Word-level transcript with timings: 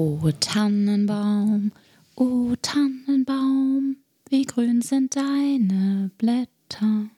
O 0.00 0.30
Tannenbaum, 0.38 1.72
o 2.14 2.54
Tannenbaum, 2.62 3.96
wie 4.30 4.44
grün 4.44 4.80
sind 4.80 5.16
deine 5.16 6.12
Blätter. 6.18 7.08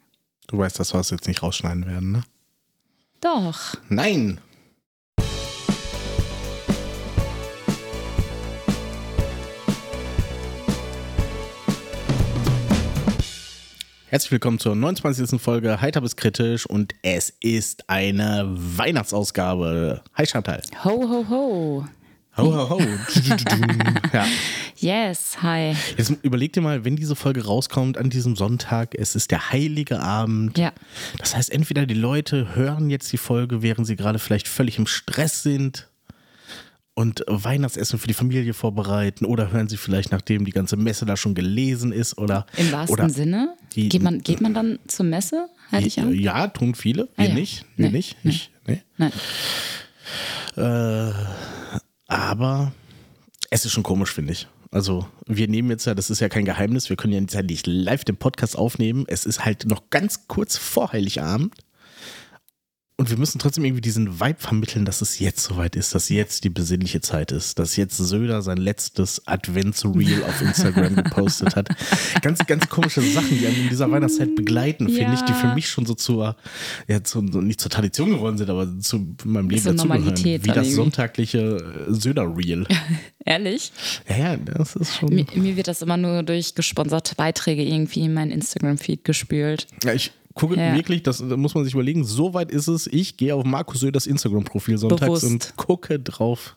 Du 0.47 0.57
weißt, 0.57 0.81
dass 0.81 0.95
wir 0.95 0.97
das 0.97 1.11
jetzt 1.11 1.29
nicht 1.29 1.43
rausschneiden 1.43 1.85
werden, 1.85 2.13
ne? 2.13 2.23
Doch. 3.21 3.75
Nein! 3.91 4.41
Herzlich 14.07 14.33
willkommen 14.33 14.59
zur 14.59 14.75
29. 14.75 15.39
Folge 15.39 15.83
Heiter 15.83 16.01
bis 16.01 16.17
kritisch 16.17 16.65
und 16.65 16.95
es 17.03 17.29
ist 17.41 17.91
eine 17.91 18.47
Weihnachtsausgabe. 18.49 20.03
Hi 20.15 20.25
Chantal. 20.25 20.63
Ho, 20.83 21.07
ho, 21.07 21.29
ho. 21.29 21.85
Ho, 22.43 22.55
ho, 22.71 22.71
ho. 22.71 22.81
ja. 24.13 24.27
Yes, 24.77 25.37
hi. 25.43 25.75
Jetzt 25.97 26.11
überleg 26.23 26.53
dir 26.55 26.61
mal, 26.63 26.85
wenn 26.85 26.97
diese 26.97 27.15
Folge 27.17 27.45
rauskommt 27.45 27.99
an 27.99 28.09
diesem 28.11 28.35
Sonntag, 28.37 28.95
es 28.95 29.15
ist 29.15 29.31
der 29.31 29.51
heilige 29.51 30.01
Abend. 30.01 30.57
Ja. 30.59 30.73
Das 31.19 31.37
heißt, 31.37 31.51
entweder 31.53 31.85
die 31.87 31.95
Leute 31.95 32.55
hören 32.55 32.89
jetzt 32.91 33.13
die 33.13 33.19
Folge, 33.19 33.63
während 33.63 33.87
sie 33.87 33.97
gerade 33.97 34.19
vielleicht 34.19 34.49
völlig 34.49 34.79
im 34.79 34.87
Stress 34.87 35.43
sind 35.43 35.89
und 36.95 37.25
Weihnachtsessen 37.27 37.99
für 37.99 38.09
die 38.09 38.15
Familie 38.15 38.53
vorbereiten 38.55 39.25
oder 39.25 39.53
hören 39.53 39.69
sie 39.69 39.77
vielleicht, 39.77 40.11
nachdem 40.13 40.45
die 40.45 40.51
ganze 40.53 40.77
Messe 40.77 41.07
da 41.07 41.17
schon 41.17 41.35
gelesen 41.35 41.93
ist 41.93 42.19
oder 42.19 42.47
Im 42.57 42.73
wahrsten 42.73 42.93
oder 42.95 43.09
Sinne? 43.11 43.55
die- 43.75 43.89
geht, 43.89 44.03
man, 44.03 44.21
geht 44.23 44.41
man 44.41 44.55
dann 44.55 44.79
zur 44.87 45.07
Messe? 45.07 45.49
Halte 45.71 45.87
ich 45.87 46.01
an? 46.01 46.13
ja, 46.15 46.49
tun 46.49 46.75
viele, 46.75 47.09
wir 47.17 47.25
Ah, 47.27 47.29
ja. 47.29 47.35
nicht, 47.35 47.65
wir 47.77 47.87
Nee, 47.91 47.97
nicht, 47.97 48.17
nee. 48.25 48.31
ich, 48.31 48.51
nee. 48.67 48.83
Nein. 48.97 49.13
Äh, 50.57 51.13
aber 52.11 52.73
es 53.51 53.65
ist 53.65 53.73
schon 53.73 53.83
komisch, 53.83 54.13
finde 54.13 54.33
ich. 54.33 54.49
Also, 54.73 55.07
wir 55.27 55.49
nehmen 55.49 55.71
jetzt 55.71 55.87
ja, 55.87 55.95
das 55.95 56.11
ist 56.11 56.21
ja 56.21 56.29
kein 56.29 56.45
Geheimnis, 56.45 56.91
wir 56.91 56.97
können 56.97 57.13
ja 57.29 57.43
nicht 57.43 57.67
live 57.67 58.05
den 58.05 58.17
Podcast 58.17 58.57
aufnehmen. 58.57 59.05
Es 59.09 59.27
ist 59.27 59.45
halt 59.45 59.67
noch 59.67 59.91
ganz 59.91 60.29
kurz 60.29 60.57
vor 60.57 60.93
Heiligabend. 60.93 61.55
Und 63.01 63.09
wir 63.09 63.17
müssen 63.17 63.39
trotzdem 63.39 63.65
irgendwie 63.65 63.81
diesen 63.81 64.21
Vibe 64.21 64.39
vermitteln, 64.39 64.85
dass 64.85 65.01
es 65.01 65.21
jetzt 65.21 65.43
soweit 65.43 65.75
ist, 65.75 65.95
dass 65.95 66.11
jetzt 66.11 66.45
die 66.45 66.51
besinnliche 66.51 67.01
Zeit 67.01 67.33
ist, 67.33 67.59
dass 67.59 67.77
jetzt 67.77 67.97
Söder 67.97 68.43
sein 68.43 68.59
letztes 68.59 69.27
Adventsreel 69.27 70.23
auf 70.23 70.43
Instagram 70.43 70.97
gepostet 70.97 71.57
hat. 71.57 71.71
Ganz, 72.21 72.45
ganz 72.45 72.69
komische 72.69 73.01
Sachen, 73.01 73.39
die 73.39 73.47
einen 73.47 73.57
in 73.57 73.69
dieser 73.71 73.91
Weihnachtszeit 73.91 74.37
begleiten, 74.37 74.91
finde 74.91 75.15
ich, 75.15 75.23
die 75.23 75.33
für 75.33 75.47
Ja. 75.47 75.55
mich 75.55 75.67
schon 75.71 75.87
so 75.87 75.95
zur, 75.95 76.37
ja, 76.89 77.03
zu, 77.03 77.27
so 77.33 77.41
nicht 77.41 77.59
zur 77.63 77.71
Tradition 77.71 78.11
geworden 78.11 78.37
sind, 78.37 78.51
aber 78.51 78.69
zu 78.81 79.17
meinem 79.25 79.49
Leben 79.49 79.63
Zur 79.63 79.73
dazugehören. 79.73 80.01
Normalität 80.05 80.45
Wie 80.45 80.49
das 80.49 80.71
sonntagliche 80.73 81.87
äh, 81.89 81.95
Söder-Reel. 81.95 82.67
Ehrlich? 83.25 83.73
Ja, 84.11 84.19
ja, 84.19 84.37
das 84.37 84.77
ist 84.77 84.97
schon. 84.97 85.15
Mir, 85.15 85.25
mir 85.35 85.57
wird 85.57 85.69
das 85.69 85.81
immer 85.81 85.97
nur 85.97 86.23
durch 86.23 86.55
gesponserte 86.55 87.15
Beiträge 87.15 87.63
irgendwie 87.63 88.01
in 88.01 88.13
meinen 88.13 88.31
Instagram-Feed 88.31 89.05
gespült. 89.05 89.69
Ja, 89.85 89.95
ich 89.95 90.13
gucke 90.35 90.57
Ja. 90.57 90.75
wirklich, 90.75 91.03
das 91.03 91.19
da 91.19 91.37
muss 91.37 91.55
man 91.55 91.65
sich 91.65 91.75
überlegen, 91.75 92.05
so 92.05 92.35
weit 92.35 92.51
ist 92.51 92.69
es, 92.69 92.87
ich 92.87 93.17
gehe 93.17 93.35
auf 93.35 93.45
Markus 93.45 93.81
Söders 93.81 94.07
Instagram-Profil 94.07 94.79
sonntags 94.79 95.01
Bewusst. 95.03 95.25
und 95.25 95.53
gucke 95.57 95.99
drauf. 95.99 96.55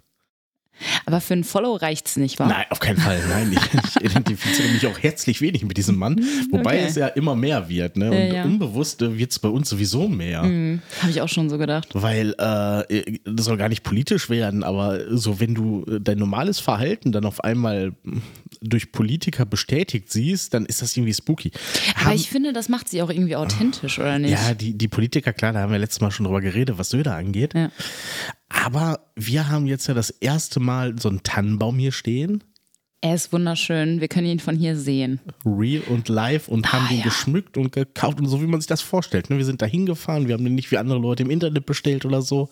Aber 1.06 1.22
für 1.22 1.36
ein 1.36 1.44
Follow 1.44 1.76
reicht's 1.76 2.18
nicht, 2.18 2.40
wa? 2.40 2.48
Nein, 2.48 2.66
auf 2.72 2.80
keinen 2.80 2.98
Fall. 2.98 3.22
Nein, 3.30 3.52
ich, 3.56 3.96
ich 3.96 4.04
identifiziere 4.12 4.70
mich 4.70 4.88
auch 4.88 4.98
herzlich 4.98 5.40
wenig 5.40 5.64
mit 5.64 5.78
diesem 5.78 5.98
Mann. 5.98 6.20
Wobei 6.50 6.78
Okay. 6.78 6.86
es 6.88 6.96
ja 6.96 7.08
immer 7.08 7.36
mehr 7.36 7.70
wird. 7.70 7.96
Ne? 7.96 8.10
Und 8.10 8.18
Ja, 8.18 8.24
ja. 8.34 8.44
unbewusst 8.44 9.00
wird 9.00 9.32
es 9.32 9.38
bei 9.38 9.50
uns 9.50 9.70
sowieso 9.70 10.08
mehr. 10.10 10.42
Hm, 10.42 10.82
Habe 11.02 11.12
ich 11.12 11.22
auch 11.22 11.30
schon 11.30 11.50
so 11.52 11.60
gedacht. 11.60 11.90
Weil 11.94 12.32
äh, 12.40 13.18
das 13.24 13.46
soll 13.46 13.58
gar 13.58 13.70
nicht 13.70 13.84
politisch 13.84 14.32
werden, 14.32 14.64
aber 14.64 15.16
so 15.16 15.40
wenn 15.40 15.54
du 15.54 15.86
äh, 15.86 16.00
dein 16.02 16.18
normales 16.18 16.60
Verhalten 16.60 17.12
dann 17.12 17.26
auf 17.26 17.44
einmal 17.44 17.94
durch 18.64 18.92
Politiker 18.92 19.46
bestätigt 19.46 20.12
siehst, 20.12 20.54
dann 20.54 20.66
ist 20.66 20.82
das 20.82 20.96
irgendwie 20.96 21.14
spooky. 21.14 21.52
Aber 21.96 22.06
Haben- 22.06 22.16
ich 22.16 22.30
finde, 22.30 22.54
das 22.54 22.70
macht 22.70 22.88
sie 22.90 23.02
auch 23.02 23.10
irgendwie 23.10 23.36
authentisch, 23.36 24.00
oder 24.00 24.18
nicht? 24.20 24.32
ja, 24.32 24.54
die, 24.54 24.78
die 24.78 24.88
Politiker, 24.88 25.34
klar, 25.34 25.54
da 25.54 25.60
haben 25.60 25.72
wir 25.72 25.80
letztes 25.80 26.02
Mal 26.02 26.12
schon 26.12 26.26
drüber 26.26 26.42
geredet, 26.42 26.78
was 26.78 26.90
Söder 26.90 27.16
angeht. 27.16 27.54
Ja. 27.54 27.72
Aber 28.50 29.12
wir 29.16 29.50
haben 29.50 29.66
jetzt 29.66 29.88
ja 29.88 29.94
das 29.94 30.10
erste 30.10 30.60
Mal 30.60 30.96
so 31.00 31.10
einen 31.10 31.24
Tannenbaum 31.24 31.78
hier 31.78 31.92
stehen, 31.92 32.44
Er 33.06 33.16
ist 33.16 33.34
wunderschön. 33.34 34.00
Wir 34.00 34.08
können 34.08 34.28
ihn 34.28 34.40
von 34.40 34.56
hier 34.56 34.78
sehen. 34.78 35.20
real 35.46 35.82
und 35.90 36.08
live 36.08 36.48
und 36.48 36.72
haben 36.72 36.86
Ah, 36.86 36.90
den 36.90 36.98
ja. 37.00 37.04
geschmückt 37.04 37.58
und 37.58 37.74
gekauft 37.74 38.18
und 38.20 38.28
so, 38.28 38.42
wie 38.42 38.46
man 38.48 38.62
sich 38.62 38.68
das 38.70 38.82
vorstellt. 38.82 39.30
ne? 39.30 39.38
Wir 39.38 39.44
sind 39.44 39.62
da 39.62 39.66
hingefahren, 39.66 40.28
wir 40.30 40.36
haben 40.36 40.46
den 40.46 40.56
nicht 40.56 40.72
wie 40.72 40.78
andere 40.78 41.00
Leute 41.00 41.24
im 41.24 41.30
Internet 41.30 41.66
bestellt 41.66 42.06
oder 42.06 42.22
so, 42.22 42.50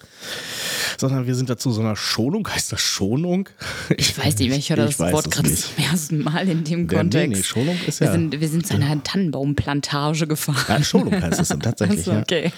sondern 0.98 1.26
wir 1.26 1.36
sind 1.36 1.50
da 1.50 1.56
zu 1.58 1.72
so 1.72 1.80
einer 1.80 1.96
Schonung. 1.96 2.46
Heißt 2.50 2.70
das 2.74 2.82
Schonung? 2.82 3.48
Ich 3.98 4.18
weiß 4.18 4.38
nicht 4.40 4.50
mehr, 4.50 4.58
ich 4.58 4.70
höre 4.70 4.76
das 4.78 5.00
Wort 5.00 5.32
gerade 5.32 5.54
zum 5.54 5.84
ersten 5.86 6.22
Mal 6.24 6.50
in 6.50 6.66
dem 6.66 6.90
Ja, 6.90 6.98
Kontext. 6.98 7.30
nee, 7.30 7.38
nee, 7.38 7.44
Schonung 7.44 7.78
ist 7.88 8.02
wir, 8.02 8.08
ja- 8.08 8.12
sind, 8.14 8.40
wir 8.42 8.50
sind 8.50 8.68
zu 8.68 8.74
einer 8.76 9.02
Tannenbaumplantage 9.04 10.28
gefahren. 10.28 10.66
Ja, 10.68 10.84
Schonung 10.84 11.14
heißt 11.22 11.40
es 11.40 11.48
dann 11.48 11.60
tatsächlich. 11.62 12.00
Achso, 12.00 12.12
ja. 12.12 12.20
okay. 12.22 12.52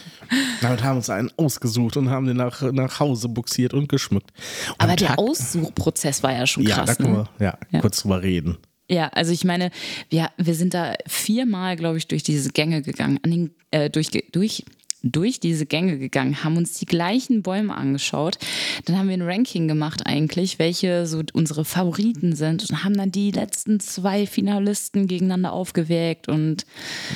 Damit 0.62 0.82
haben 0.84 0.94
wir 0.94 0.98
uns 0.98 1.10
einen 1.12 1.30
ausgesucht 1.38 1.96
und 1.98 2.10
haben 2.10 2.26
den 2.26 2.38
nach, 2.38 2.60
nach 2.72 3.00
Hause 3.00 3.30
buxiert 3.30 3.74
und 3.76 3.88
geschmückt. 3.88 4.32
Und 4.70 4.76
Aber 4.80 4.96
der 4.96 5.10
Tag- 5.10 5.20
Aussuchprozess 5.20 6.24
war 6.24 6.34
ja 6.34 6.48
schon 6.48 6.64
Ja, 6.64 6.78
da 6.78 6.86
krass. 6.86 7.00
ne? 7.00 7.28
wir 7.38 7.46
ja, 7.46 7.58
Ja. 7.72 7.82
Kurz 7.84 8.02
drüber 8.02 8.22
reden. 8.24 8.58
Ja, 8.90 9.08
also 9.10 9.32
ich 9.32 9.44
meine, 9.44 9.72
wir, 10.10 10.30
wir 10.38 10.56
sind 10.56 10.74
da 10.74 10.96
viermal, 11.08 11.76
glaube 11.76 11.98
ich, 11.98 12.08
durch 12.08 12.24
diese 12.24 12.50
Gänge 12.52 12.82
gegangen, 12.82 13.20
an 13.24 13.32
den, 13.32 13.52
äh, 13.72 13.90
durch, 13.90 14.10
durch, 14.32 14.66
durch 15.02 15.40
diese 15.40 15.66
Gänge 15.66 15.98
gegangen, 16.00 16.44
haben 16.44 16.56
uns 16.58 16.74
die 16.80 16.86
gleichen 16.86 17.42
Bäume 17.44 17.76
angeschaut. 17.76 18.38
Dann 18.86 18.98
haben 18.98 19.08
wir 19.10 19.16
ein 19.16 19.22
Ranking 19.22 19.68
gemacht 19.68 20.02
eigentlich, 20.06 20.60
welche 20.60 21.06
so 21.08 21.22
unsere 21.34 21.66
Favoriten 21.66 22.36
sind 22.36 22.70
und 22.70 22.84
haben 22.84 22.96
dann 22.96 23.12
die 23.12 23.32
letzten 23.32 23.80
zwei 23.80 24.26
Finalisten 24.28 25.08
gegeneinander 25.08 25.52
aufgewägt 25.54 26.28
und 26.30 26.66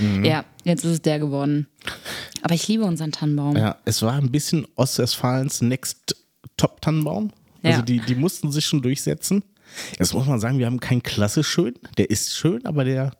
Mhm. 0.01 0.25
ja, 0.25 0.43
jetzt 0.65 0.83
ist 0.85 0.91
es 0.91 1.01
der 1.01 1.19
geworden. 1.19 1.67
Aber 2.41 2.55
ich 2.55 2.67
liebe 2.67 2.83
unseren 2.85 3.11
Tannenbaum. 3.11 3.55
Ja, 3.55 3.77
es 3.85 4.01
war 4.01 4.13
ein 4.13 4.31
bisschen 4.31 4.67
Ostwestfalens 4.75 5.61
Next 5.61 6.15
Top 6.57 6.81
Tannenbaum. 6.81 7.31
Also 7.63 7.79
Ja. 7.79 7.85
die, 7.85 7.99
die 7.99 8.15
mussten 8.15 8.51
sich 8.51 8.65
schon 8.65 8.81
durchsetzen. 8.81 9.43
Jetzt 9.99 10.13
muss 10.13 10.25
man 10.25 10.39
sagen, 10.39 10.59
wir 10.59 10.65
haben 10.65 10.79
keinen 10.79 11.03
klassisch 11.03 11.47
schön. 11.47 11.75
Der 11.97 12.09
ist 12.09 12.35
schön, 12.35 12.65
aber 12.65 12.83
der, 12.83 13.11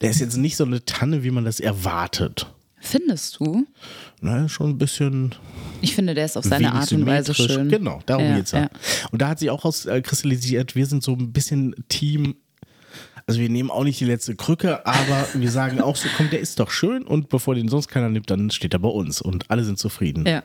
der 0.00 0.10
ist 0.10 0.20
jetzt 0.20 0.36
nicht 0.36 0.56
so 0.56 0.64
eine 0.64 0.84
Tanne, 0.84 1.22
wie 1.24 1.30
man 1.30 1.44
das 1.44 1.60
erwartet. 1.60 2.46
Findest 2.82 3.38
du? 3.38 3.66
Ne, 4.22 4.48
schon 4.48 4.70
ein 4.70 4.78
bisschen 4.78 5.34
Ich 5.82 5.94
finde, 5.94 6.14
der 6.14 6.24
ist 6.24 6.36
auf 6.38 6.44
seine 6.44 6.72
Art 6.72 6.90
und 6.92 7.04
Weise 7.06 7.34
schön. 7.34 7.68
Genau, 7.68 8.00
darum 8.06 8.24
Ja, 8.24 8.36
geht's 8.36 8.52
ja. 8.52 8.60
ja. 8.62 8.70
Und 9.10 9.20
da 9.20 9.28
hat 9.28 9.38
sich 9.38 9.50
auch 9.50 9.64
auskristallisiert, 9.64 10.74
wir 10.74 10.86
sind 10.86 11.02
so 11.02 11.12
ein 11.12 11.32
bisschen 11.32 11.74
Team. 11.88 12.36
Also 13.26 13.38
wir 13.40 13.50
nehmen 13.50 13.70
auch 13.70 13.84
nicht 13.84 14.00
die 14.00 14.06
letzte 14.06 14.34
Krücke, 14.34 14.84
aber 14.86 15.28
wir 15.34 15.50
sagen 15.50 15.80
auch 15.80 15.94
so, 15.94 16.08
komm, 16.16 16.30
der 16.30 16.40
ist 16.40 16.58
doch 16.58 16.70
schön 16.70 17.04
und 17.04 17.28
bevor 17.28 17.54
den 17.54 17.68
sonst 17.68 17.88
keiner 17.88 18.08
nimmt, 18.08 18.30
dann 18.30 18.50
steht 18.50 18.72
er 18.72 18.80
bei 18.80 18.88
uns 18.88 19.20
und 19.20 19.50
alle 19.50 19.62
sind 19.62 19.78
zufrieden. 19.78 20.26
Ja. 20.26 20.42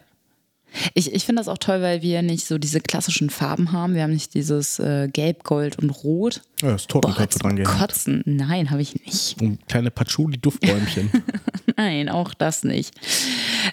Ich, 0.93 1.13
ich 1.13 1.25
finde 1.25 1.39
das 1.39 1.47
auch 1.47 1.57
toll, 1.57 1.81
weil 1.81 2.01
wir 2.01 2.21
nicht 2.21 2.45
so 2.45 2.57
diese 2.57 2.79
klassischen 2.81 3.29
Farben 3.29 3.71
haben. 3.71 3.95
Wir 3.95 4.03
haben 4.03 4.13
nicht 4.13 4.33
dieses 4.33 4.79
äh, 4.79 5.07
Gelb, 5.11 5.43
Gold 5.43 5.79
und 5.79 5.89
Rot. 5.89 6.41
Ja, 6.61 6.71
das 6.71 6.87
Totenköpfe 6.87 7.39
dran 7.39 7.55
gehabt. 7.55 7.79
Kotzen. 7.79 8.21
Nein, 8.25 8.71
habe 8.71 8.81
ich 8.81 8.95
nicht. 9.05 9.41
Und 9.41 9.67
kleine 9.67 9.91
Patchouli-Duftbäumchen. 9.91 11.11
Nein, 11.77 12.09
auch 12.09 12.33
das 12.33 12.63
nicht. 12.63 12.93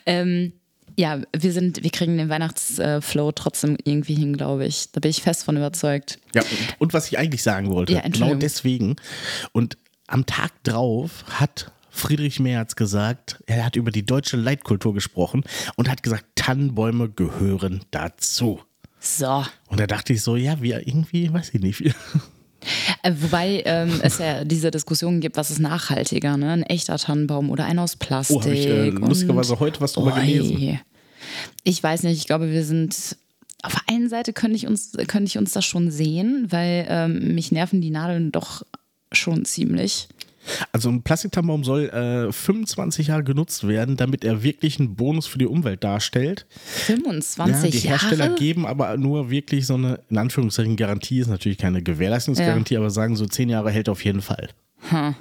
Ähm, 0.07 0.53
ja, 0.97 1.21
wir 1.37 1.53
sind, 1.53 1.83
wir 1.83 1.91
kriegen 1.91 2.19
den 2.19 2.29
Weihnachtsflow 2.29 3.33
trotzdem 3.33 3.77
irgendwie 3.85 4.15
hin, 4.15 4.37
glaube 4.37 4.67
ich. 4.67 4.93
Da 4.93 5.01
bin 5.01 5.11
ich 5.11 5.23
fest 5.23 5.45
von 5.45 5.57
überzeugt. 5.57 6.19
ja, 6.35 6.43
und, 6.43 6.77
und 6.81 6.93
was 6.95 7.07
ich 7.07 7.19
eigentlich 7.19 7.43
sagen 7.43 7.71
wollte, 7.71 7.95
Ja, 7.95 8.01
genau 8.03 8.35
deswegen. 8.35 8.97
Und 9.53 9.79
am 10.07 10.27
Tag 10.27 10.51
drauf 10.65 11.25
hat 11.31 11.73
Friedrich 11.93 12.41
Merz 12.41 12.75
gesagt, 12.75 13.43
er 13.47 13.65
hat 13.65 13.77
über 13.77 13.91
die 13.91 14.05
deutsche 14.05 14.37
Leitkultur 14.37 14.95
gesprochen 14.95 15.45
und 15.77 15.91
hat 15.91 16.03
gesagt, 16.03 16.25
Tannenbäume 16.35 17.11
gehören 17.11 17.85
dazu. 17.91 18.61
So. 18.99 19.45
Und 19.69 19.79
da 19.79 19.87
dachte 19.87 20.15
ich 20.15 20.23
so, 20.23 20.37
ja, 20.37 20.61
wir 20.63 20.87
irgendwie, 20.87 21.33
weiß 21.33 21.55
ich 21.55 21.61
nicht. 21.61 21.95
Äh, 23.03 23.13
wobei 23.19 23.63
ähm, 23.65 24.01
es 24.03 24.19
ja 24.19 24.45
diese 24.45 24.71
Diskussion 24.71 25.21
gibt, 25.21 25.37
was 25.37 25.51
ist 25.51 25.59
nachhaltiger, 25.59 26.37
ne? 26.37 26.53
Ein 26.53 26.63
echter 26.63 26.97
Tannenbaum 26.97 27.51
oder 27.51 27.65
ein 27.65 27.79
aus 27.81 27.97
Plastik. 27.97 28.37
Oh, 28.37 28.43
habe 28.43 28.55
ich 28.55 28.67
äh, 28.67 28.91
lustigerweise 28.91 29.59
heute 29.59 29.81
was 29.81 29.95
drüber 29.95 30.15
Oi. 30.15 30.21
gelesen. 30.21 30.81
Ich 31.65 31.83
weiß 31.83 32.05
nicht, 32.05 32.19
ich 32.19 32.27
glaube, 32.27 32.53
wir 32.53 32.65
sind. 32.65 33.17
Auf 33.65 33.73
der 33.73 33.95
einen 33.95 34.09
Seite 34.09 34.33
könnte 34.33 34.57
ich 34.57 34.69
uns, 34.69 34.93
könnte 35.09 35.25
ich 35.25 35.39
uns 35.39 35.53
das 35.53 35.65
schon 35.65 35.91
sehen, 35.91 36.47
weil 36.51 36.87
ähm, 36.89 37.35
mich 37.35 37.51
nerven 37.51 37.81
die 37.81 37.91
Nadeln 37.91 38.31
doch 38.31 38.63
schon 39.11 39.45
ziemlich. 39.45 40.09
Also 40.73 40.89
ein 40.89 41.03
Plastiktannenbaum 41.03 41.65
soll 41.65 41.89
äh, 41.91 42.33
25 42.33 43.09
Jahre 43.09 43.25
genutzt 43.25 43.67
werden, 43.67 43.97
damit 43.97 44.25
er 44.25 44.43
wirklich 44.43 44.79
einen 44.79 44.97
Bonus 44.97 45.27
für 45.27 45.39
die 45.39 45.47
Umwelt 45.47 45.85
darstellt. 45.85 46.47
25 46.65 47.75
ja, 47.75 47.81
die 47.81 47.89
Hersteller 47.89 48.25
Jahre? 48.27 48.39
geben 48.39 48.67
aber 48.67 48.97
nur 48.97 49.31
wirklich 49.31 49.67
so 49.67 49.75
eine, 49.75 50.01
in 50.11 50.19
Anführungszeichen, 50.19 50.77
Garantie, 50.77 51.21
ist 51.21 51.29
natürlich 51.29 51.59
keine 51.59 51.83
Gewährleistungsgarantie, 51.83 52.77
aber 52.77 52.91
sagen 52.91 53.17
so 53.17 53.27
10 53.27 53.49
Jahre 53.49 53.71
hält 53.71 53.89
auf 53.89 54.05
jeden 54.05 54.23
Fall. 54.23 54.49
Hm. 54.91 55.15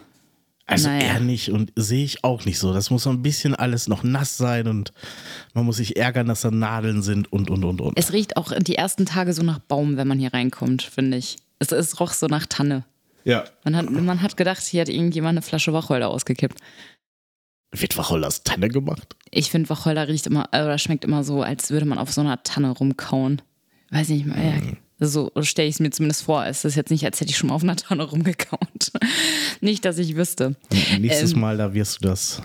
Also 0.68 0.88
Naja. 0.88 1.02
eher 1.02 1.20
nicht 1.20 1.50
und 1.52 1.74
sehe 1.76 2.06
ich 2.06 2.24
auch 2.24 2.46
nicht 2.46 2.58
so. 2.58 2.74
Das 2.74 2.90
muss 2.92 3.04
so 3.04 3.10
ein 3.10 3.22
bisschen 3.22 3.56
alles 3.56 3.88
noch 3.90 4.04
nass 4.04 4.38
sein 4.38 4.68
und 4.68 4.94
man 5.54 5.66
muss 5.66 5.78
sich 5.78 5.98
ärgern, 5.98 6.28
dass 6.28 6.42
da 6.42 6.52
Nadeln 6.52 7.02
sind 7.02 7.32
und 7.32 7.50
und 7.50 7.66
und 7.66 7.82
und. 7.82 8.00
Es 8.00 8.14
riecht 8.14 8.38
auch 8.38 8.54
die 8.58 8.76
ersten 8.76 9.06
Tage 9.06 9.34
so 9.34 9.44
nach 9.44 9.60
Baum, 9.60 9.98
wenn 9.98 10.08
man 10.08 10.18
hier 10.18 10.34
reinkommt, 10.34 10.84
finde 10.84 11.18
ich. 11.18 11.36
Es, 11.60 11.72
es 11.72 12.00
roch 12.00 12.14
so 12.14 12.28
nach 12.28 12.46
Tanne. 12.46 12.86
Ja. 13.24 13.46
Man 13.64 13.76
hat, 13.76 13.90
man 13.90 14.22
hat 14.22 14.38
gedacht, 14.38 14.62
hier 14.64 14.82
hat 14.82 14.90
irgendjemand 14.90 15.32
eine 15.38 15.42
Flasche 15.42 15.74
Wacholder 15.74 16.10
ausgekippt. 16.10 16.60
Wird 17.74 17.98
Wacholder 17.98 18.28
aus 18.28 18.44
Tanne 18.44 18.68
gemacht? 18.68 19.16
Ich 19.30 19.50
finde, 19.50 19.70
Wacholder 19.70 20.08
riecht 20.08 20.28
immer, 20.28 20.50
äh, 20.52 20.62
oder 20.64 20.78
schmeckt 20.78 21.06
immer 21.06 21.24
so, 21.24 21.42
als 21.42 21.70
würde 21.72 21.86
man 21.86 21.98
auf 21.98 22.12
so 22.12 22.22
einer 22.22 22.44
Tanne 22.44 22.72
rumkauen. 22.72 23.42
Weiß 23.92 24.10
nicht 24.10 24.26
mal, 24.26 24.38
ja. 24.44 24.54
So 25.04 25.32
stelle 25.42 25.68
ich 25.68 25.76
es 25.76 25.80
mir 25.80 25.90
zumindest 25.90 26.24
vor. 26.24 26.46
Es 26.46 26.64
ist 26.64 26.76
jetzt 26.76 26.92
nicht, 26.92 27.04
als 27.06 27.20
hätte 27.20 27.32
ich 27.32 27.38
schon 27.38 27.50
mal 27.50 27.56
auf 27.56 27.64
einer 27.64 27.76
Tanne 27.76 28.04
rumgekaut. 28.04 28.92
nicht, 29.62 29.84
dass 29.86 29.98
ich 29.98 30.16
wüsste. 30.16 30.56
Nächstes 31.00 31.34
Ähm, 31.34 31.40
Mal, 31.40 31.58
da 31.58 31.74
wirst 31.74 32.04
du 32.04 32.08
das. 32.08 32.42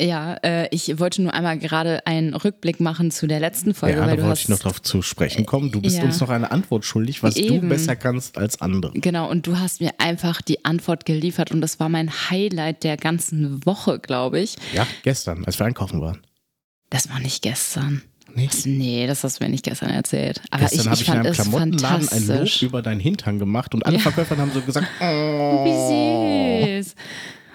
Ja, 0.00 0.34
äh, 0.42 0.68
ich 0.70 0.98
wollte 0.98 1.22
nur 1.22 1.34
einmal 1.34 1.58
gerade 1.58 2.06
einen 2.06 2.34
Rückblick 2.34 2.80
machen 2.80 3.10
zu 3.10 3.26
der 3.26 3.38
letzten 3.38 3.74
Folge, 3.74 3.96
Ja, 3.98 4.02
weil 4.06 4.16
da 4.16 4.22
du 4.22 4.28
wollte 4.28 4.40
ich 4.40 4.48
noch 4.48 4.58
drauf 4.58 4.80
zu 4.80 5.02
sprechen 5.02 5.44
kommen. 5.46 5.70
Du 5.70 5.80
bist 5.80 5.98
ja. 5.98 6.04
uns 6.04 6.20
noch 6.20 6.30
eine 6.30 6.50
Antwort 6.50 6.84
schuldig, 6.84 7.22
was 7.22 7.34
du 7.34 7.40
Eben. 7.42 7.68
besser 7.68 7.96
kannst 7.96 8.38
als 8.38 8.60
andere. 8.60 8.92
Genau, 8.94 9.28
und 9.30 9.46
du 9.46 9.58
hast 9.58 9.80
mir 9.80 9.92
einfach 9.98 10.40
die 10.40 10.64
Antwort 10.64 11.04
geliefert 11.04 11.50
und 11.50 11.60
das 11.60 11.78
war 11.80 11.88
mein 11.88 12.10
Highlight 12.30 12.82
der 12.84 12.96
ganzen 12.96 13.64
Woche, 13.66 13.98
glaube 13.98 14.40
ich. 14.40 14.56
Ja, 14.72 14.86
gestern, 15.02 15.44
als 15.44 15.58
wir 15.58 15.66
einkaufen 15.66 16.00
waren. 16.00 16.20
Das 16.88 17.08
war 17.10 17.20
nicht 17.20 17.42
gestern. 17.42 18.02
Nee. 18.34 18.46
Das, 18.46 18.64
nee, 18.64 19.06
das 19.06 19.24
hast 19.24 19.40
du 19.40 19.44
mir 19.44 19.50
nicht 19.50 19.64
gestern 19.64 19.90
erzählt. 19.90 20.40
Aber 20.50 20.62
Gestern 20.62 20.80
ich, 20.80 20.86
habe 20.86 20.94
ich 20.94 21.02
ich 21.02 21.08
in 21.08 21.14
einem 21.14 21.32
Klamottenladen 21.32 22.08
ein 22.08 22.26
Lob 22.26 22.62
über 22.62 22.80
deinen 22.82 23.00
Hintern 23.00 23.38
gemacht 23.38 23.74
und 23.74 23.84
alle 23.84 23.96
Ja. 23.96 24.02
Verkäufer 24.02 24.36
haben 24.36 24.52
so 24.52 24.60
gesagt, 24.60 24.86
oh, 25.00 25.04
Wie 25.64 26.80
süß. 26.82 26.94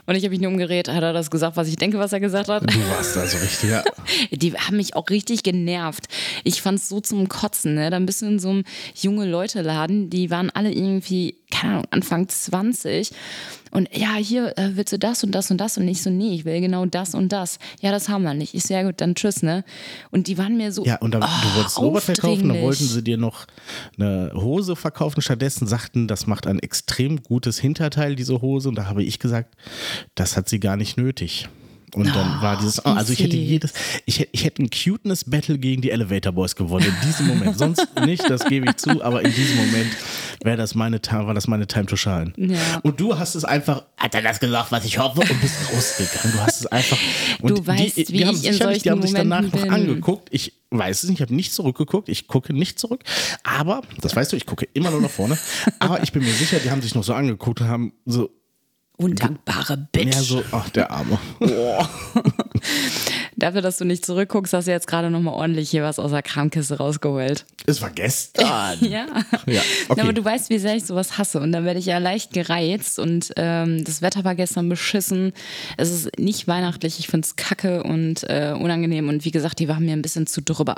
Und 0.06 0.16
ich 0.16 0.24
habe 0.24 0.32
mich 0.32 0.42
nur 0.42 0.52
umgedreht, 0.52 0.88
hat 0.88 1.02
er 1.02 1.14
das 1.14 1.32
gesagt, 1.32 1.58
was 1.58 1.68
ich 1.68 1.78
denke, 1.78 1.98
was 1.98 2.14
er 2.14 2.20
gesagt 2.20 2.50
hat. 2.50 2.64
du 2.64 2.90
warst 2.90 3.16
da 3.16 3.26
so 3.26 3.38
richtig. 3.38 3.72
Ja. 3.72 3.84
Die 4.32 4.54
haben 4.54 4.78
mich 4.78 4.96
auch 4.96 5.10
richtig 5.10 5.44
genervt. 5.44 6.06
Ich 6.44 6.62
fand 6.62 6.80
es 6.80 6.90
so 6.90 7.00
zum 7.02 7.28
Kotzen. 7.28 7.76
Ne? 7.76 7.90
Dann 7.90 8.06
bist 8.06 8.22
du 8.22 8.28
in 8.28 8.40
so 8.40 8.50
einem 8.50 8.64
junge 8.96 9.26
Leute-Laden, 9.26 10.10
die 10.10 10.30
waren 10.30 10.50
alle 10.52 10.72
irgendwie, 10.72 11.38
keine 11.52 11.74
Ahnung, 11.74 11.88
Anfang 11.92 12.28
20. 12.28 13.12
Und 13.76 13.90
ja, 13.94 14.16
hier 14.16 14.58
äh, 14.58 14.70
willst 14.76 14.94
du 14.94 14.98
das 14.98 15.22
und 15.26 15.34
das 15.34 15.52
und 15.52 15.58
das. 15.60 15.78
Und 15.78 15.86
ich 15.90 16.02
so, 16.02 16.10
nee, 16.10 16.34
ich 16.34 16.46
will 16.46 16.62
genau 16.62 16.86
das 16.86 17.14
und 17.14 17.34
das. 17.34 17.60
Ja, 17.82 17.92
das 17.92 18.08
haben 18.08 18.24
wir 18.24 18.34
nicht. 18.34 18.54
Ich 18.54 18.64
so, 18.64 18.74
ja 18.74 18.84
gut, 18.84 19.02
dann 19.02 19.16
tschüss, 19.16 19.44
ne? 19.44 19.66
Und 20.12 20.28
die 20.28 20.38
waren 20.38 20.56
mir 20.56 20.72
so. 20.72 20.86
Ja, 20.86 20.96
und 21.00 21.14
dann, 21.14 21.20
du 21.20 21.28
oh, 21.28 21.58
wolltest 21.58 21.78
ein 21.78 21.84
Oberteil 21.84 22.16
kaufen, 22.16 22.48
dann 22.48 22.62
wollten 22.62 22.86
sie 22.86 23.04
dir 23.04 23.18
noch 23.18 23.46
eine 24.00 24.32
Hose 24.34 24.78
verkaufen. 24.78 25.22
Stattdessen 25.22 25.68
sagten, 25.68 26.08
das 26.08 26.26
macht 26.26 26.48
ein 26.48 26.60
extrem 26.60 27.22
gutes 27.22 27.60
Hinterteil, 27.60 28.16
diese 28.16 28.42
Hose. 28.42 28.70
Und 28.70 28.76
da 28.76 28.86
habe 28.86 29.04
ich 29.04 29.20
gesagt, 29.20 29.54
das 30.16 30.38
hat 30.38 30.48
sie 30.48 30.62
gar 30.62 30.78
nicht 30.78 30.96
nötig. 30.96 31.50
Und 31.94 32.08
dann 32.14 32.42
war 32.42 32.58
dieses, 32.58 32.84
oh, 32.86 32.90
also 32.90 33.14
ich 33.14 33.20
hätte 33.20 33.38
jedes, 33.38 33.74
ich 34.06 34.20
hätte, 34.20 34.30
ich 34.34 34.44
hätte 34.44 34.64
ein 34.64 34.70
Cuteness-Battle 34.70 35.58
gegen 35.58 35.82
die 35.82 35.92
Elevator 35.92 36.34
Boys 36.34 36.56
gewonnen. 36.56 36.86
In 36.86 37.08
diesem 37.08 37.28
Moment. 37.28 37.58
Sonst 37.58 37.88
nicht, 38.06 38.30
das 38.30 38.44
gebe 38.46 38.68
ich 38.70 38.76
zu, 38.78 39.04
aber 39.04 39.24
in 39.24 39.34
diesem 39.34 39.56
Moment 39.58 39.92
wäre 40.44 40.58
das 40.58 40.76
meine, 40.76 41.00
war 41.10 41.34
das 41.34 41.48
meine 41.48 41.68
Time 41.68 41.86
to 41.86 41.96
shine. 41.96 42.34
Ja. 42.38 42.58
Und 42.84 43.00
du 43.00 43.18
hast 43.18 43.36
es 43.36 43.46
einfach, 43.46 43.84
hat 43.98 44.14
er 44.16 44.22
das 44.22 44.40
gesagt, 44.40 44.72
was 44.72 44.86
ich 44.86 44.98
hoffe, 44.98 45.22
und 45.22 45.42
bist 45.42 45.56
rausgegangen. 45.74 46.34
Du 46.34 46.40
hast 46.40 46.60
es 46.62 46.68
einfach. 46.68 46.98
Und 47.42 47.58
Du 47.58 47.66
weißt, 47.68 47.98
die, 47.98 48.08
wie 48.10 48.18
die 48.18 48.26
haben 48.26 48.36
ich 48.36 48.46
in 48.46 48.54
sicherlich, 48.54 48.84
die 48.84 48.92
haben 48.92 49.02
sich 49.02 49.12
solchen 49.12 49.30
danach 49.30 49.42
Momenten 49.44 49.70
noch 49.70 49.76
bin. 49.78 49.88
angeguckt. 49.88 50.28
Ich 50.32 50.54
weiß 50.72 51.04
es 51.04 51.10
nicht, 51.10 51.20
ich 51.20 51.22
habe 51.22 51.36
nicht 51.36 51.54
zurückgeguckt. 51.54 52.10
Ich 52.10 52.28
gucke 52.28 52.54
nicht 52.54 52.80
zurück. 52.80 53.04
Aber, 53.44 53.82
das 54.02 54.16
weißt 54.16 54.32
du, 54.34 54.36
ich 54.36 54.46
gucke 54.46 54.68
immer 54.74 54.92
nur 54.92 55.02
nach 55.02 55.10
vorne. 55.10 55.38
Aber 55.80 56.04
ich 56.04 56.12
bin 56.12 56.24
mir 56.24 56.34
sicher, 56.34 56.60
die 56.60 56.72
haben 56.72 56.82
sich 56.82 56.96
noch 56.96 57.04
so 57.04 57.14
angeguckt 57.14 57.62
und 57.62 57.68
haben 57.68 57.94
so, 58.06 58.30
Undankbare 58.98 59.88
Bitch. 59.92 60.16
ja, 60.16 60.22
so, 60.22 60.44
ach, 60.52 60.70
der 60.70 60.90
Arme. 60.90 61.20
Dafür, 63.36 63.62
dass 63.62 63.78
du 63.78 63.86
nicht 63.86 64.06
zurückguckst, 64.06 64.54
hast 64.54 64.68
du 64.68 64.72
jetzt 64.72 64.88
gerade 64.88 65.10
nochmal 65.10 65.34
ordentlich 65.34 65.70
hier 65.70 65.84
was 65.84 66.00
aus 66.00 66.12
der 66.12 66.22
Kramkiste 66.22 66.78
rausgeholt. 66.78 67.46
Es 67.66 67.82
war 67.82 67.90
gestern. 67.90 68.46
Ja. 68.82 69.06
Ja, 69.46 69.62
okay. 69.90 70.02
Aber 70.02 70.14
du 70.14 70.24
weißt, 70.24 70.50
wie 70.50 70.60
sehr 70.60 70.76
ich 70.76 70.86
sowas 70.86 71.18
hasse. 71.18 71.40
Und 71.40 71.52
dann 71.52 71.66
werde 71.66 71.80
ich 71.80 71.86
ja 71.88 71.98
leicht 71.98 72.32
gereizt. 72.34 73.00
Und 73.00 73.34
ähm, 73.36 73.84
das 73.84 74.02
Wetter 74.02 74.24
war 74.24 74.36
gestern 74.36 74.70
beschissen. 74.70 75.34
Es 75.78 75.92
ist 75.92 76.18
nicht 76.18 76.48
weihnachtlich. 76.48 77.00
Ich 77.00 77.08
finde 77.08 77.26
es 77.26 77.36
kacke 77.36 77.84
und 77.84 78.24
äh, 78.30 78.54
unangenehm. 78.58 79.10
Und 79.10 79.26
wie 79.26 79.32
gesagt, 79.32 79.60
die 79.60 79.68
waren 79.68 79.84
mir 79.86 79.94
ein 79.94 80.02
bisschen 80.02 80.28
zu 80.28 80.42
drüber. 80.42 80.76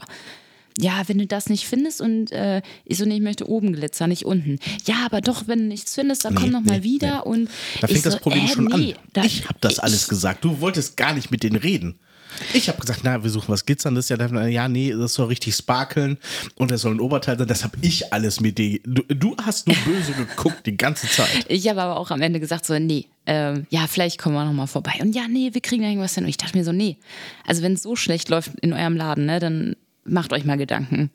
Ja, 0.79 1.01
wenn 1.07 1.17
du 1.17 1.25
das 1.25 1.49
nicht 1.49 1.65
findest 1.65 2.01
und 2.01 2.31
äh, 2.31 2.61
ich 2.85 2.97
so, 2.97 3.05
nee, 3.05 3.15
ich 3.15 3.21
möchte 3.21 3.49
oben 3.49 3.73
glitzern, 3.73 4.09
nicht 4.09 4.25
unten. 4.25 4.59
Ja, 4.85 5.05
aber 5.05 5.21
doch, 5.21 5.47
wenn 5.47 5.59
du 5.59 5.65
nichts 5.65 5.95
findest, 5.95 6.23
dann 6.25 6.35
komm 6.35 6.45
Nee, 6.45 6.49
noch 6.51 6.61
mal 6.61 6.77
nee, 6.79 6.83
wieder. 6.83 7.23
nee. 7.25 7.29
Und 7.31 7.49
Da 7.81 7.87
fängt 7.87 8.05
das 8.05 8.13
so, 8.13 8.19
Problem 8.19 8.45
äh, 8.45 8.47
schon 8.47 8.65
nee, 8.65 8.93
an. 8.93 8.99
da- 9.13 9.23
ich 9.23 9.45
habe 9.45 9.57
das 9.61 9.73
ich- 9.73 9.83
alles 9.83 10.07
gesagt. 10.07 10.43
Du 10.45 10.61
wolltest 10.61 10.95
gar 10.95 11.13
nicht 11.13 11.31
mit 11.31 11.41
denen 11.43 11.55
reden. 11.55 11.97
Ich 12.53 12.67
habe 12.67 12.79
gesagt, 12.79 12.99
na, 13.03 13.23
wir 13.23 13.31
suchen 13.31 13.47
was 13.47 13.65
Glitzerndes. 13.65 14.09
Ja, 14.09 14.17
dann, 14.17 14.51
ja, 14.51 14.67
nee, 14.67 14.91
das 14.91 15.15
soll 15.15 15.27
richtig 15.27 15.55
sparkeln 15.55 16.19
und 16.55 16.69
das 16.69 16.81
soll 16.81 16.93
ein 16.93 16.99
Oberteil 16.99 17.39
sein. 17.39 17.47
Das 17.47 17.63
habe 17.63 17.75
ich 17.81 18.13
alles 18.13 18.41
mit 18.41 18.59
dir. 18.59 18.79
Du, 18.83 19.01
du 19.07 19.35
hast 19.43 19.65
nur 19.65 19.75
böse 19.77 20.11
geguckt 20.11 20.65
die 20.67 20.77
ganze 20.77 21.07
Zeit. 21.07 21.27
Ich 21.47 21.67
habe 21.67 21.81
aber 21.81 21.97
auch 21.99 22.11
am 22.11 22.21
Ende 22.21 22.39
gesagt, 22.39 22.67
so, 22.67 22.77
nee, 22.77 23.05
ähm, 23.25 23.65
ja, 23.71 23.87
vielleicht 23.87 24.19
kommen 24.19 24.35
wir 24.35 24.45
noch 24.45 24.53
mal 24.53 24.67
vorbei. 24.67 24.93
Und 24.99 25.15
ja, 25.15 25.27
nee, 25.27 25.49
wir 25.53 25.61
kriegen 25.61 25.81
da 25.81 25.87
irgendwas 25.89 26.13
hin. 26.13 26.25
Und 26.25 26.29
ich 26.29 26.37
dachte 26.37 26.55
mir 26.55 26.63
so, 26.63 26.71
nee, 26.71 26.97
also 27.47 27.63
wenn 27.63 27.73
es 27.73 27.81
so 27.81 27.95
schlecht 27.95 28.29
läuft 28.29 28.51
in 28.61 28.73
eurem 28.73 28.95
Laden, 28.97 29.25
ne, 29.25 29.39
dann 29.39 29.75
macht 30.07 30.33
euch 30.33 30.45
mal 30.45 30.57
Gedanken. 30.57 31.11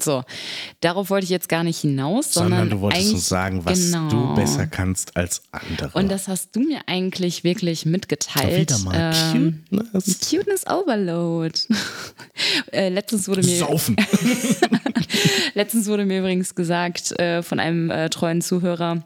So, 0.00 0.22
darauf 0.80 1.10
wollte 1.10 1.24
ich 1.24 1.30
jetzt 1.30 1.48
gar 1.48 1.64
nicht 1.64 1.80
hinaus, 1.80 2.32
sondern, 2.32 2.60
Sondern 2.60 2.70
du 2.70 2.80
wolltest 2.82 3.12
uns 3.14 3.28
sagen, 3.28 3.64
was 3.64 3.86
genau. 3.86 4.08
du 4.08 4.34
besser 4.36 4.68
kannst 4.68 5.16
als 5.16 5.42
andere. 5.50 5.90
Und 5.98 6.08
das 6.08 6.28
hast 6.28 6.54
du 6.54 6.60
mir 6.60 6.82
eigentlich 6.86 7.42
wirklich 7.42 7.84
mitgeteilt. 7.84 8.70
Wieder 8.70 8.78
mal 8.84 9.12
Ähm, 9.34 9.64
Cuteness. 9.70 10.30
Cuteness 10.30 10.66
Overload. 10.68 11.58
äh, 12.72 12.90
letztens 12.90 13.26
wurde 13.26 13.42
mir 13.42 13.58
Saufen. 13.58 13.96
Letztens 15.54 15.88
wurde 15.88 16.04
mir 16.04 16.20
übrigens 16.20 16.54
gesagt 16.54 17.18
äh, 17.18 17.42
von 17.42 17.58
einem 17.58 17.90
äh, 17.90 18.08
treuen 18.08 18.40
Zuhörer, 18.40 19.02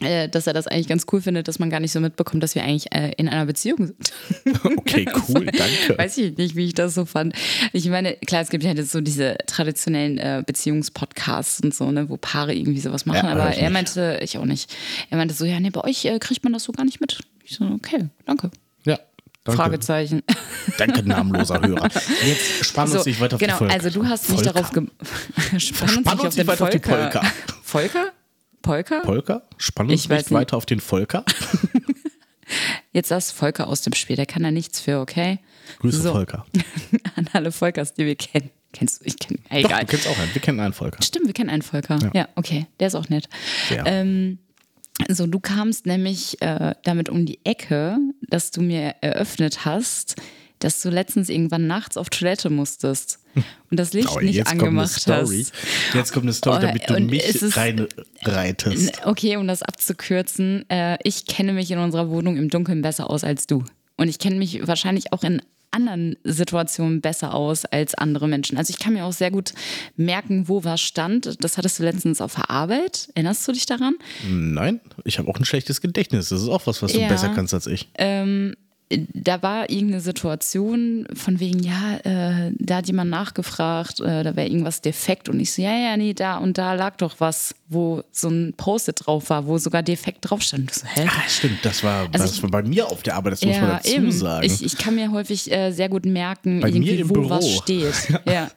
dass 0.00 0.46
er 0.48 0.52
das 0.52 0.66
eigentlich 0.66 0.88
ganz 0.88 1.06
cool 1.12 1.20
findet, 1.22 1.46
dass 1.46 1.58
man 1.60 1.70
gar 1.70 1.78
nicht 1.78 1.92
so 1.92 2.00
mitbekommt, 2.00 2.42
dass 2.42 2.54
wir 2.56 2.64
eigentlich 2.64 2.92
äh, 2.92 3.12
in 3.16 3.28
einer 3.28 3.46
Beziehung 3.46 3.86
sind. 3.86 4.12
Okay, 4.64 5.06
cool, 5.28 5.46
danke. 5.46 5.96
Weiß 5.96 6.18
ich 6.18 6.36
nicht, 6.36 6.56
wie 6.56 6.66
ich 6.66 6.74
das 6.74 6.94
so 6.94 7.04
fand. 7.04 7.34
Ich 7.72 7.88
meine, 7.88 8.14
klar, 8.16 8.42
es 8.42 8.48
gibt 8.50 8.64
ja 8.64 8.72
jetzt 8.72 8.90
so 8.90 9.00
diese 9.00 9.36
traditionellen 9.46 10.18
äh, 10.18 10.42
Beziehungspodcasts 10.46 11.60
und 11.60 11.74
so, 11.74 11.90
ne, 11.90 12.08
wo 12.08 12.16
Paare 12.16 12.54
irgendwie 12.54 12.80
sowas 12.80 13.06
machen, 13.06 13.24
Ja, 13.24 13.32
aber 13.32 13.54
er 13.54 13.70
meinte, 13.70 14.18
ich 14.22 14.36
auch 14.38 14.44
nicht. 14.44 14.74
Er 15.10 15.16
meinte 15.18 15.34
so, 15.34 15.44
ja, 15.44 15.60
nee, 15.60 15.70
bei 15.70 15.82
euch 15.84 16.04
äh, 16.04 16.18
kriegt 16.18 16.42
man 16.44 16.52
das 16.52 16.64
so 16.64 16.72
gar 16.72 16.84
nicht 16.84 17.00
mit. 17.00 17.20
Ich 17.44 17.56
so, 17.56 17.64
okay, 17.66 18.08
danke. 18.26 18.50
Ja, 18.84 18.98
danke. 19.44 19.62
Fragezeichen. 19.62 20.22
Danke, 20.78 21.02
namenloser 21.02 21.60
Hörer. 21.62 21.88
Jetzt 22.26 22.66
spannen 22.66 22.92
uns 22.92 23.04
So, 23.04 23.08
nicht 23.10 23.20
weiter 23.20 23.36
auf 23.36 23.40
genau, 23.40 23.54
die 23.54 23.58
Folge. 23.58 23.74
also 23.74 23.90
du 23.90 24.06
hast 24.08 24.28
mich 24.28 24.38
Volker. 24.42 24.52
darauf 24.52 24.72
ge 24.72 24.86
Spann 25.58 25.96
uns 26.20 26.36
nicht 26.36 26.46
weiter 26.46 26.64
auf 26.64 26.70
die 26.70 26.78
Polka. 26.78 27.22
Volker? 27.62 28.12
Polka? 28.64 29.00
Polka? 29.00 29.42
Spannen 29.58 29.92
uns 29.92 30.04
Ich 30.04 30.10
weiß 30.10 30.30
nicht 30.30 30.32
weiter 30.32 30.56
auf 30.56 30.66
den 30.66 30.80
Volker. 30.80 31.24
Jetzt 32.92 33.10
das 33.10 33.30
Volker 33.30 33.68
aus 33.68 33.82
dem 33.82 33.92
Spiel, 33.94 34.16
der 34.16 34.26
kann 34.26 34.42
da 34.42 34.50
nichts 34.50 34.80
für, 34.80 35.00
okay? 35.00 35.38
Grüße, 35.80 36.00
So. 36.02 36.12
Volker. 36.12 36.44
An 37.16 37.28
alle 37.32 37.52
Volkers, 37.52 37.94
die 37.94 38.06
wir 38.06 38.16
kennen. 38.16 38.50
Kennst 38.72 39.00
du? 39.00 39.04
Ich 39.06 39.18
kenne. 39.18 39.38
Doch, 39.50 39.56
Egal. 39.56 39.80
du 39.80 39.86
kennst 39.86 40.08
auch 40.08 40.18
einen. 40.18 40.34
Wir 40.34 40.42
kennen 40.42 40.60
einen 40.60 40.72
Volker. 40.72 41.02
Stimmt, 41.02 41.26
wir 41.26 41.32
kennen 41.34 41.50
einen 41.50 41.62
Volker. 41.62 41.98
Ja, 42.12 42.28
okay, 42.34 42.66
der 42.80 42.88
ist 42.88 42.94
auch 42.94 43.08
nett. 43.08 43.28
Ja. 43.70 43.84
Ähm, 43.86 44.38
so, 45.08 45.26
du 45.26 45.40
kamst 45.40 45.86
nämlich 45.86 46.40
äh, 46.42 46.74
damit 46.84 47.08
um 47.08 47.24
die 47.26 47.44
Ecke, 47.44 47.98
dass 48.28 48.50
du 48.50 48.62
mir 48.62 48.94
eröffnet 49.00 49.64
hast, 49.64 50.16
dass 50.64 50.80
du 50.80 50.90
letztens 50.90 51.28
irgendwann 51.28 51.66
nachts 51.66 51.96
auf 51.96 52.08
Toilette 52.10 52.50
musstest 52.50 53.18
und 53.70 53.78
das 53.78 53.92
Licht 53.92 54.08
Oh, 54.14 54.20
nicht 54.20 54.34
jetzt 54.34 54.48
kommt 54.48 54.60
eine 54.62 54.68
angemacht 54.70 55.00
Story. 55.00 55.44
hast. 55.44 55.94
Jetzt 55.94 56.12
kommt 56.12 56.24
eine 56.24 56.32
Story, 56.32 56.60
damit 56.62 56.88
du 56.88 56.94
und 56.96 57.06
mich 57.10 57.24
ist- 57.24 57.56
reinreitest. 57.56 59.06
Okay, 59.06 59.36
um 59.36 59.46
das 59.46 59.62
abzukürzen, 59.62 60.68
äh, 60.70 60.96
ich 61.02 61.26
kenne 61.26 61.52
mich 61.52 61.70
in 61.70 61.78
unserer 61.78 62.08
Wohnung 62.10 62.36
im 62.36 62.48
Dunkeln 62.48 62.82
besser 62.82 63.10
aus 63.10 63.24
als 63.24 63.46
du. 63.46 63.64
Und 63.96 64.08
ich 64.08 64.18
kenne 64.18 64.36
mich 64.36 64.66
wahrscheinlich 64.66 65.12
auch 65.12 65.22
in 65.22 65.40
anderen 65.70 66.16
Situationen 66.22 67.00
besser 67.00 67.34
aus 67.34 67.64
als 67.64 67.94
andere 67.96 68.28
Menschen. 68.28 68.56
Also 68.56 68.70
ich 68.70 68.78
kann 68.78 68.92
mir 68.92 69.04
auch 69.04 69.12
sehr 69.12 69.32
gut 69.32 69.52
merken, 69.96 70.46
wo 70.48 70.62
was 70.62 70.80
stand. 70.80 71.42
Das 71.42 71.58
hattest 71.58 71.80
du 71.80 71.82
letztens 71.82 72.20
auf 72.20 72.36
der 72.36 72.48
Arbeit. 72.48 73.08
Erinnerst 73.14 73.46
du 73.48 73.52
dich 73.52 73.66
daran? 73.66 73.94
Nein, 74.30 74.80
ich 75.04 75.18
habe 75.18 75.28
auch 75.28 75.36
ein 75.36 75.44
schlechtes 75.44 75.80
Gedächtnis. 75.80 76.28
Das 76.28 76.42
ist 76.42 76.48
auch 76.48 76.64
was, 76.68 76.80
was 76.80 76.92
du 76.92 77.00
Ja. 77.00 77.08
besser 77.08 77.30
kannst 77.30 77.54
als 77.54 77.66
ich. 77.66 77.88
Da 78.90 79.42
war 79.42 79.70
irgendeine 79.70 80.00
Situation 80.00 81.06
von 81.14 81.40
wegen, 81.40 81.60
ja, 81.62 81.96
äh, 82.04 82.52
da 82.58 82.76
hat 82.76 82.86
jemand 82.86 83.10
nachgefragt, 83.10 84.00
äh, 84.00 84.22
da 84.22 84.36
wäre 84.36 84.46
irgendwas 84.46 84.82
defekt 84.82 85.28
und 85.28 85.40
ich 85.40 85.52
so, 85.52 85.62
ja, 85.62 85.72
ja, 85.76 85.96
nee, 85.96 86.12
da 86.14 86.36
und 86.36 86.58
da 86.58 86.74
lag 86.74 86.96
doch 86.98 87.16
was, 87.18 87.54
wo 87.68 88.02
so 88.12 88.28
ein 88.28 88.52
Post-it 88.56 89.06
drauf 89.06 89.30
war, 89.30 89.46
wo 89.46 89.56
sogar 89.58 89.82
defekt 89.82 90.18
drauf 90.22 90.42
stand. 90.42 90.70
Ich 90.70 90.76
so, 90.78 90.86
hä? 90.86 91.06
Ah, 91.08 91.28
stimmt, 91.28 91.64
das 91.64 91.82
war, 91.82 92.02
Also 92.12 92.18
das 92.18 92.32
ich- 92.36 92.42
war 92.42 92.50
bei 92.50 92.62
mir 92.62 92.86
auf 92.86 93.02
der 93.02 93.16
Arbeit, 93.16 93.32
das 93.32 93.44
muss 93.44 93.56
man 93.56 93.70
dazu 93.70 93.88
eben. 93.96 94.12
sagen. 94.12 94.46
Ich, 94.46 94.62
ich 94.64 94.76
kann 94.76 94.94
mir 94.94 95.10
häufig 95.10 95.50
äh, 95.50 95.72
sehr 95.72 95.88
gut 95.88 96.04
merken, 96.04 96.60
Bei 96.60 96.68
irgendwie, 96.68 97.08
wo 97.08 97.14
Büro. 97.14 97.30
was 97.30 97.50
steht. 97.50 97.94
ja. 98.26 98.50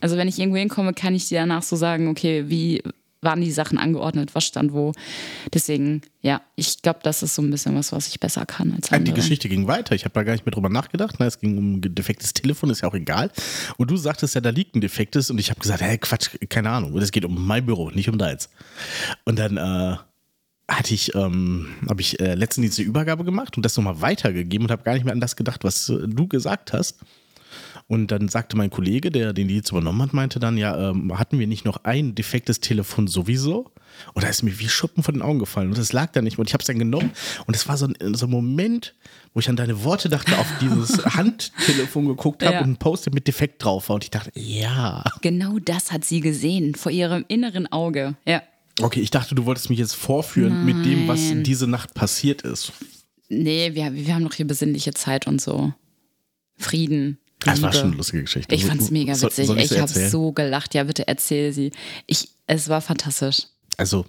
Also 0.00 0.16
wenn 0.16 0.28
ich 0.28 0.38
irgendwo 0.38 0.58
hinkomme, 0.58 0.92
kann 0.92 1.14
ich 1.14 1.28
dir 1.28 1.40
danach 1.40 1.62
so 1.62 1.74
sagen, 1.76 2.08
okay, 2.08 2.44
wie 2.48 2.82
waren 3.22 3.40
die 3.40 3.50
Sachen 3.50 3.78
angeordnet, 3.78 4.34
was 4.34 4.44
stand 4.44 4.72
wo. 4.72 4.92
Deswegen, 5.52 6.02
ja, 6.22 6.40
ich 6.56 6.80
glaube, 6.82 7.00
das 7.02 7.22
ist 7.22 7.34
so 7.34 7.42
ein 7.42 7.50
bisschen 7.50 7.74
was, 7.74 7.92
was 7.92 8.08
ich 8.08 8.18
besser 8.18 8.46
kann 8.46 8.72
als 8.74 8.90
andere. 8.90 9.14
Die 9.14 9.20
Geschichte 9.20 9.48
ging 9.48 9.66
weiter. 9.66 9.94
Ich 9.94 10.04
habe 10.04 10.14
da 10.14 10.22
gar 10.22 10.32
nicht 10.32 10.46
mehr 10.46 10.52
drüber 10.52 10.70
nachgedacht. 10.70 11.16
Na, 11.18 11.26
es 11.26 11.38
ging 11.38 11.58
um 11.58 11.74
ein 11.76 11.94
defektes 11.94 12.32
Telefon, 12.32 12.70
ist 12.70 12.80
ja 12.80 12.88
auch 12.88 12.94
egal. 12.94 13.30
Und 13.76 13.90
du 13.90 13.96
sagtest 13.96 14.34
ja, 14.34 14.40
da 14.40 14.50
liegt 14.50 14.74
ein 14.74 14.80
defektes. 14.80 15.30
Und 15.30 15.38
ich 15.38 15.50
habe 15.50 15.60
gesagt, 15.60 15.82
hey, 15.82 15.98
Quatsch, 15.98 16.30
keine 16.48 16.70
Ahnung. 16.70 16.96
Es 16.98 17.12
geht 17.12 17.24
um 17.24 17.46
mein 17.46 17.66
Büro, 17.66 17.90
nicht 17.90 18.08
um 18.08 18.16
deins. 18.16 18.48
Und 19.24 19.38
dann 19.38 19.56
äh, 19.56 19.96
hatte 20.68 20.94
ich, 20.94 21.14
ähm, 21.14 21.68
habe 21.88 22.00
ich 22.00 22.20
äh, 22.20 22.34
letztens 22.34 22.76
diese 22.76 22.82
Übergabe 22.82 23.24
gemacht 23.24 23.56
und 23.56 23.64
das 23.64 23.76
nochmal 23.76 24.00
weitergegeben 24.00 24.66
und 24.66 24.70
habe 24.70 24.82
gar 24.82 24.94
nicht 24.94 25.04
mehr 25.04 25.12
an 25.12 25.20
das 25.20 25.36
gedacht, 25.36 25.64
was 25.64 25.88
äh, 25.88 26.06
du 26.06 26.26
gesagt 26.26 26.72
hast. 26.72 27.00
Und 27.90 28.12
dann 28.12 28.28
sagte 28.28 28.56
mein 28.56 28.70
Kollege, 28.70 29.10
der 29.10 29.32
den 29.32 29.48
Dienst 29.48 29.72
übernommen 29.72 30.00
hat, 30.00 30.12
meinte 30.12 30.38
dann, 30.38 30.56
ja, 30.56 30.90
ähm, 30.90 31.18
hatten 31.18 31.40
wir 31.40 31.48
nicht 31.48 31.64
noch 31.64 31.82
ein 31.82 32.14
defektes 32.14 32.60
Telefon 32.60 33.08
sowieso? 33.08 33.72
Und 34.14 34.22
da 34.22 34.28
ist 34.28 34.44
mir 34.44 34.56
wie 34.60 34.68
Schuppen 34.68 35.02
von 35.02 35.14
den 35.14 35.22
Augen 35.22 35.40
gefallen. 35.40 35.70
Und 35.70 35.76
das 35.76 35.92
lag 35.92 36.12
da 36.12 36.22
nicht 36.22 36.34
mehr. 36.38 36.42
Und 36.42 36.48
ich 36.48 36.54
habe 36.54 36.62
es 36.62 36.68
dann 36.68 36.78
genommen. 36.78 37.10
Und 37.48 37.56
es 37.56 37.66
war 37.66 37.76
so 37.76 37.88
ein, 37.88 38.14
so 38.14 38.26
ein 38.26 38.30
Moment, 38.30 38.94
wo 39.34 39.40
ich 39.40 39.48
an 39.48 39.56
deine 39.56 39.82
Worte 39.82 40.08
dachte, 40.08 40.38
auf 40.38 40.46
dieses 40.60 41.04
Handtelefon 41.16 42.06
geguckt 42.06 42.44
habe 42.44 42.54
Ja. 42.54 42.60
und 42.60 42.70
ein 42.70 42.76
Post 42.76 43.12
mit 43.12 43.26
defekt 43.26 43.64
drauf 43.64 43.88
war. 43.88 43.94
Und 43.94 44.04
ich 44.04 44.10
dachte, 44.10 44.30
ja. 44.36 45.02
Genau 45.20 45.58
das 45.58 45.90
hat 45.90 46.04
sie 46.04 46.20
gesehen, 46.20 46.76
vor 46.76 46.92
ihrem 46.92 47.24
inneren 47.26 47.66
Auge. 47.72 48.14
Ja. 48.24 48.40
Okay, 48.80 49.00
ich 49.00 49.10
dachte, 49.10 49.34
du 49.34 49.46
wolltest 49.46 49.68
mich 49.68 49.80
jetzt 49.80 49.94
vorführen 49.96 50.64
mit 50.64 50.86
dem, 50.86 51.08
was 51.08 51.18
Nein. 51.20 51.42
diese 51.42 51.66
Nacht 51.66 51.92
passiert 51.94 52.42
ist. 52.42 52.72
Nee, 53.28 53.74
wir, 53.74 53.92
wir 53.94 54.14
haben 54.14 54.22
noch 54.22 54.34
hier 54.34 54.46
besinnliche 54.46 54.94
Zeit 54.94 55.26
und 55.26 55.40
so. 55.40 55.74
Frieden. 56.56 57.18
Das 57.44 57.62
war 57.62 57.72
schon 57.72 57.88
eine 57.88 57.96
lustige 57.96 58.22
Geschichte. 58.22 58.54
Ich 58.54 58.64
fand's 58.66 58.90
mega 58.90 59.14
Soll- 59.14 59.30
witzig. 59.30 59.46
soll 59.46 59.58
ich 59.58 59.78
habe 59.80 60.08
so 60.08 60.32
gelacht. 60.32 60.74
Ja, 60.74 60.84
bitte 60.84 61.08
erzähl 61.08 61.52
sie. 61.52 61.72
Ich, 62.06 62.28
es 62.46 62.68
war 62.68 62.80
fantastisch. 62.80 63.46
Also, 63.76 64.04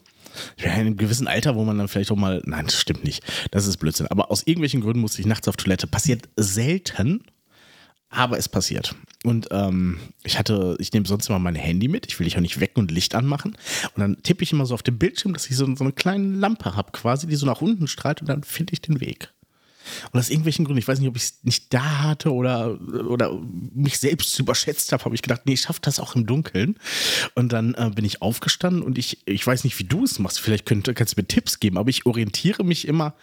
ich 0.58 0.66
war 0.66 0.74
in 0.74 0.80
einem 0.82 0.98
gewissen 0.98 1.28
Alter, 1.28 1.56
wo 1.56 1.64
man 1.64 1.78
dann 1.78 1.88
vielleicht 1.88 2.12
auch 2.12 2.16
mal. 2.18 2.42
Nein, 2.46 2.66
das 2.66 2.80
stimmt 2.80 3.04
nicht. 3.04 3.24
Das 3.52 3.68
ist 3.68 3.78
Blödsinn. 3.78 4.08
Aber 4.08 4.32
aus 4.32 4.44
irgendwelchen 4.44 4.82
Gründen 4.82 5.00
musste 5.00 5.22
ich 5.22 5.28
nachts 5.28 5.48
auf 5.48 5.56
Toilette. 5.58 5.88
Passiert 5.88 6.28
selten, 6.36 7.24
aber 8.10 8.38
es 8.38 8.50
passiert. 8.50 8.96
Und 9.24 9.48
ähm, 9.52 10.00
ich 10.24 10.38
hatte, 10.40 10.76
ich 10.80 10.92
nehme 10.92 11.06
sonst 11.06 11.30
immer 11.30 11.40
mein 11.40 11.56
Handy 11.56 11.88
mit. 11.88 12.08
Ich 12.08 12.20
will 12.20 12.26
dich 12.26 12.36
auch 12.38 12.42
nicht 12.42 12.60
wecken 12.60 12.80
und 12.82 12.92
Licht 12.92 13.14
anmachen. 13.16 13.56
Und 13.96 14.00
dann 14.02 14.22
tippe 14.24 14.44
ich 14.44 14.52
immer 14.52 14.66
so 14.66 14.74
auf 14.74 14.84
den 14.84 14.98
Bildschirm, 14.98 15.34
dass 15.34 15.50
ich 15.50 15.56
so, 15.56 15.66
so 15.76 15.84
eine 15.84 15.94
kleine 15.94 16.36
Lampe 16.36 16.76
habe, 16.76 16.92
quasi, 16.92 17.28
die 17.28 17.36
so 17.36 17.46
nach 17.46 17.62
unten 17.62 17.88
strahlt 17.88 18.20
und 18.22 18.28
dann 18.28 18.44
finde 18.44 18.74
ich 18.74 18.82
den 18.82 19.00
Weg. 19.00 19.30
Und 20.12 20.20
aus 20.20 20.30
irgendwelchen 20.30 20.66
Gründen, 20.66 20.80
ich 20.80 20.88
weiß 20.88 21.00
nicht, 21.00 21.10
ob 21.10 21.16
ich 21.16 21.24
es 21.24 21.44
nicht 21.44 21.74
da 21.74 22.04
hatte 22.04 22.34
oder, 22.34 22.80
oder 23.08 23.38
mich 23.74 24.00
selbst 24.00 24.38
überschätzt 24.40 24.92
habe, 24.92 25.06
habe 25.06 25.16
ich 25.16 25.22
gedacht, 25.22 25.42
nee, 25.46 25.54
ich 25.54 25.62
schaffe 25.62 25.80
das 25.82 26.00
auch 26.00 26.16
im 26.16 26.26
Dunkeln. 26.26 26.76
Und 27.36 27.54
dann 27.54 27.74
äh, 27.76 27.92
bin 27.94 28.06
ich 28.06 28.22
aufgestanden 28.22 28.82
und 28.82 28.98
ich, 28.98 29.26
ich 29.28 29.46
weiß 29.46 29.64
nicht, 29.64 29.78
wie 29.80 29.86
du 29.86 30.04
es 30.04 30.20
machst. 30.20 30.40
Vielleicht 30.40 30.66
könnt, 30.66 30.94
kannst 30.96 31.18
du 31.18 31.22
mir 31.22 31.28
Tipps 31.28 31.60
geben, 31.60 31.78
aber 31.78 31.90
ich 31.90 32.06
orientiere 32.06 32.64
mich 32.64 32.88
immer 32.88 33.16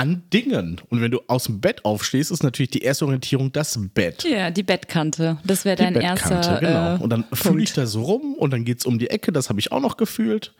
an 0.00 0.22
Dingen. 0.32 0.80
Und 0.88 1.02
wenn 1.02 1.10
du 1.10 1.20
aus 1.26 1.44
dem 1.44 1.60
Bett 1.60 1.84
aufstehst, 1.84 2.30
ist 2.30 2.42
natürlich 2.42 2.70
die 2.70 2.82
erste 2.82 3.04
Orientierung 3.04 3.52
das 3.52 3.78
Bett. 3.92 4.24
Ja, 4.24 4.50
die 4.50 4.62
Bettkante. 4.62 5.38
Das 5.44 5.64
wäre 5.64 5.76
dein 5.76 5.94
erster. 5.94 6.58
genau. 6.58 6.96
Äh, 6.96 6.98
und 7.00 7.10
dann 7.10 7.24
fühle 7.32 7.62
ich 7.62 7.74
da 7.74 7.86
so 7.86 8.02
rum 8.02 8.34
und 8.34 8.50
dann 8.52 8.64
geht 8.64 8.78
es 8.78 8.86
um 8.86 8.98
die 8.98 9.10
Ecke, 9.10 9.30
das 9.30 9.50
habe 9.50 9.60
ich 9.60 9.72
auch 9.72 9.80
noch 9.80 9.96
gefühlt. 9.96 10.54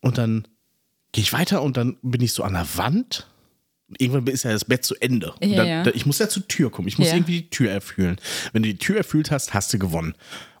Und 0.00 0.18
dann 0.18 0.46
gehe 1.12 1.22
ich 1.22 1.32
weiter 1.32 1.62
und 1.62 1.76
dann 1.76 1.96
bin 2.02 2.20
ich 2.20 2.32
so 2.32 2.42
an 2.42 2.52
der 2.52 2.66
Wand. 2.76 3.26
Irgendwann 3.98 4.26
ist 4.26 4.44
ja 4.44 4.52
das 4.52 4.64
Bett 4.64 4.84
zu 4.84 4.94
Ende. 5.00 5.34
Ja, 5.42 5.56
dann, 5.56 5.66
ja. 5.68 5.82
da- 5.84 5.90
ich 5.94 6.06
muss 6.06 6.18
ja 6.18 6.28
zur 6.28 6.46
Tür 6.48 6.70
kommen. 6.70 6.88
Ich 6.88 6.98
muss 6.98 7.08
Ja. 7.08 7.14
irgendwie 7.14 7.42
die 7.42 7.50
Tür 7.50 7.70
erfüllen. 7.70 8.16
Wenn 8.52 8.62
du 8.62 8.68
die 8.68 8.78
Tür 8.78 8.96
erfüllt 8.96 9.30
hast, 9.30 9.54
hast 9.54 9.72
du 9.72 9.78
gewonnen. 9.78 10.14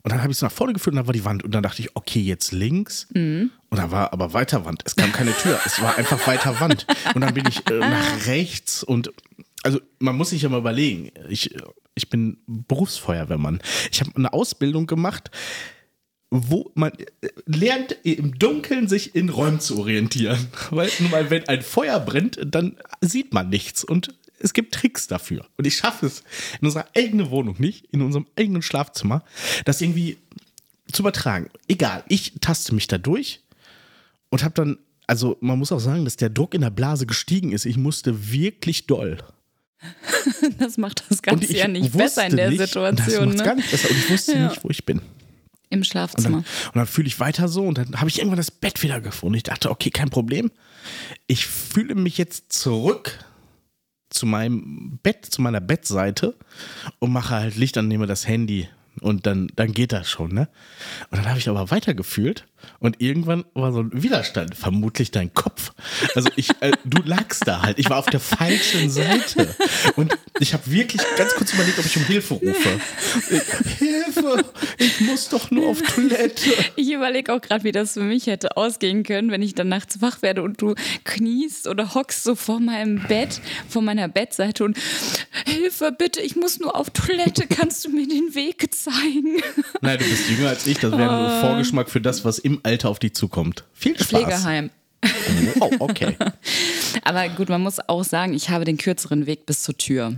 Und 0.04 0.10
dann 0.10 0.20
habe 0.22 0.32
ich 0.32 0.38
es 0.38 0.42
nach 0.42 0.50
vorne 0.50 0.72
geführt 0.72 0.92
und 0.94 0.96
dann 0.96 1.06
war 1.06 1.12
die 1.14 1.24
Wand. 1.24 1.44
Und 1.44 1.54
dann 1.54 1.62
dachte 1.62 1.80
ich, 1.80 1.94
okay, 1.94 2.20
jetzt 2.20 2.50
links. 2.52 3.06
Mhm. 3.14 3.50
Und 3.70 3.78
da 3.78 3.90
war 3.92 4.12
aber 4.12 4.32
weiter 4.34 4.64
Wand. 4.64 4.82
Es 4.84 4.96
kam 4.96 5.12
keine 5.12 5.32
Tür. 5.32 5.60
es 5.64 5.80
war 5.80 5.96
einfach 5.96 6.26
weiter 6.26 6.58
Wand. 6.60 6.86
Und 7.14 7.20
dann 7.20 7.34
bin 7.34 7.44
ich 7.48 7.64
äh, 7.70 7.78
nach 7.78 8.26
rechts 8.26 8.82
und 8.82 9.12
also 9.64 9.80
man 10.00 10.16
muss 10.16 10.30
sich 10.30 10.42
ja 10.42 10.48
mal 10.48 10.58
überlegen. 10.58 11.12
Ich, 11.28 11.54
ich 11.94 12.10
bin 12.10 12.38
Berufsfeuerwehrmann. 12.48 13.60
Ich 13.92 14.00
habe 14.00 14.10
eine 14.16 14.32
Ausbildung 14.32 14.86
gemacht, 14.88 15.30
wo 16.34 16.72
man 16.74 16.92
äh, 16.92 17.06
lernt, 17.44 17.94
im 18.04 18.38
Dunkeln 18.38 18.88
sich 18.88 19.14
in 19.14 19.28
Räumen 19.28 19.60
zu 19.60 19.78
orientieren. 19.78 20.38
Weil 20.70 20.90
nun 20.98 21.10
mal, 21.10 21.28
wenn 21.28 21.46
ein 21.46 21.60
Feuer 21.60 22.00
brennt, 22.00 22.38
dann 22.44 22.78
sieht 23.02 23.34
man 23.34 23.50
nichts. 23.50 23.84
Und 23.84 24.14
es 24.38 24.54
gibt 24.54 24.72
Tricks 24.74 25.06
dafür. 25.08 25.46
Und 25.58 25.66
ich 25.66 25.76
schaffe 25.76 26.06
es 26.06 26.24
in 26.60 26.66
unserer 26.66 26.86
eigenen 26.96 27.30
Wohnung 27.30 27.56
nicht, 27.58 27.84
in 27.92 28.00
unserem 28.00 28.26
eigenen 28.34 28.62
Schlafzimmer, 28.62 29.24
das 29.66 29.82
irgendwie 29.82 30.16
zu 30.90 31.02
übertragen. 31.02 31.50
Egal, 31.68 32.02
ich 32.08 32.32
taste 32.40 32.74
mich 32.74 32.86
da 32.86 32.96
durch 32.96 33.40
und 34.30 34.42
habe 34.42 34.54
dann, 34.54 34.78
also 35.06 35.36
man 35.40 35.58
muss 35.58 35.70
auch 35.70 35.80
sagen, 35.80 36.04
dass 36.04 36.16
der 36.16 36.30
Druck 36.30 36.54
in 36.54 36.62
der 36.62 36.70
Blase 36.70 37.04
gestiegen 37.06 37.52
ist. 37.52 37.66
Ich 37.66 37.76
musste 37.76 38.32
wirklich 38.32 38.86
doll. 38.86 39.18
Das 40.58 40.78
macht 40.78 41.02
das 41.08 41.22
Ganze 41.22 41.52
ja 41.56 41.66
nicht 41.68 41.92
besser 41.96 42.26
in 42.26 42.36
der 42.36 42.48
nicht, 42.50 42.60
Das 42.60 42.70
Situation. 42.70 43.24
macht's 43.26 43.40
Ne? 43.40 43.44
gar 43.44 43.54
nicht 43.56 43.70
besser. 43.70 43.90
Und 43.90 43.96
ich 43.98 44.10
wusste 44.10 44.32
Ja. 44.34 44.48
nicht, 44.48 44.62
wo 44.64 44.70
ich 44.70 44.84
bin. 44.86 45.00
Im 45.72 45.84
Schlafzimmer. 45.84 46.38
dann, 46.38 46.68
und 46.68 46.76
dann 46.76 46.86
fühle 46.86 47.08
ich 47.08 47.18
weiter 47.18 47.48
so 47.48 47.62
und 47.62 47.78
dann 47.78 47.98
habe 47.98 48.08
ich 48.08 48.18
irgendwann 48.18 48.36
das 48.36 48.50
Bett 48.50 48.82
wieder 48.82 49.00
gefunden. 49.00 49.36
Ich 49.36 49.42
dachte, 49.42 49.70
okay, 49.70 49.90
kein 49.90 50.10
Problem. 50.10 50.50
Ich 51.26 51.46
fühle 51.46 51.94
mich 51.94 52.18
jetzt 52.18 52.52
zurück 52.52 53.18
zu 54.10 54.26
meinem 54.26 54.98
Bett, 55.02 55.24
zu 55.24 55.40
meiner 55.40 55.60
Bettseite 55.60 56.36
und 56.98 57.12
mache 57.12 57.34
halt 57.34 57.56
Licht 57.56 57.78
an, 57.78 57.88
nehme 57.88 58.06
das 58.06 58.28
Handy 58.28 58.68
und 59.00 59.26
dann, 59.26 59.48
dann 59.56 59.72
geht 59.72 59.92
das 59.92 60.10
schon, 60.10 60.34
ne? 60.34 60.48
Und 61.10 61.18
dann 61.18 61.28
habe 61.28 61.38
ich 61.38 61.48
aber 61.48 61.70
weitergefühlt 61.70 62.44
und 62.78 63.00
irgendwann 63.00 63.44
war 63.54 63.72
so 63.72 63.80
ein 63.80 63.90
Widerstand, 63.92 64.54
vermutlich 64.54 65.10
dein 65.10 65.32
Kopf. 65.34 65.72
Also 66.14 66.28
ich, 66.36 66.50
äh, 66.60 66.72
du 66.84 67.02
lagst 67.04 67.46
da 67.46 67.62
halt, 67.62 67.78
ich 67.78 67.88
war 67.90 67.98
auf 67.98 68.06
der 68.06 68.20
falschen 68.20 68.90
Seite 68.90 69.54
und 69.96 70.16
ich 70.40 70.52
habe 70.52 70.70
wirklich 70.70 71.02
ganz 71.16 71.34
kurz 71.34 71.52
überlegt, 71.52 71.78
ob 71.78 71.86
ich 71.86 71.96
um 71.96 72.04
Hilfe 72.04 72.34
rufe. 72.34 72.80
Ich, 73.30 73.78
Hilfe, 73.78 74.44
ich 74.78 75.00
muss 75.00 75.28
doch 75.28 75.50
nur 75.50 75.68
auf 75.68 75.82
Toilette. 75.82 76.50
Ich 76.76 76.90
überlege 76.90 77.32
auch 77.32 77.40
gerade, 77.40 77.64
wie 77.64 77.72
das 77.72 77.94
für 77.94 78.02
mich 78.02 78.26
hätte 78.26 78.56
ausgehen 78.56 79.04
können, 79.04 79.30
wenn 79.30 79.42
ich 79.42 79.54
dann 79.54 79.68
nachts 79.68 80.00
wach 80.00 80.22
werde 80.22 80.42
und 80.42 80.60
du 80.60 80.74
kniest 81.04 81.68
oder 81.68 81.94
hockst 81.94 82.24
so 82.24 82.34
vor 82.34 82.60
meinem 82.60 83.02
Bett, 83.06 83.40
vor 83.68 83.82
meiner 83.82 84.08
Bettseite 84.08 84.64
und 84.64 84.76
Hilfe, 85.46 85.92
bitte, 85.96 86.20
ich 86.20 86.36
muss 86.36 86.58
nur 86.58 86.74
auf 86.74 86.90
Toilette, 86.90 87.46
kannst 87.46 87.84
du 87.84 87.90
mir 87.90 88.06
den 88.06 88.34
Weg 88.34 88.74
zeigen? 88.74 89.40
Nein, 89.80 89.98
du 89.98 90.04
bist 90.04 90.28
jünger 90.28 90.48
als 90.50 90.66
ich, 90.66 90.78
das 90.78 90.92
wäre 90.92 91.10
ein 91.10 91.40
Vorgeschmack 91.40 91.90
für 91.90 92.00
das, 92.00 92.24
was 92.24 92.38
im 92.38 92.51
Alter 92.62 92.88
auf 92.90 92.98
dich 92.98 93.14
zukommt. 93.14 93.64
Viel 93.72 93.94
Spaß. 93.94 94.08
Pflegeheim. 94.08 94.70
Oh, 95.60 95.70
okay. 95.80 96.16
Aber 97.04 97.28
gut, 97.30 97.48
man 97.48 97.60
muss 97.62 97.78
auch 97.88 98.04
sagen, 98.04 98.34
ich 98.34 98.50
habe 98.50 98.64
den 98.64 98.76
kürzeren 98.76 99.26
Weg 99.26 99.46
bis 99.46 99.62
zur 99.62 99.76
Tür. 99.76 100.14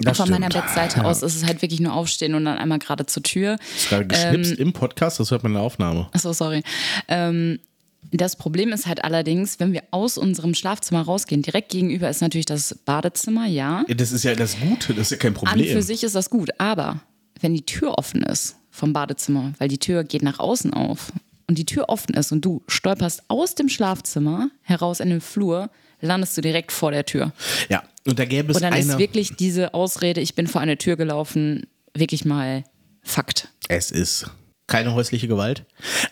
Das 0.00 0.16
Von 0.16 0.30
meiner. 0.30 0.48
Bettseite 0.48 0.98
Ja. 1.00 1.04
aus 1.04 1.22
ist 1.22 1.36
es 1.36 1.44
halt 1.44 1.62
wirklich 1.62 1.80
nur 1.80 1.92
aufstehen 1.92 2.34
und 2.34 2.44
dann 2.44 2.58
einmal 2.58 2.78
gerade 2.78 3.06
zur 3.06 3.22
Tür. 3.22 3.58
Ist 3.76 3.90
gerade 3.90 4.06
geschnipst 4.06 4.52
im 4.52 4.72
Podcast, 4.72 5.20
das 5.20 5.30
hört 5.30 5.42
man 5.42 5.52
in 5.52 5.56
der 5.56 5.62
Aufnahme. 5.62 6.08
Achso, 6.12 6.32
sorry. 6.32 6.62
Ähm, 7.06 7.60
das 8.10 8.36
Problem 8.36 8.72
ist 8.72 8.86
halt 8.86 9.04
allerdings, 9.04 9.60
wenn 9.60 9.72
wir 9.72 9.82
aus 9.90 10.18
unserem 10.18 10.54
Schlafzimmer 10.54 11.02
rausgehen, 11.02 11.42
direkt 11.42 11.70
gegenüber 11.70 12.08
ist 12.10 12.22
natürlich 12.22 12.46
das 12.46 12.74
Badezimmer, 12.84 13.46
ja. 13.46 13.84
Das 13.88 14.10
ist 14.12 14.24
ja 14.24 14.34
das 14.34 14.56
Gute, 14.58 14.94
das 14.94 15.06
ist 15.06 15.10
ja 15.12 15.16
kein 15.18 15.36
An 15.36 15.44
Problem. 15.44 15.72
für 15.72 15.82
sich 15.82 16.02
ist 16.04 16.14
das 16.14 16.28
gut, 16.30 16.50
aber 16.58 17.00
wenn 17.40 17.54
die 17.54 17.64
Tür 17.64 17.96
offen 17.98 18.22
ist 18.22 18.56
vom 18.70 18.92
Badezimmer, 18.92 19.52
weil 19.58 19.68
die 19.68 19.78
Tür 19.78 20.02
geht 20.04 20.22
nach 20.22 20.38
außen 20.38 20.72
auf 20.74 21.12
und 21.48 21.58
die 21.58 21.66
Tür 21.66 21.88
offen 21.88 22.14
ist 22.14 22.32
und 22.32 22.44
du 22.44 22.62
stolperst 22.68 23.24
aus 23.28 23.54
dem 23.54 23.68
Schlafzimmer 23.68 24.50
heraus 24.62 25.00
in 25.00 25.10
den 25.10 25.20
Flur, 25.20 25.70
landest 26.00 26.36
du 26.36 26.40
direkt 26.40 26.72
vor 26.72 26.90
der 26.90 27.04
Tür. 27.04 27.32
Ja, 27.68 27.82
und 28.06 28.18
da 28.18 28.24
gäbe 28.24 28.50
es 28.50 28.56
Und 28.56 28.62
dann 28.62 28.72
eine. 28.72 28.82
ist 28.84 28.98
wirklich 28.98 29.36
diese 29.36 29.74
Ausrede, 29.74 30.20
ich 30.20 30.34
bin 30.34 30.46
vor 30.46 30.60
eine 30.60 30.78
Tür 30.78 30.96
gelaufen, 30.96 31.66
wirklich 31.94 32.24
mal 32.24 32.64
Fakt. 33.02 33.48
Es 33.68 33.90
ist 33.90 34.30
keine 34.66 34.94
häusliche 34.94 35.28
Gewalt. 35.28 35.66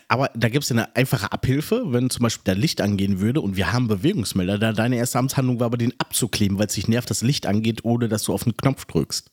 Aber 0.07 0.29
da 0.35 0.47
gibt 0.49 0.63
es 0.63 0.71
eine 0.71 0.95
einfache 0.95 1.31
Abhilfe, 1.31 1.85
wenn 1.87 2.11
zum 2.11 2.21
Beispiel 2.23 2.43
da 2.45 2.59
Licht 2.59 2.81
angehen 2.81 3.19
würde 3.19 3.41
und 3.41 3.55
wir 3.57 3.73
haben 3.73 3.87
Bewegungsmelder. 3.87 4.59
Da 4.59 4.73
deine 4.73 4.97
erste 4.97 5.17
Amtshandlung 5.17 5.59
war 5.59 5.65
aber, 5.65 5.77
den 5.77 5.93
abzukleben, 5.99 6.59
weil 6.59 6.67
es 6.67 6.73
dich 6.75 6.87
nervt, 6.87 7.09
dass 7.09 7.23
Licht 7.23 7.47
angeht, 7.47 7.83
ohne 7.83 8.09
dass 8.09 8.23
du 8.23 8.33
auf 8.33 8.43
den 8.43 8.55
Knopf 8.55 8.85
drückst. 8.85 9.31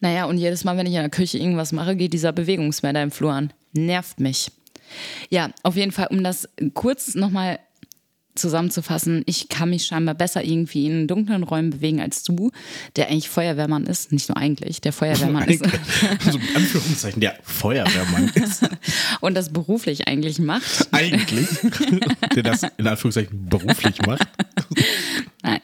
Naja, 0.00 0.24
und 0.24 0.38
jedes 0.38 0.64
Mal, 0.64 0.76
wenn 0.76 0.86
ich 0.86 0.94
in 0.94 1.00
der 1.00 1.10
Küche 1.10 1.38
irgendwas 1.38 1.72
mache, 1.72 1.96
geht 1.96 2.12
dieser 2.12 2.32
Bewegungsmelder 2.32 3.02
im 3.02 3.10
Flur 3.10 3.32
an. 3.32 3.52
Nervt 3.72 4.20
mich. 4.20 4.50
Ja, 5.30 5.50
auf 5.62 5.76
jeden 5.76 5.92
Fall, 5.92 6.08
um 6.10 6.22
das 6.22 6.48
kurz 6.74 7.14
nochmal 7.14 7.58
zusammenzufassen, 8.36 9.22
ich 9.26 9.48
kann 9.48 9.70
mich 9.70 9.86
scheinbar 9.86 10.14
besser 10.14 10.44
irgendwie 10.44 10.86
in 10.86 11.08
dunklen 11.08 11.42
Räumen 11.42 11.70
bewegen 11.70 12.00
als 12.00 12.22
du, 12.22 12.50
der 12.94 13.08
eigentlich 13.08 13.28
Feuerwehrmann 13.28 13.86
ist. 13.86 14.12
Nicht 14.12 14.28
nur 14.28 14.36
eigentlich, 14.36 14.80
der 14.80 14.92
Feuerwehrmann 14.92 15.48
ist 15.48 15.64
so 15.64 16.38
in 16.38 16.56
Anführungszeichen, 16.56 17.20
der 17.20 17.38
Feuerwehrmann 17.42 18.28
ist 18.34 18.68
und 19.20 19.34
das 19.34 19.52
beruflich 19.52 20.06
eigentlich 20.06 20.38
macht. 20.38 20.88
eigentlich, 20.92 21.48
der 22.34 22.42
das 22.42 22.62
in 22.76 22.86
Anführungszeichen 22.86 23.48
beruflich 23.48 24.00
macht. 24.06 24.28
Nein. 25.42 25.60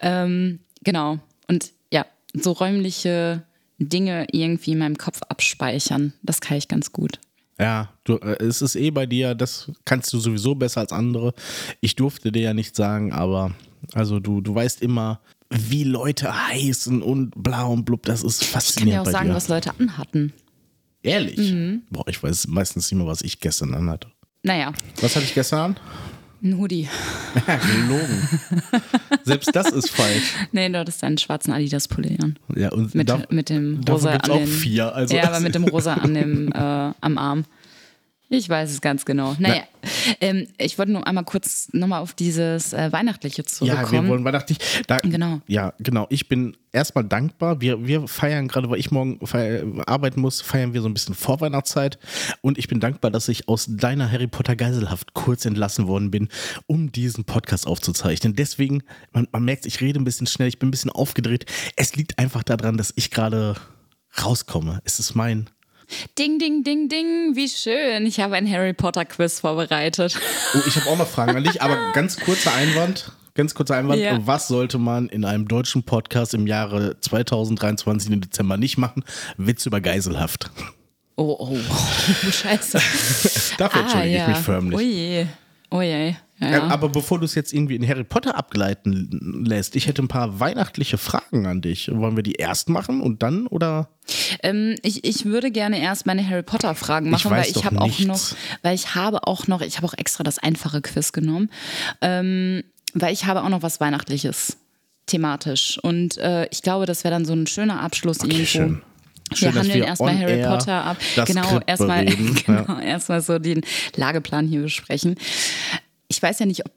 Ähm, 0.00 0.58
genau. 0.84 1.18
Und 1.48 1.72
ja, 1.92 2.06
so 2.34 2.52
räumliche 2.52 3.42
Dinge 3.78 4.26
irgendwie 4.32 4.72
in 4.72 4.78
meinem 4.78 4.98
Kopf 4.98 5.20
abspeichern, 5.28 6.12
das 6.22 6.40
kann 6.40 6.58
ich 6.58 6.68
ganz 6.68 6.92
gut. 6.92 7.18
Ja, 7.60 7.90
du, 8.04 8.16
äh, 8.16 8.42
es 8.42 8.62
ist 8.62 8.74
eh 8.74 8.90
bei 8.90 9.04
dir, 9.06 9.34
das 9.34 9.70
kannst 9.84 10.12
du 10.12 10.18
sowieso 10.18 10.54
besser 10.54 10.80
als 10.80 10.92
andere. 10.92 11.34
Ich 11.80 11.94
durfte 11.94 12.32
dir 12.32 12.42
ja 12.42 12.54
nicht 12.54 12.74
sagen, 12.74 13.12
aber 13.12 13.52
also 13.92 14.18
du, 14.18 14.40
du 14.40 14.54
weißt 14.54 14.80
immer, 14.82 15.20
wie 15.50 15.84
Leute 15.84 16.48
heißen 16.48 17.02
und 17.02 17.32
bla 17.36 17.64
und 17.64 17.84
blub, 17.84 18.04
das 18.04 18.22
ist 18.22 18.40
Ich 18.42 18.48
kann 18.48 18.48
dir 18.48 18.52
faszinierend 18.52 19.08
auch 19.08 19.12
sagen, 19.12 19.28
dir. 19.28 19.34
was 19.34 19.48
Leute 19.48 19.72
anhatten. 19.78 20.32
Ehrlich? 21.02 21.52
Mhm. 21.52 21.82
Boah, 21.90 22.06
ich 22.08 22.22
weiß 22.22 22.46
meistens 22.48 22.90
nicht 22.90 22.98
mehr, 22.98 23.06
was 23.06 23.22
ich 23.22 23.40
gestern 23.40 23.74
anhatte. 23.74 24.08
Naja, 24.42 24.72
Was 25.02 25.16
hatte 25.16 25.26
ich 25.26 25.34
gestern 25.34 25.72
an? 25.72 25.76
Ein 26.42 26.58
Hoodie. 26.58 26.88
Gelogen. 27.46 28.28
Selbst 29.24 29.54
das 29.54 29.70
ist 29.70 29.90
falsch. 29.90 30.34
Nee, 30.52 30.68
du 30.68 30.78
hattest 30.78 31.04
einen 31.04 31.18
schwarzen 31.18 31.52
Adidas-Pulli 31.52 32.18
an. 32.22 32.36
Ja, 32.56 32.70
und 32.72 32.94
Mit, 32.94 33.08
da, 33.08 33.22
mit 33.30 33.48
dem 33.48 33.80
rosa 33.88 34.10
an 34.10 34.30
auch 34.30 34.38
den, 34.38 34.46
vier. 34.46 34.94
Also 34.94 35.16
ja, 35.16 35.24
aber 35.24 35.40
mit 35.40 35.54
dem 35.54 35.64
rosa 35.64 35.94
an 35.94 36.14
dem, 36.14 36.52
äh, 36.52 36.56
am 36.58 37.18
Arm. 37.18 37.44
Ich 38.32 38.48
weiß 38.48 38.70
es 38.70 38.80
ganz 38.80 39.04
genau. 39.04 39.34
Naja, 39.40 39.64
ähm, 40.20 40.46
ich 40.56 40.78
wollte 40.78 40.92
nur 40.92 41.04
einmal 41.04 41.24
kurz 41.24 41.68
nochmal 41.72 42.00
auf 42.00 42.14
dieses 42.14 42.72
äh, 42.72 42.92
Weihnachtliche 42.92 43.42
ja, 43.42 43.48
zurückkommen. 43.48 44.04
wir 44.04 44.08
wollen 44.08 44.24
weihnachtlich. 44.24 44.58
Da, 44.86 44.98
Genau. 44.98 45.40
Ja, 45.48 45.72
genau. 45.80 46.06
Ich 46.10 46.28
bin 46.28 46.56
erstmal 46.70 47.02
dankbar. 47.02 47.60
Wir, 47.60 47.84
wir 47.84 48.06
feiern 48.06 48.46
gerade, 48.46 48.70
weil 48.70 48.78
ich 48.78 48.92
morgen 48.92 49.18
feier, 49.26 49.64
arbeiten 49.86 50.20
muss, 50.20 50.42
feiern 50.42 50.74
wir 50.74 50.80
so 50.80 50.88
ein 50.88 50.94
bisschen 50.94 51.16
Vorweihnachtszeit. 51.16 51.98
Und 52.40 52.56
ich 52.56 52.68
bin 52.68 52.78
dankbar, 52.78 53.10
dass 53.10 53.26
ich 53.26 53.48
aus 53.48 53.66
deiner 53.68 54.12
Harry 54.12 54.28
Potter 54.28 54.54
Geiselhaft 54.54 55.12
kurz 55.12 55.44
entlassen 55.44 55.88
worden 55.88 56.12
bin, 56.12 56.28
um 56.68 56.92
diesen 56.92 57.24
Podcast 57.24 57.66
aufzuzeichnen. 57.66 58.36
Deswegen, 58.36 58.84
man, 59.10 59.26
man 59.32 59.44
merkt, 59.44 59.66
ich 59.66 59.80
rede 59.80 59.98
ein 59.98 60.04
bisschen 60.04 60.28
schnell, 60.28 60.46
ich 60.46 60.60
bin 60.60 60.68
ein 60.68 60.70
bisschen 60.70 60.92
aufgedreht. 60.92 61.46
Es 61.74 61.96
liegt 61.96 62.20
einfach 62.20 62.44
daran, 62.44 62.76
dass 62.76 62.92
ich 62.94 63.10
gerade 63.10 63.56
rauskomme. 64.22 64.80
Es 64.84 65.00
ist 65.00 65.16
mein. 65.16 65.50
Ding, 66.18 66.38
ding, 66.38 66.62
ding, 66.64 66.88
ding, 66.88 67.34
wie 67.34 67.48
schön. 67.48 68.06
Ich 68.06 68.20
habe 68.20 68.36
ein 68.36 68.50
Harry 68.50 68.72
Potter 68.72 69.04
Quiz 69.04 69.40
vorbereitet. 69.40 70.18
Oh, 70.54 70.58
ich 70.66 70.76
habe 70.76 70.90
auch 70.90 70.98
noch 70.98 71.08
Fragen 71.08 71.36
an 71.36 71.44
dich, 71.44 71.62
aber 71.62 71.92
ganz 71.92 72.18
kurzer 72.18 72.54
Einwand. 72.54 73.12
Ganz 73.34 73.54
kurzer 73.54 73.76
Einwand. 73.76 74.00
Ja. 74.00 74.18
Was 74.26 74.48
sollte 74.48 74.78
man 74.78 75.08
in 75.08 75.24
einem 75.24 75.48
deutschen 75.48 75.84
Podcast 75.84 76.34
im 76.34 76.46
Jahre 76.46 76.98
2023 77.00 78.10
im 78.10 78.20
Dezember 78.20 78.56
nicht 78.56 78.76
machen? 78.76 79.04
Witz 79.36 79.66
über 79.66 79.80
Geiselhaft. 79.80 80.50
Oh, 81.16 81.36
oh, 81.38 81.56
oh, 81.56 82.30
scheiße. 82.30 82.78
Dafür 83.58 83.82
entschuldige 83.82 84.16
ich 84.16 84.26
mich 84.26 84.38
förmlich. 84.38 84.78
Oh 84.78 84.82
je, 84.82 85.26
oh 85.70 85.80
je. 85.80 86.14
Ja. 86.40 86.48
Äh, 86.48 86.60
Aber 86.70 86.88
bevor 86.88 87.18
du 87.18 87.26
es 87.26 87.34
jetzt 87.34 87.52
irgendwie 87.52 87.76
in 87.76 87.86
Harry 87.86 88.04
Potter 88.04 88.36
abgleiten 88.36 89.44
lässt, 89.44 89.76
ich 89.76 89.86
hätte 89.86 90.02
ein 90.02 90.08
paar 90.08 90.40
weihnachtliche 90.40 90.96
Fragen 90.96 91.46
an 91.46 91.60
dich. 91.60 91.90
Wollen 91.92 92.16
wir 92.16 92.22
die 92.22 92.32
erst 92.32 92.68
machen 92.68 93.00
und 93.00 93.22
dann 93.22 93.46
oder? 93.46 93.90
Ähm, 94.42 94.76
ich, 94.82 95.04
ich 95.04 95.26
würde 95.26 95.50
gerne 95.50 95.80
erst 95.80 96.06
meine 96.06 96.26
Harry 96.26 96.42
Potter 96.42 96.74
Fragen 96.74 97.10
machen, 97.10 97.30
weiß 97.30 97.46
weil 97.46 97.56
ich 97.56 97.64
habe 97.64 97.80
auch 97.80 97.98
noch, 98.00 98.20
weil 98.62 98.74
ich 98.74 98.94
habe 98.94 99.26
auch 99.26 99.46
noch, 99.46 99.60
ich 99.60 99.76
habe 99.76 99.86
auch 99.86 99.94
extra 99.96 100.24
das 100.24 100.38
einfache 100.38 100.80
Quiz 100.80 101.12
genommen, 101.12 101.50
ähm, 102.00 102.64
weil 102.94 103.12
ich 103.12 103.26
habe 103.26 103.42
auch 103.42 103.48
noch 103.50 103.62
was 103.62 103.80
Weihnachtliches 103.80 104.56
thematisch 105.06 105.78
und 105.82 106.16
äh, 106.18 106.46
ich 106.50 106.62
glaube, 106.62 106.86
das 106.86 107.04
wäre 107.04 107.12
dann 107.12 107.24
so 107.24 107.34
ein 107.34 107.46
schöner 107.46 107.82
Abschluss 107.82 108.18
irgendwo. 108.18 108.44
schön. 108.46 108.82
wir 109.28 109.36
Schön, 109.36 109.48
dass 109.48 109.58
handeln 109.58 109.80
wir 109.80 109.86
erstmal 109.86 110.18
Harry 110.18 110.42
Potter 110.42 110.84
ab. 110.84 110.96
genau, 111.26 111.60
erstmal 111.66 112.04
genau, 112.46 112.80
erstmal 112.80 113.20
so 113.20 113.38
den 113.38 113.60
Lageplan 113.94 114.48
hier 114.48 114.62
besprechen. 114.62 115.16
Ich 116.10 116.22
weiß 116.22 116.40
ja 116.40 116.46
nicht, 116.46 116.66
ob 116.66 116.72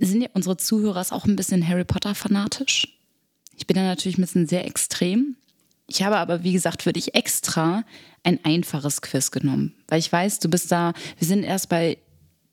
sind 0.00 0.22
ja 0.22 0.28
unsere 0.34 0.56
Zuhörer 0.56 1.04
auch 1.10 1.24
ein 1.24 1.36
bisschen 1.36 1.66
Harry 1.66 1.84
Potter 1.84 2.14
fanatisch? 2.14 2.88
Ich 3.56 3.66
bin 3.66 3.76
da 3.76 3.82
natürlich 3.82 4.18
ein 4.18 4.22
bisschen 4.22 4.46
sehr 4.46 4.66
extrem. 4.66 5.36
Ich 5.86 6.02
habe 6.02 6.16
aber, 6.16 6.42
wie 6.42 6.52
gesagt, 6.52 6.82
für 6.82 6.92
dich 6.92 7.14
extra 7.14 7.84
ein 8.22 8.40
einfaches 8.44 9.02
Quiz 9.02 9.30
genommen, 9.30 9.74
weil 9.88 9.98
ich 9.98 10.10
weiß, 10.10 10.40
du 10.40 10.48
bist 10.48 10.72
da, 10.72 10.94
wir 11.18 11.28
sind 11.28 11.44
erst 11.44 11.68
bei 11.68 11.98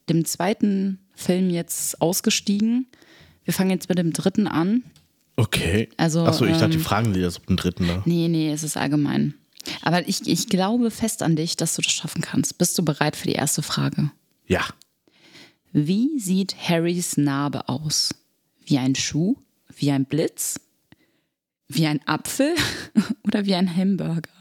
dem 0.09 0.25
zweiten 0.25 0.99
Film 1.15 1.49
jetzt 1.49 2.01
ausgestiegen. 2.01 2.87
Wir 3.45 3.53
fangen 3.53 3.69
jetzt 3.69 3.89
mit 3.89 3.97
dem 3.97 4.11
dritten 4.13 4.47
an. 4.47 4.83
Okay. 5.37 5.89
Also, 5.97 6.25
Achso, 6.25 6.45
ich 6.45 6.57
dachte, 6.57 6.69
die 6.69 6.77
ähm, 6.77 6.83
fragen 6.83 7.13
dir 7.13 7.23
das 7.23 7.37
auf 7.37 7.45
den 7.45 7.57
dritten 7.57 7.87
da. 7.87 8.03
Nee, 8.05 8.27
nee, 8.27 8.51
es 8.51 8.63
ist 8.63 8.77
allgemein. 8.77 9.33
Aber 9.81 10.07
ich, 10.07 10.27
ich 10.27 10.49
glaube 10.49 10.91
fest 10.91 11.23
an 11.23 11.35
dich, 11.35 11.55
dass 11.55 11.75
du 11.75 11.81
das 11.81 11.91
schaffen 11.91 12.21
kannst. 12.21 12.57
Bist 12.57 12.77
du 12.77 12.83
bereit 12.83 13.15
für 13.15 13.27
die 13.27 13.33
erste 13.33 13.61
Frage? 13.61 14.11
Ja. 14.45 14.65
Wie 15.73 16.19
sieht 16.19 16.55
Harrys 16.67 17.15
Narbe 17.15 17.69
aus? 17.69 18.13
Wie 18.65 18.77
ein 18.77 18.93
Schuh? 18.93 19.37
Wie 19.73 19.91
ein 19.91 20.05
Blitz? 20.05 20.59
Wie 21.69 21.87
ein 21.87 22.05
Apfel? 22.05 22.55
Oder 23.25 23.45
wie 23.45 23.55
ein 23.55 23.73
Hamburger? 23.73 24.40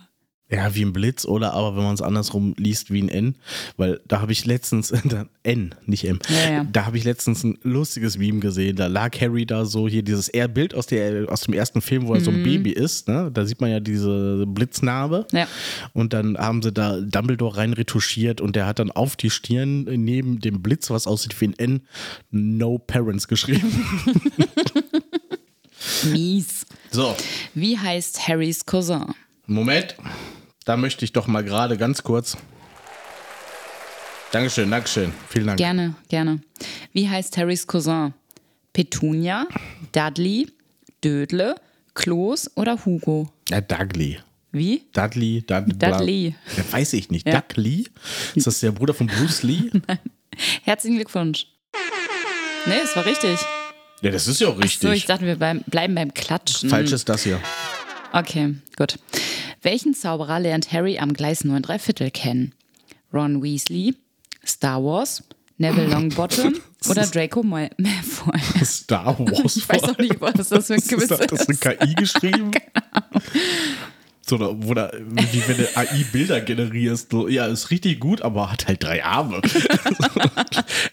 Ja, 0.52 0.74
wie 0.74 0.84
ein 0.84 0.92
Blitz 0.92 1.24
oder 1.24 1.54
aber 1.54 1.76
wenn 1.76 1.84
man 1.84 1.94
es 1.94 2.02
andersrum 2.02 2.54
liest, 2.58 2.92
wie 2.92 3.00
ein 3.02 3.08
N. 3.08 3.36
Weil 3.76 4.00
da 4.08 4.20
habe 4.20 4.32
ich 4.32 4.44
letztens, 4.46 4.90
N, 5.44 5.74
nicht 5.86 6.04
M, 6.04 6.18
Ja, 6.28 6.50
ja. 6.52 6.64
da 6.64 6.86
habe 6.86 6.98
ich 6.98 7.04
letztens 7.04 7.44
ein 7.44 7.56
lustiges 7.62 8.18
Meme 8.18 8.40
gesehen. 8.40 8.74
Da 8.76 8.88
lag 8.88 9.18
Harry 9.20 9.46
da 9.46 9.64
so, 9.64 9.86
hier 9.88 10.02
dieses 10.02 10.30
Bild 10.52 10.74
aus, 10.74 10.86
der, 10.86 11.30
aus 11.30 11.42
dem 11.42 11.54
ersten 11.54 11.80
Film, 11.80 12.08
wo 12.08 12.14
er 12.14 12.20
Mhm. 12.20 12.24
so 12.24 12.30
ein 12.32 12.42
Baby 12.42 12.70
ist. 12.70 13.06
Ne? 13.06 13.30
Da 13.32 13.44
sieht 13.46 13.60
man 13.60 13.70
ja 13.70 13.78
diese 13.78 14.44
Blitznarbe. 14.46 15.26
Ja. 15.32 15.46
Und 15.92 16.12
dann 16.12 16.36
haben 16.36 16.62
sie 16.62 16.72
da 16.72 16.98
Dumbledore 17.00 17.56
rein 17.56 17.72
retuschiert 17.72 18.40
und 18.40 18.56
der 18.56 18.66
hat 18.66 18.80
dann 18.80 18.90
auf 18.90 19.14
die 19.16 19.30
Stirn 19.30 19.84
neben 19.84 20.40
dem 20.40 20.62
Blitz, 20.62 20.90
was 20.90 21.06
aussieht 21.06 21.40
wie 21.40 21.46
ein 21.46 21.54
N, 21.58 21.80
No 22.32 22.78
Parents 22.78 23.28
geschrieben. 23.28 23.70
Mies. 26.12 26.66
So, 26.90 27.14
Wie 27.54 27.78
heißt 27.78 28.26
Harrys 28.28 28.66
Cousin? 28.66 29.14
Moment. 29.46 29.94
Da 30.70 30.76
möchte 30.76 31.04
ich 31.04 31.12
doch 31.12 31.26
mal 31.26 31.42
gerade 31.42 31.76
ganz 31.76 32.04
kurz. 32.04 32.36
Dankeschön, 34.30 34.70
Dankeschön. 34.70 35.12
Vielen 35.28 35.48
Dank. 35.48 35.58
Gerne, 35.58 35.96
gerne. 36.08 36.42
Wie 36.92 37.08
heißt 37.08 37.36
Harrys 37.38 37.66
Cousin? 37.66 38.14
Petunia, 38.72 39.48
Dudley, 39.90 40.46
Dödle, 41.02 41.56
Klos 41.94 42.48
oder 42.54 42.84
Hugo? 42.84 43.32
Ja, 43.48 43.60
Dudley. 43.60 44.20
Wie? 44.52 44.84
Dudley, 44.92 45.42
Dud 45.44 45.64
Dudley. 45.82 46.36
Ja, 46.56 46.72
weiß 46.72 46.92
ich 46.92 47.10
nicht. 47.10 47.26
Ja. 47.26 47.40
Dudley? 47.40 47.88
Ist 48.36 48.46
das 48.46 48.60
der 48.60 48.70
Bruder 48.70 48.94
von 48.94 49.08
Bruce 49.08 49.42
Lee? 49.42 49.72
Herzlichen 50.62 50.98
Glückwunsch. 50.98 51.48
Nee, 52.66 52.78
es 52.84 52.94
war 52.94 53.04
richtig. 53.06 53.40
ja, 54.02 54.12
das 54.12 54.28
ist 54.28 54.40
ja 54.40 54.46
auch 54.46 54.58
richtig. 54.58 54.82
So, 54.82 54.90
ich 54.92 55.06
dachte, 55.06 55.26
wir 55.26 55.34
bleiben 55.34 55.96
beim 55.96 56.14
Klatschen. 56.14 56.70
Falsch 56.70 56.92
ist 56.92 57.08
das 57.08 57.24
hier. 57.24 57.40
Okay, 58.12 58.54
gut. 58.76 59.00
Welchen 59.62 59.94
Zauberer 59.94 60.40
lernt 60.40 60.72
Harry 60.72 60.98
am 60.98 61.12
Gleis 61.12 61.44
9 61.44 61.62
Viertel 61.78 62.10
kennen? 62.10 62.54
Ron 63.12 63.42
Star 64.46 64.82
Wars, 64.82 65.22
Neville 65.58 65.86
Longbottom 65.90 66.54
oder 66.88 67.06
Draco 67.06 67.42
Mal 67.42 67.70
Malfoy? 67.76 68.40
Star 68.64 69.18
Wars. 69.18 69.56
Ich 69.56 69.68
weiß 69.68 69.84
auch 69.84 69.98
nicht, 69.98 70.20
was 70.20 70.48
das 70.48 70.66
für 70.68 70.74
ein 70.74 70.80
Quiz 70.80 71.02
ist. 71.10 71.30
Das 71.30 71.46
ist. 71.46 71.66
eine 71.66 71.76
KI 71.76 71.94
geschrieben? 71.94 72.52
So, 74.26 74.36
oder, 74.36 74.92
wie 74.94 75.42
wenn 75.46 75.56
du 75.58 75.76
AI 75.76 76.04
Bilder 76.10 76.40
generierst. 76.40 77.10
So, 77.10 77.28
ja, 77.28 77.46
ist 77.46 77.70
richtig 77.70 78.00
gut, 78.00 78.22
aber 78.22 78.50
hat 78.50 78.66
halt 78.66 78.82
drei 78.82 79.04
Arme. 79.04 79.42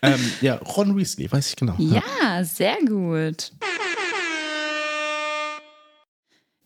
ähm, 0.02 0.32
ja, 0.42 0.56
Ron 0.56 0.98
Weasley, 0.98 1.32
weiß 1.32 1.50
ich 1.50 1.56
genau. 1.56 1.76
Ja, 1.78 2.44
sehr 2.44 2.78
gut. 2.86 3.52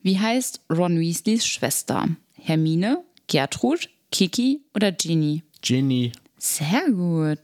Wie 0.01 0.19
heißt 0.19 0.61
Ron 0.71 0.99
Weasleys 0.99 1.45
Schwester? 1.45 2.07
Hermine, 2.33 3.03
Gertrud, 3.27 3.89
Kiki 4.11 4.61
oder 4.73 4.91
Ginny? 4.91 5.43
Ginny. 5.61 6.11
Sehr 6.37 6.89
gut. 6.91 7.37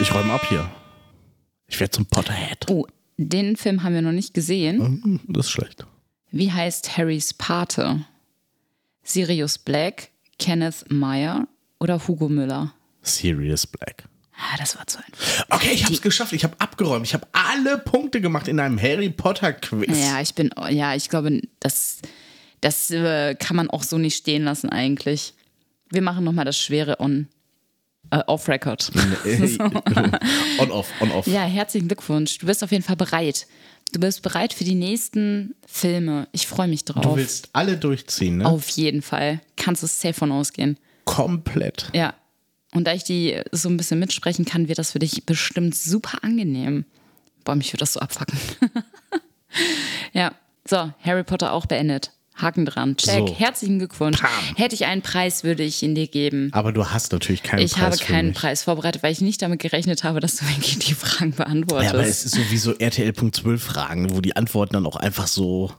Ich 0.00 0.12
räume 0.14 0.32
ab 0.32 0.46
hier. 0.48 0.70
Ich 1.68 1.80
werde 1.80 1.90
zum 1.92 2.06
Potterhead. 2.06 2.66
Oh, 2.70 2.86
den 3.16 3.56
Film 3.56 3.82
haben 3.82 3.94
wir 3.94 4.02
noch 4.02 4.12
nicht 4.12 4.34
gesehen. 4.34 4.78
Hm, 4.80 5.20
Das 5.28 5.46
ist 5.46 5.52
schlecht. 5.52 5.86
Wie 6.30 6.52
heißt 6.52 6.96
Harrys 6.98 7.32
Pate? 7.32 8.04
Sirius 9.02 9.56
Black, 9.58 10.10
Kenneth 10.38 10.84
Meyer 10.90 11.48
oder 11.80 12.06
Hugo 12.06 12.28
Müller? 12.28 12.74
Sirius 13.02 13.66
Black. 13.66 14.04
Ah, 14.38 14.56
das 14.58 14.76
war 14.76 14.86
zu 14.86 14.98
einfach. 14.98 15.46
Okay, 15.50 15.70
ich 15.72 15.84
habe 15.84 15.94
es 15.94 16.02
geschafft. 16.02 16.32
Ich 16.32 16.44
habe 16.44 16.54
abgeräumt. 16.58 17.06
Ich 17.06 17.14
habe 17.14 17.26
alle 17.32 17.78
Punkte 17.78 18.20
gemacht 18.20 18.48
in 18.48 18.60
einem 18.60 18.80
Harry 18.80 19.08
Potter 19.08 19.52
Quiz. 19.52 19.98
Ja, 19.98 20.20
ich 20.20 20.34
bin, 20.34 20.50
ja, 20.68 20.94
ich 20.94 21.08
glaube, 21.08 21.40
das, 21.58 21.98
das 22.60 22.90
äh, 22.90 23.34
kann 23.34 23.56
man 23.56 23.70
auch 23.70 23.82
so 23.82 23.96
nicht 23.96 24.16
stehen 24.16 24.44
lassen 24.44 24.68
eigentlich. 24.68 25.34
Wir 25.90 26.02
machen 26.02 26.24
nochmal 26.24 26.44
das 26.44 26.58
Schwere 26.58 27.00
on, 27.00 27.28
äh, 28.10 28.18
off 28.26 28.48
record. 28.48 28.92
on 30.58 30.70
off, 30.70 30.88
on 31.00 31.10
off. 31.12 31.26
Ja, 31.26 31.44
herzlichen 31.44 31.88
Glückwunsch. 31.88 32.36
Du 32.38 32.46
bist 32.46 32.62
auf 32.62 32.72
jeden 32.72 32.84
Fall 32.84 32.96
bereit. 32.96 33.46
Du 33.92 34.00
bist 34.00 34.20
bereit 34.22 34.52
für 34.52 34.64
die 34.64 34.74
nächsten 34.74 35.54
Filme. 35.66 36.28
Ich 36.32 36.46
freue 36.46 36.68
mich 36.68 36.84
drauf. 36.84 37.02
Du 37.02 37.16
willst 37.16 37.48
alle 37.52 37.78
durchziehen, 37.78 38.38
ne? 38.38 38.46
auf 38.46 38.68
jeden 38.70 39.00
Fall. 39.00 39.40
Kannst 39.56 39.82
du 39.82 39.86
safe 39.86 40.12
von 40.12 40.32
ausgehen. 40.32 40.76
Komplett. 41.04 41.90
Ja. 41.94 42.14
Und 42.76 42.84
da 42.84 42.92
ich 42.92 43.04
die 43.04 43.40
so 43.52 43.68
ein 43.70 43.76
bisschen 43.78 43.98
mitsprechen 43.98 44.44
kann, 44.44 44.68
wird 44.68 44.78
das 44.78 44.92
für 44.92 44.98
dich 44.98 45.24
bestimmt 45.24 45.74
super 45.74 46.18
angenehm. 46.22 46.84
Boah, 47.44 47.54
mich 47.54 47.72
würde 47.72 47.78
das 47.80 47.94
so 47.94 48.00
abfacken. 48.00 48.38
ja. 50.12 50.32
So, 50.68 50.92
Harry 51.02 51.22
Potter 51.24 51.52
auch 51.52 51.66
beendet. 51.66 52.12
Haken 52.34 52.66
dran. 52.66 52.96
Check. 52.98 53.28
So. 53.28 53.34
Herzlichen 53.34 53.78
Glückwunsch. 53.78 54.20
Pam. 54.20 54.30
Hätte 54.56 54.74
ich 54.74 54.84
einen 54.84 55.00
Preis, 55.00 55.42
würde 55.42 55.62
ich 55.62 55.82
ihn 55.82 55.94
dir 55.94 56.06
geben. 56.06 56.50
Aber 56.52 56.70
du 56.72 56.90
hast 56.90 57.12
natürlich 57.12 57.42
keinen 57.42 57.60
Ich 57.60 57.72
Preis 57.72 57.82
habe 57.82 57.96
für 57.96 58.12
keinen. 58.12 58.32
Preis 58.34 58.64
vorbereitet, 58.64 59.02
weil 59.02 59.12
ich 59.12 59.22
nicht 59.22 59.40
damit 59.40 59.60
gerechnet 59.60 60.04
habe, 60.04 60.20
dass 60.20 60.36
du 60.36 60.44
wirklich 60.48 60.78
die 60.80 60.92
Fragen 60.92 61.30
Ja, 61.38 61.44
beantwortest. 61.44 61.94
aber 61.94 62.04
es 62.04 62.24
ist 62.26 62.34
sowieso 62.34 62.72
RTL.12 62.72 63.56
Fragen, 63.58 64.14
wo 64.14 64.20
die 64.20 64.36
Antworten 64.36 64.74
dann 64.74 64.84
auch 64.86 64.96
einfach 64.96 65.28
so. 65.28 65.72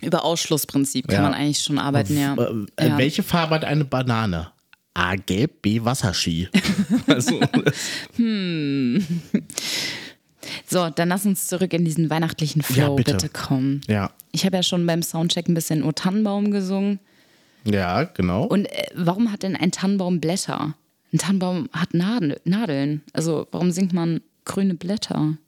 Über 0.00 0.24
Ausschlussprinzip 0.24 1.06
kann 1.06 1.16
Ja. 1.16 1.22
man 1.22 1.34
eigentlich 1.34 1.60
schon 1.60 1.78
arbeiten, 1.78 2.18
ja. 2.20 2.34
Äh, 2.34 2.64
äh, 2.84 2.88
Ja. 2.88 2.98
Welche 2.98 3.22
Farbe 3.22 3.54
hat 3.54 3.64
eine 3.64 3.84
Banane? 3.84 4.50
A, 4.96 5.14
gelb, 5.16 5.60
B, 5.62 5.84
Wasserski. 5.84 6.48
also, 7.06 7.38
So, 10.66 10.90
dann 10.90 11.08
lass 11.08 11.26
uns 11.26 11.48
zurück 11.48 11.72
in 11.72 11.84
diesen 11.84 12.08
weihnachtlichen 12.08 12.62
Flow 12.62 12.96
bitte. 12.96 13.12
bitte. 13.12 13.28
kommen. 13.28 13.80
ja. 13.88 14.10
Ich 14.32 14.44
habe 14.44 14.56
ja 14.56 14.62
schon 14.62 14.86
beim 14.86 15.02
Soundcheck 15.02 15.48
ein 15.48 15.54
bisschen 15.54 15.82
O 15.82 15.92
Tannenbaum 15.92 16.50
gesungen. 16.50 17.00
Ja, 17.64 18.04
genau. 18.04 18.44
Und 18.44 18.66
äh, 18.66 18.86
warum 18.94 19.32
hat 19.32 19.42
denn 19.42 19.56
ein 19.56 19.70
Tannenbaum 19.72 20.20
Blätter? 20.20 20.74
Ein 21.12 21.18
Tannenbaum 21.18 21.68
hat 21.72 21.94
Nadel, 21.94 22.38
Nadeln. 22.44 23.02
Also 23.14 23.46
warum 23.50 23.70
singt 23.70 23.92
man 23.94 24.20
grüne 24.44 24.74
Blätter? 24.74 25.38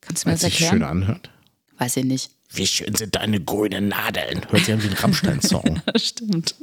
Kannst 0.00 0.24
du 0.24 0.28
mir 0.28 0.32
Weil 0.32 0.36
es 0.36 0.42
das 0.42 0.52
sich 0.52 0.60
erklären? 0.62 0.78
schön 0.82 0.88
anhört. 0.88 1.30
Weiß 1.78 1.96
ich 1.96 2.04
nicht. 2.04 2.30
Wie 2.50 2.66
schön 2.66 2.94
sind 2.94 3.14
deine 3.14 3.40
grünen 3.40 3.88
Nadeln. 3.88 4.46
Hört 4.48 4.64
sich 4.64 4.74
an 4.74 4.82
wie 4.82 4.88
ein 4.88 4.94
Rammstein-Song. 4.94 5.82
Stimmt. 5.96 6.54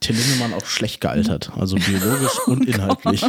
Till 0.00 0.16
Lindemann 0.16 0.54
auch 0.54 0.66
schlecht 0.66 1.00
gealtert. 1.00 1.52
Also 1.56 1.76
biologisch 1.76 2.38
und 2.46 2.66
inhaltlich. 2.66 3.24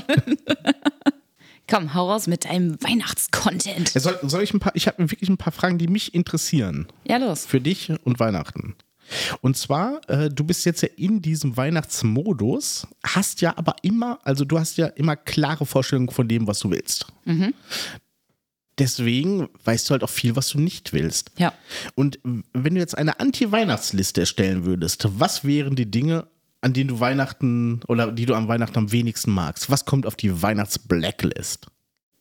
Komm, 1.70 1.94
hau 1.94 2.10
raus 2.10 2.28
mit 2.28 2.46
deinem 2.46 2.82
Weihnachtscontent. 2.82 3.90
Soll, 3.90 4.18
soll 4.24 4.44
ich 4.44 4.54
ein 4.54 4.60
paar, 4.60 4.76
ich 4.76 4.88
habe 4.88 5.12
wirklich 5.12 5.30
ein 5.30 5.38
paar 5.38 5.54
Fragen, 5.54 5.78
die 5.78 5.88
mich 5.88 6.16
interessieren. 6.16 6.88
Ja, 7.06 7.18
los. 7.18 7.46
Für 7.46 7.62
dich 7.62 7.92
und 8.04 8.20
Weihnachten. 8.20 8.76
Und 9.42 9.58
zwar, 9.58 10.02
äh, 10.08 10.30
du 10.30 10.44
bist 10.44 10.66
jetzt 10.66 10.82
ja 10.82 10.90
in 10.96 11.22
diesem 11.22 11.58
Weihnachtsmodus, 11.58 12.88
hast 13.04 13.42
ja 13.42 13.58
aber 13.58 13.76
immer, 13.82 14.20
also 14.24 14.46
du 14.46 14.58
hast 14.60 14.78
ja 14.78 14.88
immer 14.88 15.16
klare 15.16 15.66
Vorstellungen 15.66 16.10
von 16.10 16.28
dem, 16.28 16.48
was 16.48 16.60
du 16.60 16.72
willst. 16.72 17.08
Deswegen 18.80 19.50
weißt 19.66 19.90
du 19.90 19.92
halt 19.92 20.04
auch 20.04 20.10
viel, 20.10 20.36
was 20.36 20.50
du 20.50 20.60
nicht 20.60 20.94
willst. 20.94 21.32
Ja. 21.38 21.54
Und 21.96 22.20
wenn 22.54 22.76
du 22.76 22.80
jetzt 22.80 22.98
eine 22.98 23.20
Anti-Weihnachtsliste 23.20 24.22
erstellen 24.22 24.66
würdest, 24.66 25.08
was 25.20 25.44
wären 25.44 25.76
die 25.76 25.90
Dinge, 25.90 26.28
an 26.62 26.74
denen 26.74 26.88
du 26.90 27.00
Weihnachten 27.00 27.82
oder 27.88 28.12
die 28.12 28.26
du 28.26 28.34
am 28.36 28.48
Weihnachten 28.48 28.78
am 28.78 28.92
wenigsten 28.92 29.32
magst? 29.32 29.70
Was 29.70 29.86
kommt 29.86 30.06
auf 30.06 30.16
die 30.16 30.42
Weihnachts-Blacklist? 30.42 31.68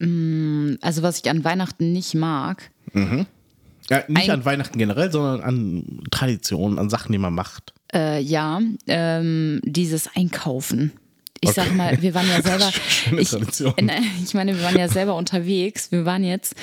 Also 0.00 1.02
was 1.02 1.18
ich 1.18 1.28
an 1.30 1.42
Weihnachten 1.44 1.92
nicht 1.92 2.14
mag, 2.14 2.70
Ja, 2.94 4.04
nicht 4.06 4.30
an 4.30 4.44
Weihnachten 4.44 4.78
generell, 4.78 5.10
sondern 5.10 5.40
an 5.40 6.02
Traditionen, 6.10 6.78
an 6.78 6.88
Sachen, 6.90 7.10
die 7.12 7.18
man 7.18 7.34
macht. 7.34 7.72
äh, 7.92 8.20
ja, 8.20 8.60
ähm, 8.86 9.60
dieses 9.64 10.08
Einkaufen. 10.14 10.92
Ich 11.40 11.50
sag 11.52 11.74
mal, 11.74 12.00
wir 12.02 12.14
waren 12.14 12.28
ja 12.28 12.42
selber. 12.42 12.70
Schöne 12.72 13.20
ich, 13.20 13.30
Tradition. 13.30 13.74
Ich 14.24 14.34
meine, 14.34 14.56
wir 14.56 14.62
waren 14.62 14.76
ja 14.78 14.88
selber 14.88 15.14
unterwegs. 15.16 15.90
Wir 15.92 16.04
waren 16.04 16.24
jetzt 16.24 16.54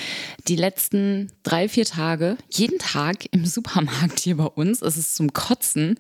die 0.47 0.55
letzten 0.55 1.31
drei, 1.43 1.67
vier 1.69 1.85
Tage 1.85 2.38
jeden 2.51 2.77
Tag 2.79 3.25
im 3.31 3.45
Supermarkt 3.45 4.19
hier 4.19 4.38
bei 4.38 4.45
uns. 4.45 4.81
Es 4.81 4.97
ist 4.97 5.15
zum 5.15 5.33
Kotzen. 5.33 5.99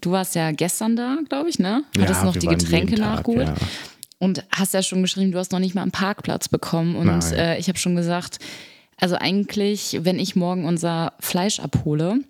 Du 0.00 0.10
warst 0.10 0.34
ja 0.34 0.50
gestern 0.52 0.96
da, 0.96 1.18
glaube 1.28 1.48
ich, 1.50 1.58
ne? 1.58 1.84
Hattest 1.98 2.20
Ja, 2.20 2.24
noch 2.24 2.36
die 2.36 2.46
Getränke 2.48 2.96
nachgeholt. 2.96 3.48
ja. 3.48 3.54
Und 4.18 4.44
hast 4.50 4.74
ja 4.74 4.82
schon 4.82 5.02
geschrieben, 5.02 5.32
du 5.32 5.38
hast 5.38 5.52
noch 5.52 5.58
nicht 5.58 5.74
mal 5.74 5.82
einen 5.82 5.90
Parkplatz 5.90 6.48
bekommen. 6.48 6.96
Und 6.96 7.32
äh, 7.32 7.58
ich 7.58 7.68
habe 7.68 7.78
schon 7.78 7.94
gesagt, 7.94 8.38
also 8.96 9.16
eigentlich, 9.16 9.98
wenn 10.02 10.18
ich 10.18 10.34
morgen 10.36 10.64
unser 10.64 11.12
Fleisch 11.20 11.60
abhole, 11.60 12.20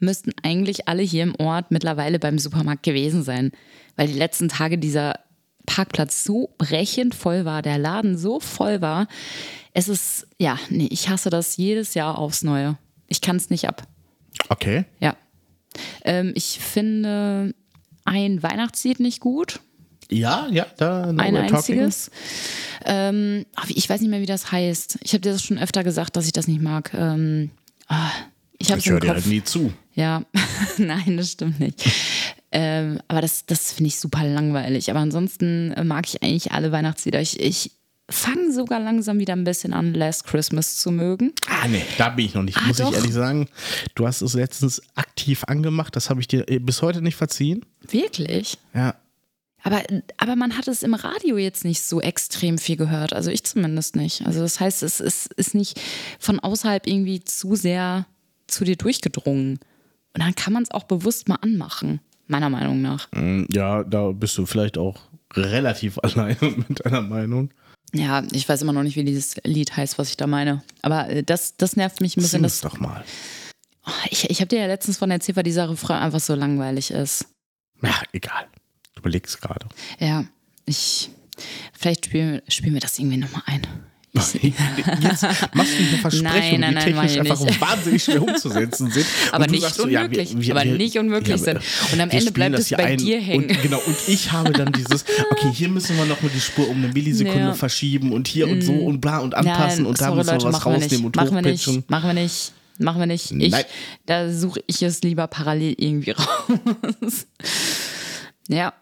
müssten 0.00 0.32
eigentlich 0.42 0.88
alle 0.88 1.02
hier 1.02 1.22
im 1.22 1.34
Ort 1.36 1.70
mittlerweile 1.70 2.18
beim 2.18 2.38
Supermarkt 2.38 2.82
gewesen 2.82 3.22
sein. 3.22 3.52
Weil 3.96 4.08
die 4.08 4.18
letzten 4.18 4.48
Tage 4.48 4.78
dieser 4.78 5.14
Parkplatz 5.66 6.24
so 6.24 6.54
brechend 6.58 7.14
voll 7.14 7.44
war, 7.44 7.62
der 7.62 7.78
Laden 7.78 8.16
so 8.16 8.40
voll 8.40 8.80
war. 8.80 9.06
Es 9.72 9.88
ist, 9.88 10.26
ja, 10.38 10.58
nee, 10.68 10.88
ich 10.90 11.08
hasse 11.08 11.30
das 11.30 11.56
jedes 11.56 11.94
Jahr 11.94 12.18
aufs 12.18 12.42
Neue. 12.42 12.76
Ich 13.06 13.20
kann 13.20 13.36
es 13.36 13.50
nicht 13.50 13.68
ab. 13.68 13.82
Okay. 14.48 14.84
Ja. 14.98 15.16
Ähm, 16.04 16.32
ich 16.34 16.58
finde 16.58 17.54
ein 18.04 18.42
Weihnachtslied 18.42 19.00
nicht 19.00 19.20
gut. 19.20 19.60
Ja, 20.10 20.48
ja, 20.50 20.66
da 20.76 21.12
no 21.12 21.22
Ein 21.22 21.36
einziges. 21.36 22.10
Ähm, 22.84 23.46
ich 23.68 23.88
weiß 23.88 24.00
nicht 24.00 24.10
mehr, 24.10 24.20
wie 24.20 24.26
das 24.26 24.50
heißt. 24.50 24.98
Ich 25.02 25.12
habe 25.12 25.20
dir 25.20 25.32
das 25.32 25.42
schon 25.42 25.58
öfter 25.58 25.84
gesagt, 25.84 26.16
dass 26.16 26.26
ich 26.26 26.32
das 26.32 26.48
nicht 26.48 26.60
mag. 26.60 26.92
Ähm, 26.94 27.50
ah, 27.86 28.10
ich 28.60 28.70
Ich 28.70 28.88
höre 28.88 29.00
dir 29.00 29.10
halt 29.10 29.26
nie 29.26 29.42
zu. 29.42 29.72
Ja, 29.94 30.22
nein, 30.78 31.16
das 31.16 31.32
stimmt 31.32 31.58
nicht. 31.60 31.82
Ähm, 32.52 33.00
aber 33.08 33.20
das, 33.20 33.46
das 33.46 33.72
finde 33.72 33.88
ich 33.88 33.98
super 33.98 34.24
langweilig. 34.24 34.90
Aber 34.90 35.00
ansonsten 35.00 35.72
äh, 35.72 35.84
mag 35.84 36.06
ich 36.08 36.22
eigentlich 36.22 36.52
alle 36.52 36.70
Weihnachtslieder. 36.72 37.20
Ich, 37.20 37.40
ich 37.40 37.72
fange 38.10 38.52
sogar 38.52 38.80
langsam 38.80 39.18
wieder 39.20 39.34
ein 39.34 39.44
bisschen 39.44 39.72
an, 39.72 39.94
Last 39.94 40.24
Christmas 40.24 40.76
zu 40.76 40.90
mögen. 40.90 41.32
Ah, 41.48 41.68
nee, 41.68 41.82
da 41.96 42.08
bin 42.10 42.26
ich 42.26 42.34
noch 42.34 42.42
nicht, 42.42 42.58
Ah, 42.58 42.66
muss 42.66 42.78
doch. 42.78 42.90
ich 42.90 42.96
ehrlich 42.98 43.12
sagen. 43.12 43.48
Du 43.94 44.06
hast 44.06 44.20
es 44.20 44.34
letztens 44.34 44.82
aktiv 44.96 45.44
angemacht, 45.44 45.94
das 45.94 46.10
habe 46.10 46.20
ich 46.20 46.26
dir 46.28 46.48
äh, 46.48 46.58
bis 46.58 46.82
heute 46.82 47.02
nicht 47.02 47.16
verziehen. 47.16 47.64
Wirklich? 47.88 48.58
Ja. 48.74 48.96
Aber, 49.62 49.82
aber 50.16 50.36
man 50.36 50.56
hat 50.56 50.68
es 50.68 50.82
im 50.82 50.94
Radio 50.94 51.36
jetzt 51.36 51.64
nicht 51.64 51.82
so 51.82 52.00
extrem 52.00 52.56
viel 52.58 52.76
gehört. 52.76 53.12
Also 53.12 53.30
ich 53.30 53.44
zumindest 53.44 53.94
nicht. 53.94 54.26
Also 54.26 54.40
das 54.40 54.58
heißt, 54.58 54.82
es 54.82 55.00
ist, 55.00 55.32
ist 55.34 55.54
nicht 55.54 55.78
von 56.18 56.40
außerhalb 56.40 56.86
irgendwie 56.86 57.22
zu 57.22 57.54
sehr 57.54 58.06
zu 58.50 58.64
dir 58.64 58.76
durchgedrungen. 58.76 59.58
Und 60.14 60.22
dann 60.24 60.34
kann 60.34 60.52
man 60.52 60.62
es 60.64 60.70
auch 60.70 60.84
bewusst 60.84 61.28
mal 61.28 61.36
anmachen, 61.36 62.00
meiner 62.26 62.50
Meinung 62.50 62.82
nach. 62.82 63.08
Mm, 63.12 63.44
Ja, 63.52 63.84
da 63.84 64.10
bist 64.12 64.36
du 64.38 64.46
vielleicht 64.46 64.76
auch 64.78 64.96
relativ 65.34 65.98
alleine 66.02 66.36
mit 66.68 66.84
deiner 66.84 67.00
Meinung. 67.02 67.50
Ja, 67.92 68.22
ich 68.32 68.48
weiß 68.48 68.62
immer 68.62 68.72
noch 68.72 68.82
nicht, 68.84 68.96
wie 68.96 69.04
dieses 69.04 69.36
Lied 69.44 69.76
heißt, 69.76 69.98
was 69.98 70.10
ich 70.10 70.16
da 70.16 70.26
meine. 70.26 70.62
Aber 70.82 71.08
äh, 71.08 71.22
das, 71.24 71.56
das 71.56 71.76
nervt 71.76 72.00
mich 72.00 72.16
ein 72.16 72.20
bisschen. 72.22 72.40
Sing 72.40 72.44
es 72.44 72.60
Das, 72.60 72.70
doch 72.72 72.78
mal. 72.80 73.04
ich 74.10 74.30
ich 74.30 74.40
habe 74.40 74.48
dir 74.48 74.60
ja 74.60 74.66
letztens 74.66 74.98
von 74.98 75.10
erzählt, 75.10 75.36
weil 75.36 75.42
dieser 75.44 75.68
Refrain 75.68 75.98
einfach 76.02 76.20
so 76.20 76.34
langweilig 76.34 76.90
ist. 76.92 77.26
Ja, 77.82 77.94
egal. 78.12 78.46
Du 78.94 79.00
überlegst 79.00 79.40
gerade. 79.40 79.66
Ja, 79.98 80.24
ich. 80.66 81.10
Vielleicht 81.72 82.06
spielen, 82.06 82.42
spielen 82.48 82.74
wir 82.74 82.80
das 82.80 82.98
irgendwie 82.98 83.16
nochmal 83.16 83.42
ein. 83.46 83.62
Jetzt 84.12 85.22
machst 85.54 85.72
du 85.78 85.84
eine 85.84 85.98
Versprechung, 86.00 86.22
Nein, 86.24 86.60
nein, 86.60 86.70
die 86.70 86.74
nein, 86.74 86.84
technisch 87.06 87.18
einfach 87.18 87.40
nicht. 87.44 87.60
wahnsinnig 87.60 88.02
schwer 88.02 88.22
umzusetzen 88.22 88.90
sind. 88.90 89.06
aber 89.32 89.46
nicht 89.46 89.62
sagst 89.62 89.76
so, 89.76 89.86
ja, 89.86 90.00
unmöglich. 90.02 90.34
wir- 90.34 90.42
wir- 90.42 90.56
aber 90.56 90.64
nicht 90.64 90.98
unmöglich 90.98 91.36
ja, 91.36 91.38
sind. 91.38 91.60
Und 91.92 92.00
am 92.00 92.10
Ende 92.10 92.32
bleibt 92.32 92.58
es 92.58 92.70
bei 92.70 92.84
ein 92.84 92.98
dir 92.98 93.20
hängen. 93.20 93.48
Und, 93.48 93.62
genau, 93.62 93.78
und 93.86 93.96
ich 94.08 94.32
habe 94.32 94.52
dann 94.52 94.72
dieses, 94.72 95.04
okay, 95.30 95.52
hier 95.52 95.68
müssen 95.68 95.96
wir 95.96 96.04
noch 96.06 96.20
mal 96.22 96.30
die 96.34 96.40
Spur 96.40 96.68
um 96.68 96.78
eine 96.82 96.92
Millisekunde 96.92 97.38
Ja. 97.38 97.54
verschieben 97.54 98.12
und 98.12 98.26
hier 98.26 98.48
und 98.48 98.62
so 98.62 98.72
und 98.72 99.00
bla 99.00 99.18
und 99.18 99.34
anpassen 99.36 99.86
und 99.86 100.00
da 100.00 100.12
müssen 100.12 100.26
wir 100.28 100.32
Leute, 100.34 100.44
was 100.46 100.66
rausnehmen 100.66 101.06
und 101.06 101.16
Machen 101.16 101.34
wir 101.34 101.42
nicht. 101.42 101.90
Machen 101.90 102.06
wir 102.08 102.14
nicht. 102.22 102.52
Machen 102.78 102.98
wir 102.98 103.06
nicht. 103.06 103.30
Ich, 103.30 103.54
da 104.06 104.32
suche 104.32 104.60
ich 104.66 104.82
es 104.82 105.02
lieber 105.02 105.26
parallel 105.28 105.74
irgendwie 105.78 106.12
raus. 106.12 107.26
ja, 108.48 108.72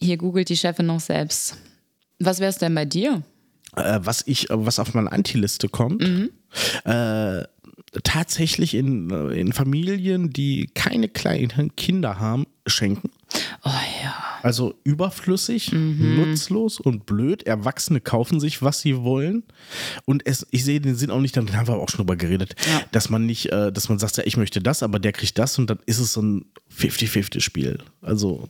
hier 0.00 0.16
googelt 0.18 0.48
die 0.48 0.56
Chefin 0.56 0.86
noch 0.86 1.00
selbst. 1.00 1.56
Was 2.18 2.40
wäre 2.40 2.50
es 2.50 2.58
denn 2.58 2.74
bei 2.74 2.84
dir? 2.84 3.22
Äh, 3.76 4.00
was 4.02 4.22
ich, 4.26 4.46
was 4.50 4.78
auf 4.78 4.94
meine 4.94 5.10
Antiliste 5.12 5.68
kommt, 5.68 6.02
Mhm. 6.02 6.30
äh, 6.84 7.42
tatsächlich 8.02 8.74
in, 8.74 9.10
äh, 9.10 9.38
in 9.40 9.52
Familien, 9.52 10.30
die 10.30 10.68
keine 10.74 11.08
kleinen 11.08 11.74
Kinder 11.76 12.18
haben, 12.18 12.46
schenken. 12.66 13.10
Oh 13.64 13.70
ja. 14.02 14.14
Also 14.42 14.74
überflüssig, 14.84 15.72
Mhm. 15.72 16.16
nutzlos 16.16 16.80
und 16.80 17.06
blöd. 17.06 17.44
Erwachsene 17.44 18.00
kaufen 18.00 18.40
sich, 18.40 18.62
was 18.62 18.80
sie 18.80 18.96
wollen. 19.02 19.42
Und 20.04 20.26
es, 20.26 20.46
ich 20.50 20.64
sehe 20.64 20.80
den 20.80 20.94
Sinn 20.96 21.10
auch 21.10 21.20
nicht, 21.20 21.36
dann 21.36 21.54
haben 21.56 21.68
wir 21.68 21.76
auch 21.76 21.88
schon 21.88 21.98
drüber 21.98 22.16
geredet, 22.16 22.54
Ja. 22.70 22.82
dass 22.92 23.10
man 23.10 23.26
nicht, 23.26 23.46
äh, 23.52 23.72
dass 23.72 23.88
man 23.88 23.98
sagt, 23.98 24.16
ja, 24.16 24.24
ich 24.26 24.36
möchte 24.36 24.60
das, 24.60 24.82
aber 24.82 24.98
der 24.98 25.12
kriegt 25.12 25.38
das 25.38 25.58
und 25.58 25.68
dann 25.70 25.78
ist 25.86 25.98
es 25.98 26.12
so 26.12 26.22
ein 26.22 26.44
50-50-Spiel. 26.74 27.78
Also, 28.02 28.48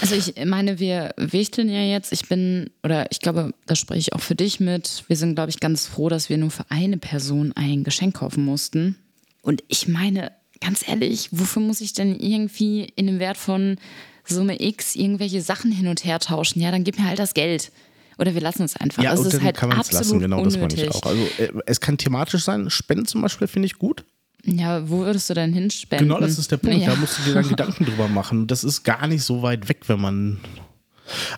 Also 0.00 0.14
ich 0.14 0.34
meine, 0.44 0.78
wir 0.78 1.14
wichteln 1.16 1.68
ja 1.68 1.82
jetzt. 1.82 2.12
Ich 2.12 2.28
bin, 2.28 2.70
oder 2.82 3.10
ich 3.10 3.20
glaube, 3.20 3.54
da 3.66 3.76
spreche 3.76 4.00
ich 4.00 4.12
auch 4.12 4.20
für 4.20 4.34
dich 4.34 4.60
mit. 4.60 5.04
Wir 5.06 5.16
sind, 5.16 5.34
glaube 5.34 5.50
ich, 5.50 5.60
ganz 5.60 5.86
froh, 5.86 6.08
dass 6.08 6.28
wir 6.28 6.38
nur 6.38 6.50
für 6.50 6.64
eine 6.70 6.98
Person 6.98 7.52
ein 7.54 7.84
Geschenk 7.84 8.16
kaufen 8.16 8.44
mussten. 8.44 8.96
Und 9.42 9.62
ich 9.68 9.88
meine, 9.88 10.32
ganz 10.60 10.86
ehrlich, 10.86 11.28
wofür 11.30 11.62
muss 11.62 11.80
ich 11.80 11.92
denn 11.92 12.18
irgendwie 12.18 12.92
in 12.96 13.06
dem 13.06 13.18
Wert 13.18 13.36
von 13.36 13.76
Summe 14.24 14.60
X 14.62 14.94
irgendwelche 14.96 15.42
Sachen 15.42 15.72
hin 15.72 15.88
und 15.88 16.04
her 16.04 16.18
tauschen? 16.18 16.60
Ja, 16.60 16.70
dann 16.70 16.84
gib 16.84 16.98
mir 16.98 17.06
halt 17.06 17.18
das 17.18 17.34
Geld. 17.34 17.70
Oder 18.18 18.34
wir 18.34 18.40
lassen 18.40 18.62
es 18.62 18.76
einfach. 18.76 19.02
ja, 19.02 19.10
also 19.10 19.22
und 19.22 19.28
es 19.28 19.32
dann 19.32 19.40
ist 19.40 19.46
halt 19.46 19.56
kann 19.56 19.68
man 19.70 19.80
es 19.80 19.92
lassen, 19.92 20.18
genau, 20.20 20.38
unnötig. 20.38 20.60
das 20.60 20.78
meine 20.78 20.88
ich 20.88 20.94
auch. 20.94 21.06
Also, 21.06 21.22
äh, 21.38 21.62
es 21.66 21.80
kann 21.80 21.98
thematisch 21.98 22.44
sein. 22.44 22.70
Spenden 22.70 23.06
zum 23.06 23.22
Beispiel 23.22 23.48
finde 23.48 23.66
ich 23.66 23.78
gut. 23.78 24.04
Ja, 24.44 24.88
wo 24.88 24.98
würdest 25.00 25.30
du 25.30 25.34
denn 25.34 25.52
hinspenden? 25.52 26.08
Genau, 26.08 26.20
das 26.20 26.38
ist 26.38 26.50
der 26.50 26.56
Punkt. 26.56 26.78
Ja. 26.82 26.90
Da 26.90 26.96
musst 26.96 27.18
du 27.18 27.22
dir 27.22 27.34
dann 27.34 27.48
Gedanken 27.48 27.84
drüber 27.84 28.08
machen. 28.08 28.46
Das 28.46 28.64
ist 28.64 28.82
gar 28.82 29.06
nicht 29.06 29.22
so 29.22 29.42
weit 29.42 29.68
weg, 29.68 29.80
wenn 29.86 30.00
man. 30.00 30.40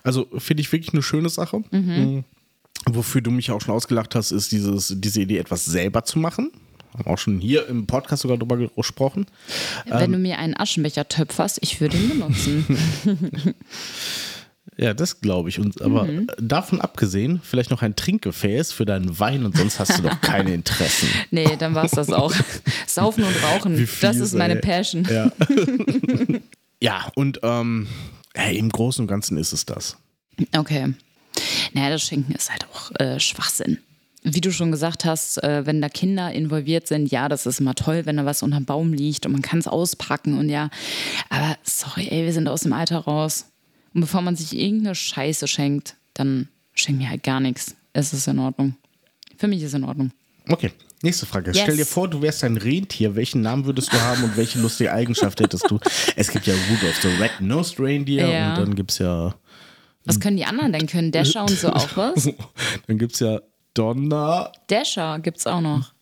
Also 0.03 0.27
finde 0.37 0.61
ich 0.61 0.71
wirklich 0.71 0.93
eine 0.93 1.03
schöne 1.03 1.29
Sache. 1.29 1.63
Mhm. 1.71 2.23
Wofür 2.87 3.21
du 3.21 3.31
mich 3.31 3.51
auch 3.51 3.61
schon 3.61 3.73
ausgelacht 3.73 4.15
hast, 4.15 4.31
ist 4.31 4.51
dieses, 4.51 4.93
diese 4.97 5.21
Idee, 5.21 5.37
etwas 5.37 5.65
selber 5.65 6.03
zu 6.03 6.19
machen. 6.19 6.51
haben 6.93 7.07
auch 7.07 7.17
schon 7.17 7.39
hier 7.39 7.67
im 7.67 7.85
Podcast 7.87 8.21
sogar 8.23 8.37
drüber 8.37 8.57
gesprochen. 8.57 9.25
Wenn 9.85 10.03
Ähm. 10.05 10.11
du 10.13 10.17
mir 10.19 10.37
einen 10.39 10.55
Aschenbecher 10.55 11.07
töpferst, 11.07 11.59
ich 11.61 11.81
würde 11.81 11.97
ihn 11.97 12.09
benutzen. 12.09 12.65
Ja, 14.77 14.93
das 14.93 15.21
glaube 15.21 15.49
ich. 15.49 15.59
Und, 15.59 15.81
aber 15.81 16.03
Mhm. 16.03 16.27
davon 16.37 16.81
abgesehen, 16.81 17.39
vielleicht 17.43 17.71
noch 17.71 17.81
ein 17.81 17.95
Trinkgefäß 17.95 18.71
für 18.73 18.85
deinen 18.85 19.19
Wein 19.19 19.45
und 19.45 19.55
sonst 19.55 19.79
hast 19.79 19.97
du 19.97 20.03
doch 20.03 20.19
keine 20.21 20.53
Interessen. 20.53 21.07
nee, 21.31 21.55
dann 21.57 21.73
war 21.75 21.85
es 21.85 21.91
das 21.91 22.09
auch. 22.11 22.33
Saufen 22.87 23.23
und 23.23 23.43
Rauchen, 23.43 23.77
Wie 23.77 23.85
das 24.01 24.15
fies, 24.15 24.19
ist 24.25 24.33
meine 24.33 24.55
ey. 24.55 24.61
Passion. 24.61 25.07
Ja, 25.09 25.31
ja 26.81 27.07
und 27.15 27.39
ähm, 27.43 27.87
hey, 28.33 28.57
im 28.57 28.69
Großen 28.69 29.01
und 29.03 29.07
Ganzen 29.07 29.37
ist 29.37 29.53
es 29.53 29.65
das. 29.65 29.97
Okay. 30.55 30.93
Naja, 31.73 31.89
das 31.91 32.03
Schenken 32.03 32.33
ist 32.33 32.49
halt 32.51 32.65
auch 32.73 32.91
äh, 32.99 33.19
Schwachsinn. 33.19 33.79
Wie 34.23 34.41
du 34.41 34.51
schon 34.51 34.71
gesagt 34.71 35.05
hast, 35.05 35.41
äh, 35.43 35.65
wenn 35.65 35.81
da 35.81 35.87
Kinder 35.87 36.31
involviert 36.31 36.87
sind, 36.87 37.11
ja, 37.11 37.29
das 37.29 37.45
ist 37.45 37.59
immer 37.59 37.75
toll, 37.75 38.05
wenn 38.05 38.17
da 38.17 38.25
was 38.25 38.41
unterm 38.43 38.65
Baum 38.65 38.91
liegt 38.91 39.25
und 39.25 39.31
man 39.33 39.41
kann 39.41 39.59
es 39.59 39.67
auspacken 39.67 40.37
und 40.37 40.49
ja. 40.49 40.69
Aber 41.29 41.55
sorry, 41.63 42.07
ey, 42.09 42.25
wir 42.25 42.33
sind 42.33 42.47
aus 42.47 42.61
dem 42.61 42.73
Alter 42.73 42.97
raus. 42.99 43.45
Und 43.95 44.01
bevor 44.01 44.21
man 44.21 44.35
sich 44.35 44.55
irgendeine 44.55 44.93
Scheiße 44.93 45.47
schenkt, 45.47 45.95
dann 46.13 46.49
schenk 46.73 46.97
mir 46.99 47.09
halt 47.09 47.23
gar 47.23 47.39
nichts. 47.39 47.75
Es 47.93 48.11
ist 48.13 48.27
in 48.27 48.39
Ordnung. 48.39 48.75
Für 49.37 49.47
mich 49.47 49.63
ist 49.63 49.73
in 49.73 49.85
Ordnung. 49.85 50.11
Okay, 50.49 50.71
nächste 51.01 51.25
Frage. 51.25 51.51
Yes. 51.51 51.61
Stell 51.61 51.77
dir 51.77 51.85
vor, 51.85 52.09
du 52.09 52.21
wärst 52.21 52.43
ein 52.43 52.57
Rentier. 52.57 53.15
Welchen 53.15 53.41
Namen 53.41 53.65
würdest 53.65 53.91
du 53.93 53.99
haben 53.99 54.23
und 54.25 54.35
welche 54.35 54.59
lustige 54.59 54.91
Eigenschaft 54.93 55.39
hättest 55.39 55.71
du? 55.71 55.79
Es 56.17 56.29
gibt 56.29 56.45
ja 56.45 56.53
Rudolph, 56.69 57.01
the 57.01 57.07
Red-Nosed 57.07 57.79
Reindeer 57.79 58.29
Ja. 58.29 58.49
und 58.49 58.59
dann 58.67 58.75
gibt 58.75 58.91
es 58.91 58.97
ja, 58.99 59.33
Was 60.03 60.19
können 60.19 60.35
die 60.37 60.45
anderen 60.45 60.73
denn? 60.73 60.87
Können 60.87 61.11
Dasher 61.13 61.41
und 61.43 61.51
so 61.51 61.69
auch 61.69 61.95
was? 61.95 62.29
dann 62.87 62.97
gibt's 62.97 63.21
ja 63.21 63.39
Donner, 63.73 64.51
Dasher 64.67 65.19
gibt's 65.19 65.47
auch 65.47 65.61
noch. 65.61 65.93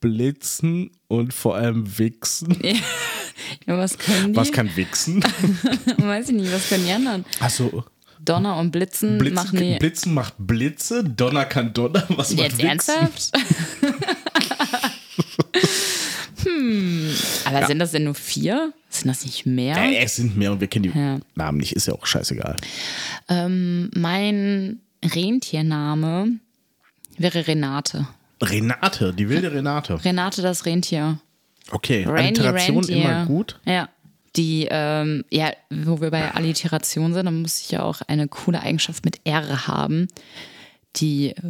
Blitzen 0.00 0.90
und 1.08 1.32
vor 1.34 1.56
allem 1.56 1.98
Wichsen. 1.98 2.56
Ja, 2.62 2.74
was 3.66 3.98
können 3.98 4.32
die? 4.32 4.36
Was 4.36 4.52
kann 4.52 4.74
Wichsen? 4.76 5.22
Weiß 5.98 6.28
ich 6.28 6.34
nicht, 6.34 6.52
was 6.52 6.68
können 6.68 6.84
die 6.86 6.92
anderen? 6.92 7.24
Achso, 7.40 7.84
Donner 8.24 8.56
und 8.56 8.70
Blitzen, 8.70 9.18
Blitzen, 9.18 9.34
machen 9.34 9.58
die. 9.58 9.76
Blitzen 9.78 10.14
macht 10.14 10.34
Blitze, 10.38 11.04
Donner 11.04 11.44
kann 11.44 11.74
Donner. 11.74 12.04
Was 12.08 12.30
macht 12.30 12.40
Jetzt 12.42 12.58
Wichsen? 12.58 12.68
ernsthaft? 12.68 13.32
hm. 16.44 17.10
Aber 17.44 17.66
sind 17.66 17.78
das 17.78 17.92
denn 17.92 18.04
nur 18.04 18.14
vier? 18.14 18.72
Sind 18.88 19.08
das 19.08 19.24
nicht 19.24 19.46
mehr? 19.46 19.76
Ja, 19.76 19.90
es 20.00 20.16
sind 20.16 20.36
mehr 20.36 20.52
und 20.52 20.60
wir 20.60 20.68
kennen 20.68 20.92
die 20.92 20.98
Ja. 20.98 21.18
Namen 21.34 21.58
nicht, 21.58 21.72
ist 21.72 21.86
ja 21.86 21.94
auch 21.94 22.06
scheißegal. 22.06 22.56
Mein 23.28 24.80
Rentiername 25.04 26.32
wäre 27.18 27.46
Renate. 27.46 28.06
Renate, 28.42 29.14
die 29.14 29.28
wilde 29.28 29.52
Renate. 29.52 30.04
Renate 30.04 30.42
das 30.42 30.66
Rentier. 30.66 31.18
Okay, 31.70 32.04
Rainy 32.04 32.28
Alliteration 32.38 32.76
Rentier. 32.78 32.96
immer 32.96 33.26
gut. 33.26 33.58
Ja. 33.64 33.88
Die, 34.36 34.66
ähm, 34.70 35.24
ja, 35.30 35.52
wo 35.70 36.00
wir 36.00 36.10
bei 36.10 36.32
Alliteration 36.34 37.14
sind, 37.14 37.24
dann 37.26 37.40
muss 37.42 37.60
ich 37.60 37.70
ja 37.70 37.82
auch 37.82 38.02
eine 38.08 38.26
coole 38.28 38.60
Eigenschaft 38.60 39.04
mit 39.04 39.20
R 39.24 39.66
haben. 39.68 40.08
Die 40.96 41.30
äh, 41.30 41.40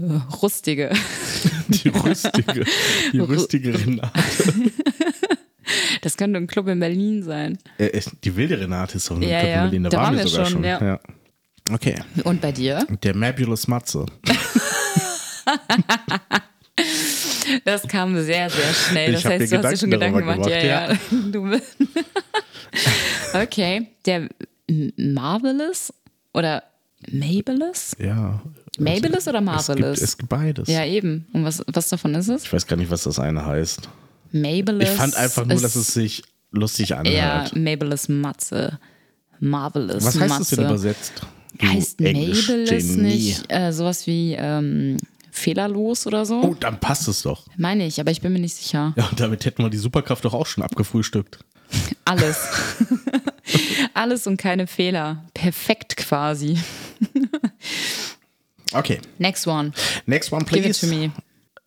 rustige. 0.42 0.90
Die 1.68 1.88
rüstige, 1.88 2.64
die 3.12 3.18
rüstige 3.20 3.74
Renate. 3.74 4.10
Das 6.02 6.18
könnte 6.18 6.38
ein 6.38 6.46
Club 6.46 6.68
in 6.68 6.78
Berlin 6.78 7.22
sein. 7.22 7.56
Äh, 7.78 7.98
die 8.22 8.36
wilde 8.36 8.60
Renate 8.60 8.98
ist 8.98 9.10
doch 9.10 9.16
eine 9.16 9.26
Ja, 9.26 9.38
Club 9.40 9.44
in 9.48 9.54
ja. 9.54 9.62
Berlin, 9.64 9.82
da, 9.84 9.88
Da 9.88 9.96
waren 9.96 10.04
waren 10.08 10.16
wir 10.16 10.24
wir 10.24 10.28
sogar 10.30 10.46
schon, 10.46 10.62
schon. 10.62 10.86
ja. 10.86 11.00
Okay, 11.72 11.94
Und 12.24 12.42
bei 12.42 12.52
dir? 12.52 12.86
der 13.02 13.16
Mabulous 13.16 13.66
Matze. 13.66 14.04
Das 17.64 17.82
kam 17.86 18.14
sehr, 18.22 18.50
sehr 18.50 18.74
schnell. 18.74 19.14
Ich 19.14 19.22
Das 19.22 19.32
hab 19.32 19.40
heißt, 19.40 19.52
du 19.52 19.58
hast 19.62 19.70
dir 19.72 19.76
schon 19.78 19.90
Gedanken 19.90 20.18
Gedanken 20.18 20.40
darüber 20.40 20.44
gemacht. 20.44 20.64
Ja, 20.64 20.86
gemacht, 20.86 21.00
ja. 21.10 21.18
Du 23.32 23.34
okay. 23.42 23.86
Der 24.06 24.28
Marvelous 24.96 25.92
oder 26.32 26.62
Mabelous? 27.10 27.96
Ja. 27.98 28.40
Mabelous 28.78 29.28
oder 29.28 29.40
Marvelous? 29.40 30.00
es 30.00 30.16
gibt 30.16 30.28
beides. 30.28 30.68
Ja, 30.68 30.84
eben. 30.84 31.26
Und 31.32 31.44
was, 31.44 31.62
was 31.66 31.88
davon 31.88 32.14
ist 32.14 32.28
es? 32.28 32.44
Ich 32.44 32.52
weiß 32.52 32.66
gar 32.66 32.76
nicht, 32.76 32.90
was 32.90 33.04
das 33.04 33.18
eine 33.18 33.44
heißt. 33.44 33.88
Mabelous. 34.32 34.88
Ich 34.88 34.96
fand 34.96 35.16
einfach 35.16 35.44
nur, 35.46 35.60
dass 35.60 35.76
es 35.76 35.94
sich 35.94 36.22
lustig 36.50 36.90
Ja, 36.90 36.98
anhört. 36.98 37.54
Mabelous 37.56 38.08
Matze. 38.08 38.78
Marvelous 39.40 40.04
was 40.04 40.18
heißt 40.18 40.28
Matze. 40.28 40.38
das 40.38 40.48
denn 40.50 40.64
übersetzt? 40.66 41.12
Du 41.58 41.66
Heißt 41.68 42.00
Mabelous 42.00 42.84
nicht 42.96 43.44
äh, 43.52 43.72
sowas 43.72 44.06
wie 44.06 44.34
ähm, 44.36 44.96
fehlerlos 45.34 46.06
oder 46.06 46.24
so? 46.24 46.40
Oh, 46.42 46.54
dann 46.58 46.78
passt 46.78 47.08
es 47.08 47.22
doch. 47.22 47.46
Meine 47.56 47.86
ich, 47.86 48.00
aber 48.00 48.10
ich 48.10 48.20
bin 48.20 48.32
mir 48.32 48.38
nicht 48.38 48.54
sicher. 48.54 48.94
Ja, 48.96 49.06
und 49.08 49.18
damit 49.18 49.44
hätten 49.44 49.62
wir 49.62 49.70
die 49.70 49.78
Superkraft 49.78 50.24
doch 50.24 50.32
auch 50.34 50.46
schon 50.46 50.62
abgefrühstückt. 50.62 51.38
Alles. 52.04 52.46
Alles 53.94 54.26
und 54.26 54.36
keine 54.36 54.66
Fehler. 54.66 55.24
Perfekt 55.34 55.96
quasi. 55.96 56.58
Okay, 58.72 58.98
Next 59.18 59.46
one. 59.46 59.70
next 60.06 60.32
one, 60.32 60.44
Give 60.46 60.58
it 60.58 60.64
please. 60.64 60.80
to 60.80 60.92
me. 60.92 61.12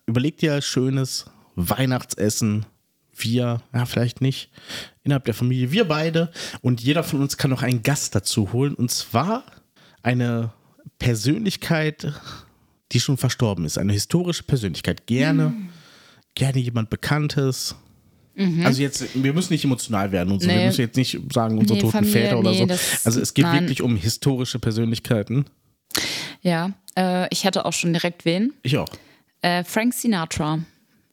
Überleg 0.07 0.37
dir 0.39 0.61
schönes 0.61 1.25
Weihnachtsessen. 1.55 2.65
Wir, 3.15 3.61
ja, 3.73 3.85
vielleicht 3.85 4.19
nicht, 4.19 4.49
innerhalb 5.03 5.23
der 5.23 5.33
Familie, 5.33 5.71
wir 5.71 5.87
beide. 5.87 6.31
Und 6.61 6.81
jeder 6.81 7.03
von 7.03 7.21
uns 7.21 7.37
kann 7.37 7.49
noch 7.49 7.63
einen 7.63 7.81
Gast 7.81 8.13
dazu 8.13 8.51
holen. 8.51 8.73
Und 8.75 8.91
zwar 8.91 9.43
eine 10.03 10.51
Persönlichkeit, 10.99 12.11
die 12.91 12.99
schon 12.99 13.17
verstorben 13.17 13.65
ist. 13.65 13.77
Eine 13.77 13.93
historische 13.93 14.43
Persönlichkeit. 14.43 15.05
Gerne, 15.07 15.53
gerne 16.35 16.59
jemand 16.59 16.89
Bekanntes. 16.89 17.75
Also 18.63 18.83
jetzt, 18.83 19.03
wir 19.15 19.33
müssen 19.33 19.51
nicht 19.53 19.65
emotional 19.65 20.11
werden 20.11 20.31
und 20.31 20.41
so. 20.41 20.47
Wir 20.47 20.53
Mhm. 20.53 20.59
Nee. 20.61 20.65
müssen 20.67 20.81
jetzt 20.81 20.95
nicht 20.95 21.19
sagen, 21.33 21.57
unsere 21.57 21.77
Nee, 21.77 21.81
toten 21.81 21.91
Familie, 21.97 22.21
Väter 22.21 22.37
oder 22.39 22.51
nee, 22.51 22.57
so. 22.59 22.65
das- 22.67 23.03
Also 23.05 23.19
es 23.19 23.33
geht 23.33 23.45
nein. 23.45 23.61
wirklich 23.61 23.81
um 23.81 23.95
historische 23.95 24.59
Persönlichkeiten. 24.59 25.45
Ja, 26.43 26.71
äh, 26.95 27.27
ich 27.31 27.45
hatte 27.47 27.65
auch 27.65 27.73
schon 27.73 27.93
direkt 27.93 28.25
wen. 28.25 28.53
Ich 28.61 28.77
auch. 28.77 28.89
Äh, 29.41 29.63
Frank 29.63 29.93
Sinatra. 29.95 30.59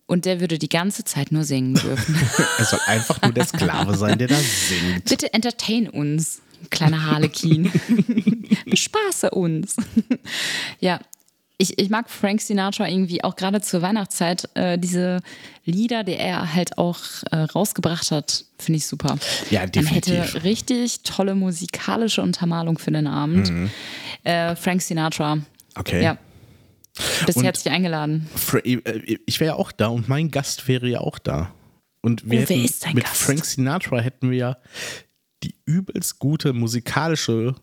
Und 0.06 0.26
der 0.26 0.38
würde 0.40 0.58
die 0.58 0.68
ganze 0.68 1.04
Zeit 1.04 1.32
nur 1.32 1.44
singen 1.44 1.74
dürfen. 1.76 2.14
Er 2.58 2.64
soll 2.66 2.80
einfach 2.86 3.22
nur 3.22 3.32
der 3.32 3.46
Sklave 3.46 3.96
sein, 3.96 4.18
der 4.18 4.28
da 4.28 4.36
singt. 4.36 5.06
Bitte 5.06 5.32
entertain 5.32 5.88
uns, 5.88 6.42
kleiner 6.68 7.06
Harlekin. 7.10 7.72
Bespaße 8.66 9.30
uns. 9.30 9.76
ja, 10.80 11.00
ich, 11.58 11.78
ich 11.78 11.88
mag 11.88 12.10
Frank 12.10 12.40
Sinatra 12.40 12.88
irgendwie 12.88 13.22
auch 13.22 13.36
gerade 13.36 13.60
zur 13.60 13.80
Weihnachtszeit. 13.82 14.48
Äh, 14.54 14.78
diese 14.78 15.20
Lieder, 15.64 16.02
die 16.04 16.14
er 16.16 16.52
halt 16.54 16.78
auch 16.78 16.98
äh, 17.30 17.36
rausgebracht 17.36 18.10
hat, 18.10 18.44
finde 18.58 18.78
ich 18.78 18.86
super. 18.86 19.16
Ja, 19.50 19.60
Man 19.60 19.72
definitiv. 19.72 20.14
hätte 20.14 20.44
richtig 20.44 21.02
tolle 21.04 21.34
musikalische 21.34 22.22
Untermalung 22.22 22.78
für 22.78 22.90
den 22.90 23.06
Abend. 23.06 23.52
Äh, 24.24 24.56
Frank 24.56 24.82
Sinatra. 24.82 25.36
Mhm. 25.36 25.46
Okay. 25.76 26.02
Ja. 26.02 26.18
Bist 27.26 27.38
Und- 27.38 27.44
herzlich 27.44 27.72
eingeladen. 27.72 28.28
Fra- 28.34 28.58
äh, 28.58 29.18
Ich 29.26 29.40
wäre 29.40 29.52
ja 29.52 29.56
auch 29.56 29.72
da 29.72 29.88
und 29.88 30.08
mein 30.08 30.30
Gast 30.30 30.66
wäre 30.68 30.88
ja 30.88 31.00
auch 31.00 31.18
da. 31.18 31.52
Und 32.02 32.24
wir 32.24 32.40
Oh, 32.40 32.44
wer 32.48 32.56
hätten, 32.56 32.64
ist 32.64 32.84
dein 32.84 32.94
mit 32.94 33.04
Gast? 33.04 33.16
Frank 33.22 33.44
Sinatra 33.44 33.98
hätten 34.00 34.30
wir 34.30 34.36
ja 34.38 34.56
die 35.42 35.54
übelst 35.66 36.18
gute 36.18 36.52
musikalische 36.52 37.54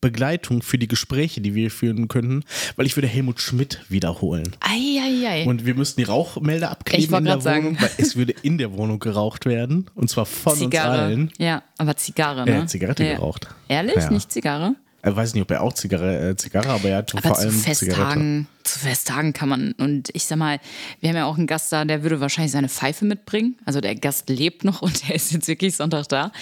Begleitung 0.00 0.62
für 0.62 0.78
die 0.78 0.86
Gespräche, 0.88 1.40
die 1.40 1.54
wir 1.54 1.70
führen 1.70 2.08
könnten, 2.08 2.44
weil 2.76 2.86
ich 2.86 2.96
würde 2.96 3.08
Helmut 3.08 3.40
Schmidt 3.40 3.80
wiederholen. 3.88 4.54
Eieiei. 4.60 5.44
Und 5.46 5.66
wir 5.66 5.74
müssten 5.74 6.00
die 6.00 6.04
Rauchmelder 6.04 6.70
abkleben 6.70 7.14
in 7.18 7.24
der 7.24 7.40
sagen. 7.40 7.64
Wohnung, 7.64 7.80
weil 7.80 7.90
es 7.98 8.16
würde 8.16 8.34
in 8.42 8.58
der 8.58 8.72
Wohnung 8.72 8.98
geraucht 8.98 9.44
werden. 9.46 9.90
Und 9.94 10.08
zwar 10.10 10.26
von 10.26 10.52
uns 10.52 10.60
Zigarre. 10.60 10.98
allen. 11.02 11.32
Ja, 11.38 11.62
aber 11.78 11.96
Zigarre, 11.96 12.44
ne? 12.44 12.50
Er 12.52 12.62
hat 12.62 12.70
Zigarette 12.70 13.04
Ja. 13.04 13.14
geraucht. 13.14 13.48
Ehrlich? 13.68 13.96
Ja. 13.96 14.10
Nicht 14.10 14.30
Zigarre? 14.30 14.74
Ich 15.06 15.14
weiß 15.14 15.32
nicht, 15.34 15.42
ob 15.42 15.50
er 15.52 15.62
auch 15.62 15.72
Zigarre, 15.72 16.30
äh, 16.30 16.36
Zigarre 16.36 16.70
aber 16.70 16.88
er 16.88 16.98
hat 16.98 17.12
Aber 17.14 17.22
vor 17.22 17.34
zu 17.34 17.42
allem 17.42 17.50
Zigarette. 17.52 17.86
Festtagen, 17.86 18.48
zu 18.64 18.78
Festtagen 18.80 19.32
kann 19.32 19.48
man, 19.48 19.72
und 19.78 20.10
ich 20.12 20.24
sag 20.24 20.38
mal, 20.38 20.58
wir 21.00 21.08
haben 21.08 21.16
ja 21.16 21.24
auch 21.26 21.38
einen 21.38 21.46
Gast 21.46 21.72
da, 21.72 21.84
der 21.84 22.02
würde 22.02 22.20
wahrscheinlich 22.20 22.50
seine 22.52 22.68
Pfeife 22.68 23.04
mitbringen. 23.04 23.56
Also 23.64 23.80
der 23.80 23.94
Gast 23.94 24.28
lebt 24.28 24.64
noch 24.64 24.82
und 24.82 25.02
der 25.08 25.14
ist 25.14 25.32
jetzt 25.32 25.46
wirklich 25.48 25.76
Sonntag 25.76 26.08
da. 26.08 26.32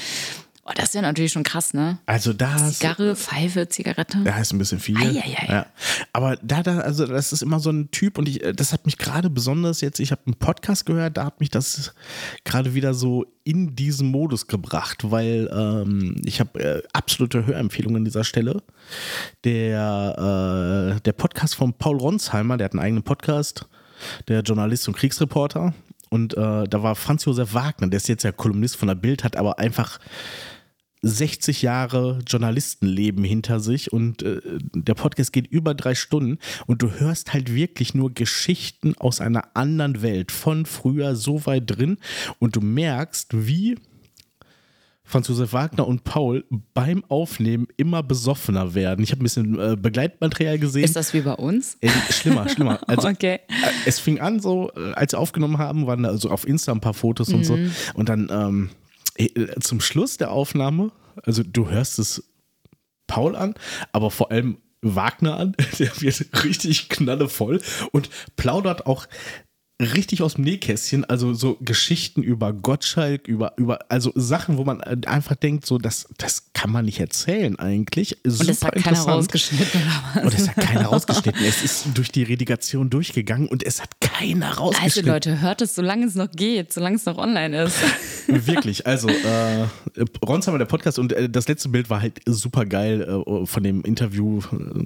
Oh, 0.68 0.72
das 0.74 0.94
wäre 0.94 1.02
natürlich 1.02 1.30
schon 1.30 1.44
krass, 1.44 1.74
ne? 1.74 1.98
Also 2.06 2.32
da 2.32 2.56
Zigarre, 2.56 3.14
Pfeife, 3.14 3.68
Zigarette. 3.68 4.18
Ja, 4.24 4.36
ist 4.38 4.52
ein 4.52 4.58
bisschen 4.58 4.80
viel. 4.80 4.96
Eieiei. 4.96 5.46
Ja. 5.48 5.66
Aber 6.12 6.34
da, 6.42 6.64
da, 6.64 6.78
also 6.78 7.06
das 7.06 7.32
ist 7.32 7.42
immer 7.42 7.60
so 7.60 7.70
ein 7.70 7.92
Typ 7.92 8.18
und 8.18 8.28
ich, 8.28 8.42
äh, 8.42 8.52
das 8.52 8.72
hat 8.72 8.84
mich 8.84 8.98
gerade 8.98 9.30
besonders 9.30 9.80
jetzt, 9.80 10.00
ich 10.00 10.10
habe 10.10 10.22
einen 10.26 10.34
Podcast 10.34 10.84
gehört, 10.84 11.18
da 11.18 11.26
hat 11.26 11.38
mich 11.38 11.50
das 11.50 11.94
gerade 12.44 12.74
wieder 12.74 12.94
so 12.94 13.26
in 13.44 13.76
diesen 13.76 14.10
Modus 14.10 14.48
gebracht, 14.48 15.12
weil 15.12 15.48
ähm, 15.52 16.16
ich 16.24 16.40
habe 16.40 16.58
äh, 16.58 16.82
absolute 16.92 17.46
Hörempfehlungen 17.46 17.98
an 17.98 18.04
dieser 18.04 18.24
Stelle. 18.24 18.60
Der, 19.44 20.96
äh, 20.96 21.00
der 21.00 21.12
Podcast 21.12 21.54
von 21.54 21.74
Paul 21.74 21.98
Ronsheimer, 21.98 22.56
der 22.56 22.64
hat 22.64 22.72
einen 22.72 22.82
eigenen 22.82 23.04
Podcast, 23.04 23.68
der 24.26 24.40
Journalist 24.40 24.88
und 24.88 24.96
Kriegsreporter. 24.96 25.74
Und 26.10 26.36
äh, 26.36 26.64
da 26.64 26.82
war 26.82 26.96
Franz 26.96 27.24
Josef 27.24 27.54
Wagner, 27.54 27.86
der 27.86 27.98
ist 27.98 28.08
jetzt 28.08 28.24
ja 28.24 28.32
Kolumnist 28.32 28.76
von 28.76 28.88
der 28.88 28.94
Bild, 28.96 29.22
hat 29.22 29.36
aber 29.36 29.60
einfach 29.60 30.00
60 31.06 31.62
Jahre 31.62 32.18
Journalistenleben 32.26 33.24
hinter 33.24 33.60
sich 33.60 33.92
und 33.92 34.22
äh, 34.22 34.40
der 34.74 34.94
Podcast 34.94 35.32
geht 35.32 35.46
über 35.46 35.74
drei 35.74 35.94
Stunden 35.94 36.38
und 36.66 36.82
du 36.82 36.90
hörst 36.92 37.32
halt 37.32 37.54
wirklich 37.54 37.94
nur 37.94 38.12
Geschichten 38.12 38.94
aus 38.98 39.20
einer 39.20 39.44
anderen 39.54 40.02
Welt 40.02 40.32
von 40.32 40.66
früher 40.66 41.16
so 41.16 41.46
weit 41.46 41.64
drin 41.66 41.98
und 42.38 42.56
du 42.56 42.60
merkst, 42.60 43.28
wie 43.46 43.76
Franz 45.08 45.28
Josef 45.28 45.52
Wagner 45.52 45.86
und 45.86 46.02
Paul 46.02 46.44
beim 46.74 47.04
Aufnehmen 47.04 47.68
immer 47.76 48.02
besoffener 48.02 48.74
werden. 48.74 49.04
Ich 49.04 49.12
habe 49.12 49.20
ein 49.20 49.22
bisschen 49.22 49.56
äh, 49.60 49.76
Begleitmaterial 49.80 50.58
gesehen. 50.58 50.82
Ist 50.82 50.96
das 50.96 51.14
wie 51.14 51.20
bei 51.20 51.34
uns? 51.34 51.76
Äh, 51.80 51.88
schlimmer, 52.10 52.48
schlimmer. 52.48 52.80
Also, 52.88 53.06
Okay. 53.06 53.34
äh, 53.46 53.70
es 53.86 54.00
fing 54.00 54.18
an 54.18 54.40
so, 54.40 54.72
äh, 54.74 54.94
als 54.94 55.12
wir 55.12 55.20
aufgenommen 55.20 55.58
haben, 55.58 55.86
waren 55.86 56.02
da 56.02 56.08
also 56.08 56.28
auf 56.30 56.44
Insta 56.44 56.72
ein 56.72 56.80
paar 56.80 56.92
Fotos 56.94 57.28
und 57.28 57.40
Mhm. 57.40 57.44
so. 57.44 57.56
Und 57.94 58.08
dann 58.08 58.28
ähm, 58.32 58.70
äh, 58.70 58.85
zum 59.60 59.80
Schluss 59.80 60.16
der 60.16 60.30
Aufnahme, 60.30 60.92
also 61.22 61.42
du 61.42 61.68
hörst 61.68 61.98
es 61.98 62.24
Paul 63.06 63.36
an, 63.36 63.54
aber 63.92 64.10
vor 64.10 64.30
allem 64.30 64.58
Wagner 64.82 65.36
an, 65.36 65.56
der 65.78 66.00
wird 66.00 66.44
richtig 66.44 66.88
knallevoll 66.88 67.60
und 67.92 68.10
plaudert 68.36 68.86
auch 68.86 69.06
richtig 69.80 70.22
aus 70.22 70.34
dem 70.34 70.44
Nähkästchen, 70.44 71.04
also 71.04 71.34
so 71.34 71.58
Geschichten 71.60 72.22
über 72.22 72.54
Gottschalk, 72.54 73.28
über, 73.28 73.52
über, 73.58 73.80
also 73.90 74.10
Sachen, 74.14 74.56
wo 74.56 74.64
man 74.64 74.80
äh, 74.80 74.96
einfach 75.06 75.36
denkt, 75.36 75.66
so, 75.66 75.76
das, 75.76 76.08
das 76.16 76.50
kann 76.54 76.70
man 76.70 76.86
nicht 76.86 76.98
erzählen 76.98 77.58
eigentlich. 77.58 78.16
Und 78.24 78.48
das 78.48 78.62
hat 78.62 78.74
keiner 78.76 79.00
rausgeschnitten 79.00 79.82
oder 79.82 80.14
was? 80.14 80.24
Und 80.24 80.34
es 80.34 80.48
hat 80.48 80.56
keiner 80.56 80.86
rausgeschnitten. 80.86 81.44
Es 81.44 81.62
ist 81.62 81.86
durch 81.94 82.10
die 82.10 82.22
Redigation 82.22 82.88
durchgegangen 82.88 83.48
und 83.48 83.62
es 83.62 83.82
hat 83.82 83.90
keiner 84.00 84.48
Also 84.48 84.62
rausgeschnitten. 84.62 85.12
Leute, 85.12 85.40
hört 85.42 85.60
es, 85.60 85.74
solange 85.74 86.06
es 86.06 86.14
noch 86.14 86.30
geht, 86.30 86.72
solange 86.72 86.96
es 86.96 87.04
noch 87.04 87.18
online 87.18 87.64
ist. 87.64 87.76
Wirklich, 88.28 88.86
also 88.86 89.08
äh, 89.08 89.66
Ronsheimer, 90.24 90.58
der 90.58 90.64
Podcast 90.64 90.98
und 90.98 91.12
äh, 91.12 91.28
das 91.28 91.48
letzte 91.48 91.68
Bild 91.68 91.90
war 91.90 92.00
halt 92.00 92.20
super 92.24 92.64
geil 92.64 93.02
äh, 93.02 93.46
von 93.46 93.62
dem 93.62 93.82
Interview. 93.82 94.40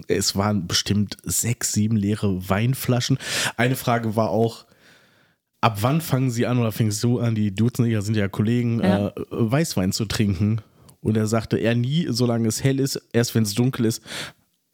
Es 0.09 0.35
waren 0.35 0.67
bestimmt 0.67 1.17
sechs, 1.23 1.73
sieben 1.73 1.97
leere 1.97 2.49
Weinflaschen. 2.49 3.19
Eine 3.57 3.77
Frage 3.77 4.17
war 4.17 4.31
auch, 4.31 4.65
ab 5.61 5.79
wann 5.81 6.01
fangen 6.01 6.31
sie 6.31 6.47
an 6.47 6.59
oder 6.59 6.73
fängst 6.73 7.03
du 7.05 7.19
an, 7.21 7.35
die 7.35 7.53
ja, 7.87 8.01
sind 8.01 8.17
ja 8.17 8.29
Kollegen, 8.29 8.81
Ja. 8.81 9.09
Äh, 9.09 9.13
Weißwein 9.31 9.93
zu 9.93 10.05
trinken? 10.07 10.61
Und 11.03 11.17
er 11.17 11.27
sagte, 11.27 11.57
er 11.57 11.75
nie, 11.75 12.07
solange 12.11 12.49
es 12.49 12.63
hell 12.63 12.79
ist, 12.79 13.01
erst 13.13 13.35
wenn 13.35 13.43
es 13.45 13.55
dunkel 13.55 13.87
ist. 13.87 14.03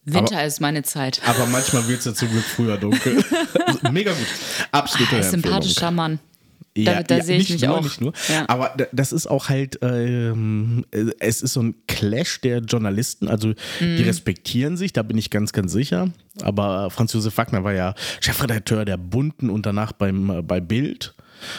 Winter 0.05 0.45
ist 0.45 0.61
meine 0.61 0.83
Zeit. 0.83 1.21
Aber 1.27 1.47
manchmal 1.47 1.87
wird 1.89 2.01
es 2.01 2.05
ja 2.05 2.15
zum 2.15 2.31
Glück 2.31 2.45
früher 2.45 2.77
dunkel. 2.77 3.25
also, 3.67 3.91
mega 3.91 4.13
gut. 4.13 4.27
Absolute 4.73 5.11
Ah, 5.13 5.19
Empfehlung. 5.19 5.43
sympathischer 5.43 5.91
Mann. 5.91 6.19
Da- 6.85 7.03
da 7.03 7.21
sehe 7.23 7.37
ich 7.39 7.49
nicht 7.51 7.61
mich 7.61 7.69
nur, 7.69 7.79
auch. 7.79 7.83
Nicht 7.83 8.01
nur. 8.01 8.13
Ja. 8.29 8.45
Aber 8.49 8.73
da- 8.77 8.87
das 8.93 9.13
ist 9.13 9.27
auch 9.27 9.49
halt, 9.49 9.79
ähm, 9.83 10.85
äh, 10.91 11.07
es 11.21 11.43
ist 11.43 11.55
so 11.55 11.63
ein 11.63 11.75
Clash 11.89 12.41
der 12.41 12.59
Journalisten. 12.59 13.29
Also 13.29 13.55
die 13.81 13.85
Mhm. 14.03 14.05
respektieren 14.05 14.77
sich, 14.77 14.93
da 14.93 15.03
bin 15.03 15.17
ich 15.19 15.31
ganz, 15.31 15.53
ganz 15.53 15.73
sicher. 15.73 16.09
Aber 16.43 16.91
Franz 16.91 17.13
Josef 17.13 17.37
Wagner 17.39 17.65
war 17.65 17.73
ja 17.73 17.95
Chefredakteur 18.21 18.85
der 18.85 18.97
Bunten 18.99 19.49
und 19.51 19.65
danach 19.67 19.93
beim, 19.93 20.31
äh, 20.31 20.43
bei 20.43 20.61
Bild. 20.61 21.15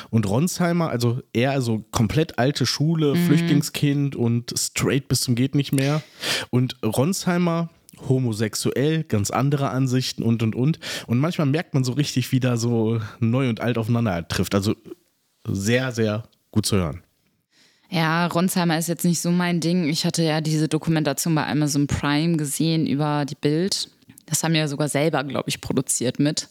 Und 0.10 0.28
Ronsheimer, 0.28 0.90
also 0.90 1.22
er, 1.34 1.52
also 1.52 1.86
komplett 1.92 2.40
alte 2.40 2.66
Schule, 2.66 3.14
Mhm. 3.14 3.26
Flüchtlingskind 3.28 4.16
und 4.16 4.54
straight 4.58 5.08
bis 5.08 5.22
zum 5.22 5.36
geht 5.36 5.54
nicht 5.54 5.72
mehr. 5.72 6.02
Und 6.50 6.78
Ronsheimer, 6.84 7.70
homosexuell, 8.10 9.04
ganz 9.04 9.30
andere 9.32 9.70
Ansichten 9.70 10.24
und 10.24 10.42
und 10.44 10.56
und. 10.56 10.80
Und 11.08 11.20
manchmal 11.20 11.48
merkt 11.48 11.74
man 11.74 11.84
so 11.84 11.92
richtig, 11.94 12.32
wie 12.32 12.40
da 12.40 12.58
so 12.58 13.00
neu 13.20 13.50
und 13.50 13.60
alt 13.62 13.78
aufeinander 13.78 14.28
trifft. 14.28 14.56
Also 14.56 14.76
sehr, 15.48 15.92
sehr 15.92 16.24
gut 16.52 16.66
zu 16.66 16.78
hören. 16.78 17.04
Ja, 17.90 18.28
Ronsheimer 18.28 18.78
ist 18.78 18.88
jetzt 18.88 19.06
nicht 19.06 19.22
so 19.22 19.32
mein 19.32 19.60
Ding. 19.60 19.88
Ich 19.88 20.06
hatte 20.06 20.24
ja 20.24 20.42
diese 20.42 20.68
Dokumentation 20.68 21.34
bei 21.36 21.48
Amazon 21.48 21.88
Prime 21.88 22.36
gesehen 22.36 22.86
über 22.86 23.24
die 23.26 23.36
Bild. 23.36 23.90
Das 24.26 24.44
haben 24.44 24.54
wir 24.54 24.62
ja 24.62 24.68
sogar 24.68 24.90
selber, 24.90 25.24
glaube 25.24 25.50
ich, 25.50 25.62
produziert 25.62 26.20
mit. 26.20 26.50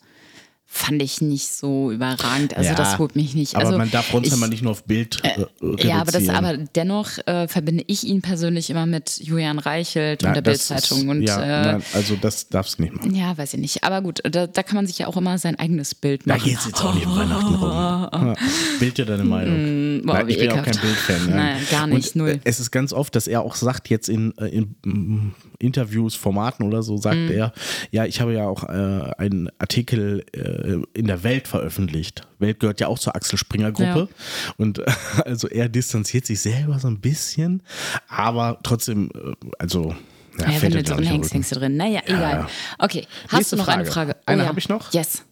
Fand 0.69 1.01
ich 1.01 1.21
nicht 1.21 1.49
so 1.55 1.91
überragend. 1.93 2.57
Also 2.57 2.71
Ja, 2.71 2.75
das 2.75 2.99
holt 2.99 3.15
mich 3.17 3.35
nicht. 3.35 3.55
Aber 3.55 3.67
also, 3.67 3.79
man 3.79 3.91
darf 3.91 4.13
Ronsheimer 4.13 4.47
ich- 4.47 4.51
nicht 4.51 4.63
nur 4.63 4.73
auf 4.73 4.85
Bild 4.85 5.19
äh, 5.23 5.29
reduzieren. 5.63 5.89
Ja, 5.89 6.01
aber, 6.01 6.11
das, 6.13 6.29
aber 6.29 6.57
dennoch 6.57 7.19
äh, 7.27 7.47
verbinde 7.49 7.85
ich 7.87 8.05
ihn 8.05 8.21
persönlich 8.21 8.69
immer 8.69 8.85
mit 8.85 9.19
Julian 9.23 9.59
Reichelt 9.61 10.23
und 10.25 10.31
Na, 10.31 10.35
der 10.35 10.43
das 10.43 10.63
ist- 10.63 10.69
Bildzeitung. 10.69 11.09
Und 11.09 11.23
ja, 11.23 11.77
äh, 11.77 11.81
also 11.95 12.17
das 12.21 12.49
darfst 12.49 12.79
du 12.79 12.83
nicht 12.83 12.95
machen. 12.95 13.15
ja, 13.15 13.39
weiß 13.39 13.55
ich 13.55 13.61
nicht. 13.61 13.85
Aber 13.85 14.03
gut, 14.03 14.21
da, 14.29 14.47
da 14.49 14.63
kann 14.65 14.75
man 14.77 14.87
sich 14.89 14.99
ja 14.99 15.07
auch 15.07 15.17
immer 15.17 15.39
sein 15.39 15.57
eigenes 15.59 15.95
Bild 15.95 16.23
Da 16.27 16.35
machen. 16.35 16.45
geht 16.49 16.59
es 16.59 16.67
jetzt 16.67 16.85
auch 16.85 16.95
nicht 16.95 17.07
um 17.07 17.17
Weihnachten 17.17 17.55
rum. 17.55 17.71
Ja, 18.27 18.35
Bild 18.81 18.99
dir 18.99 19.07
deine 19.07 19.25
Meinung. 19.25 20.03
boah, 20.05 20.15
Nein, 20.15 20.27
wie 20.27 20.33
ich 20.33 20.39
bin 20.39 20.51
auch 20.51 20.57
ekelhaft. 20.59 20.81
kein 20.81 20.81
Bildfan. 20.83 21.29
Ja. 21.31 21.37
Nein, 21.37 21.57
gar 21.71 21.87
nicht, 21.87 22.09
Und, 22.15 22.17
null. 22.17 22.29
äh, 22.31 22.39
Es 22.45 22.61
ist 22.61 22.71
ganz 22.71 22.93
oft, 22.93 23.15
dass 23.15 23.29
er 23.29 23.43
auch 23.43 23.55
sagt, 23.55 23.89
jetzt 23.89 24.09
in, 24.09 24.37
äh, 24.39 24.47
in 24.49 24.75
mm, 24.85 25.33
Interviews, 25.59 26.15
Formaten 26.17 26.65
oder 26.67 26.83
so, 26.83 26.97
sagt 26.97 27.17
Mhm. 27.17 27.31
er, 27.31 27.53
ja, 27.93 28.05
ich 28.05 28.21
habe 28.21 28.35
ja 28.35 28.47
auch 28.47 28.65
äh, 28.65 29.13
einen 29.19 29.49
Artikel 29.59 30.25
äh, 30.57 30.83
in 30.95 31.07
der 31.07 31.23
Welt 31.23 31.49
veröffentlicht. 31.49 32.27
Welt 32.39 32.61
gehört 32.61 32.81
ja 32.81 32.89
auch 32.89 32.99
zur 32.99 33.15
Axel 33.17 33.39
Springer 33.39 33.73
Gruppe. 33.73 34.09
Und 34.57 34.79
äh, 34.79 34.85
also 35.25 35.49
er 35.49 35.69
distanziert 35.69 36.27
sich 36.27 36.41
selber 36.41 36.79
so 36.79 36.89
ein 36.89 37.01
bisschen, 37.01 37.63
aber 38.09 38.59
trotzdem, 38.63 39.11
äh, 39.15 39.35
also. 39.59 39.95
Ja, 40.39 40.51
Ja, 40.51 40.63
wenn 40.63 40.73
du 40.73 40.83
drin 40.83 41.05
hängst, 41.05 41.33
hängst 41.33 41.53
du 41.53 41.57
drin. 41.57 41.77
Naja, 41.77 42.01
egal. 42.05 42.21
ja. 42.21 42.49
Okay, 42.79 43.07
hast 43.29 43.33
Nächste 43.33 43.57
du 43.57 43.63
noch 43.63 43.69
eine 43.69 43.87
Frage. 43.87 44.13
Frage? 44.13 44.21
Oh 44.21 44.23
Eine 44.33 44.43
ja. 44.43 44.49
habe 44.49 44.59
ich 44.59 44.69
noch. 44.69 44.93
Yes. 44.93 45.23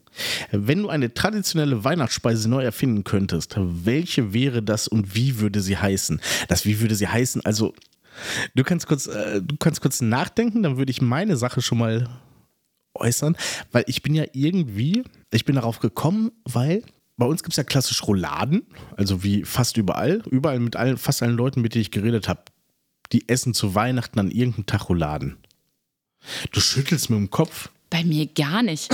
Wenn 0.53 0.83
du 0.83 0.89
eine 0.89 1.13
traditionelle 1.13 1.83
Weihnachtsspeise 1.85 2.49
neu 2.49 2.63
erfinden 2.63 3.05
könntest, 3.05 3.57
welche 3.59 4.33
wäre 4.33 4.63
das 4.63 4.89
und 4.89 5.15
wie 5.15 5.41
würde 5.41 5.61
sie 5.61 5.77
heißen? 5.77 6.21
Das 6.49 6.65
wie 6.65 6.81
würde 6.81 6.95
sie 6.95 7.09
heißen? 7.09 7.45
Also, 7.45 7.75
du 8.55 8.63
kannst 8.63 8.87
kurz, 8.87 9.07
äh, 9.09 9.43
du 9.43 9.57
kannst 9.59 9.81
kurz 9.81 10.01
nachdenken, 10.01 10.63
dann 10.63 10.77
würde 10.77 10.91
ich 10.91 11.03
meine 11.03 11.37
Sache 11.37 11.63
schon 11.63 11.79
mal 11.79 12.09
äußern, 12.95 13.37
weil 13.73 13.85
ich 13.87 14.03
bin 14.03 14.15
ja 14.15 14.25
irgendwie, 14.33 15.05
ich 15.31 15.45
bin 15.45 15.57
darauf 15.57 15.79
gekommen, 15.81 16.33
weil 16.45 16.83
bei 17.17 17.27
uns 17.27 17.43
gibt 17.43 17.53
es 17.53 17.57
ja 17.57 17.65
klassisch 17.65 18.07
Rouladen, 18.07 18.67
also 18.97 19.23
wie 19.23 19.45
fast 19.45 19.77
überall, 19.77 20.23
überall 20.31 20.59
mit 20.59 20.77
allen, 20.77 20.97
fast 20.97 21.23
allen 21.23 21.37
Leuten, 21.37 21.61
mit 21.61 21.75
denen 21.75 21.83
ich 21.83 21.91
geredet 21.91 22.29
habe, 22.29 22.43
die 23.13 23.29
essen 23.29 23.55
zu 23.55 23.75
Weihnachten 23.75 24.19
an 24.19 24.31
irgendeinem 24.31 24.67
Tag 24.67 24.89
Rouladen. 24.89 25.37
Du 26.53 26.61
schüttelst 26.61 27.11
mit 27.11 27.19
dem 27.19 27.31
Kopf. 27.31 27.71
Bei 27.95 28.03
mir 28.03 28.27
gar 28.27 28.65
nicht. 28.65 28.93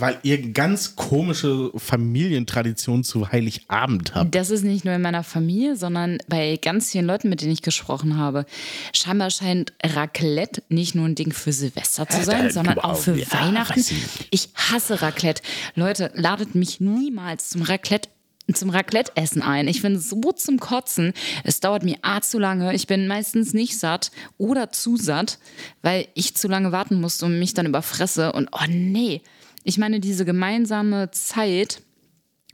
Weil 0.00 0.18
ihr 0.24 0.50
ganz 0.50 0.96
komische 0.96 1.70
Familientradition 1.76 3.04
zu 3.04 3.30
Heiligabend 3.30 4.12
habt. 4.16 4.34
Das 4.34 4.50
ist 4.50 4.64
nicht 4.64 4.84
nur 4.84 4.92
in 4.92 5.02
meiner 5.02 5.22
Familie, 5.22 5.76
sondern 5.76 6.18
bei 6.26 6.58
ganz 6.60 6.90
vielen 6.90 7.06
Leuten, 7.06 7.28
mit 7.28 7.42
denen 7.42 7.52
ich 7.52 7.62
gesprochen 7.62 8.16
habe. 8.16 8.44
Scheinbar 8.92 9.30
scheint 9.30 9.72
Raclette 9.84 10.64
nicht 10.68 10.96
nur 10.96 11.06
ein 11.06 11.14
Ding 11.14 11.32
für 11.32 11.52
Silvester 11.52 12.08
zu 12.08 12.24
sein, 12.24 12.46
da- 12.46 12.50
sondern 12.50 12.78
auch 12.80 12.96
für 12.96 13.14
ja, 13.16 13.30
Weihnachten. 13.30 13.84
Ich 14.30 14.48
hasse 14.56 15.00
Raclette. 15.00 15.40
Leute, 15.76 16.10
ladet 16.16 16.56
mich 16.56 16.80
niemals 16.80 17.50
zum 17.50 17.62
Raclette 17.62 18.08
zum 18.52 18.70
Raclette-Essen 18.70 19.42
ein. 19.42 19.68
Ich 19.68 19.82
bin 19.82 19.98
so 19.98 20.32
zum 20.32 20.60
Kotzen. 20.60 21.12
Es 21.44 21.60
dauert 21.60 21.82
mir 21.82 21.96
A 22.02 22.20
zu 22.20 22.38
lange. 22.38 22.74
Ich 22.74 22.86
bin 22.86 23.06
meistens 23.06 23.54
nicht 23.54 23.78
satt 23.78 24.10
oder 24.36 24.70
zu 24.70 24.96
satt, 24.96 25.38
weil 25.82 26.08
ich 26.14 26.36
zu 26.36 26.48
lange 26.48 26.72
warten 26.72 27.00
musste 27.00 27.24
und 27.26 27.38
mich 27.38 27.54
dann 27.54 27.66
überfresse. 27.66 28.32
Und 28.32 28.50
oh 28.52 28.66
nee. 28.68 29.22
Ich 29.62 29.78
meine, 29.78 29.98
diese 29.98 30.24
gemeinsame 30.24 31.10
Zeit, 31.10 31.80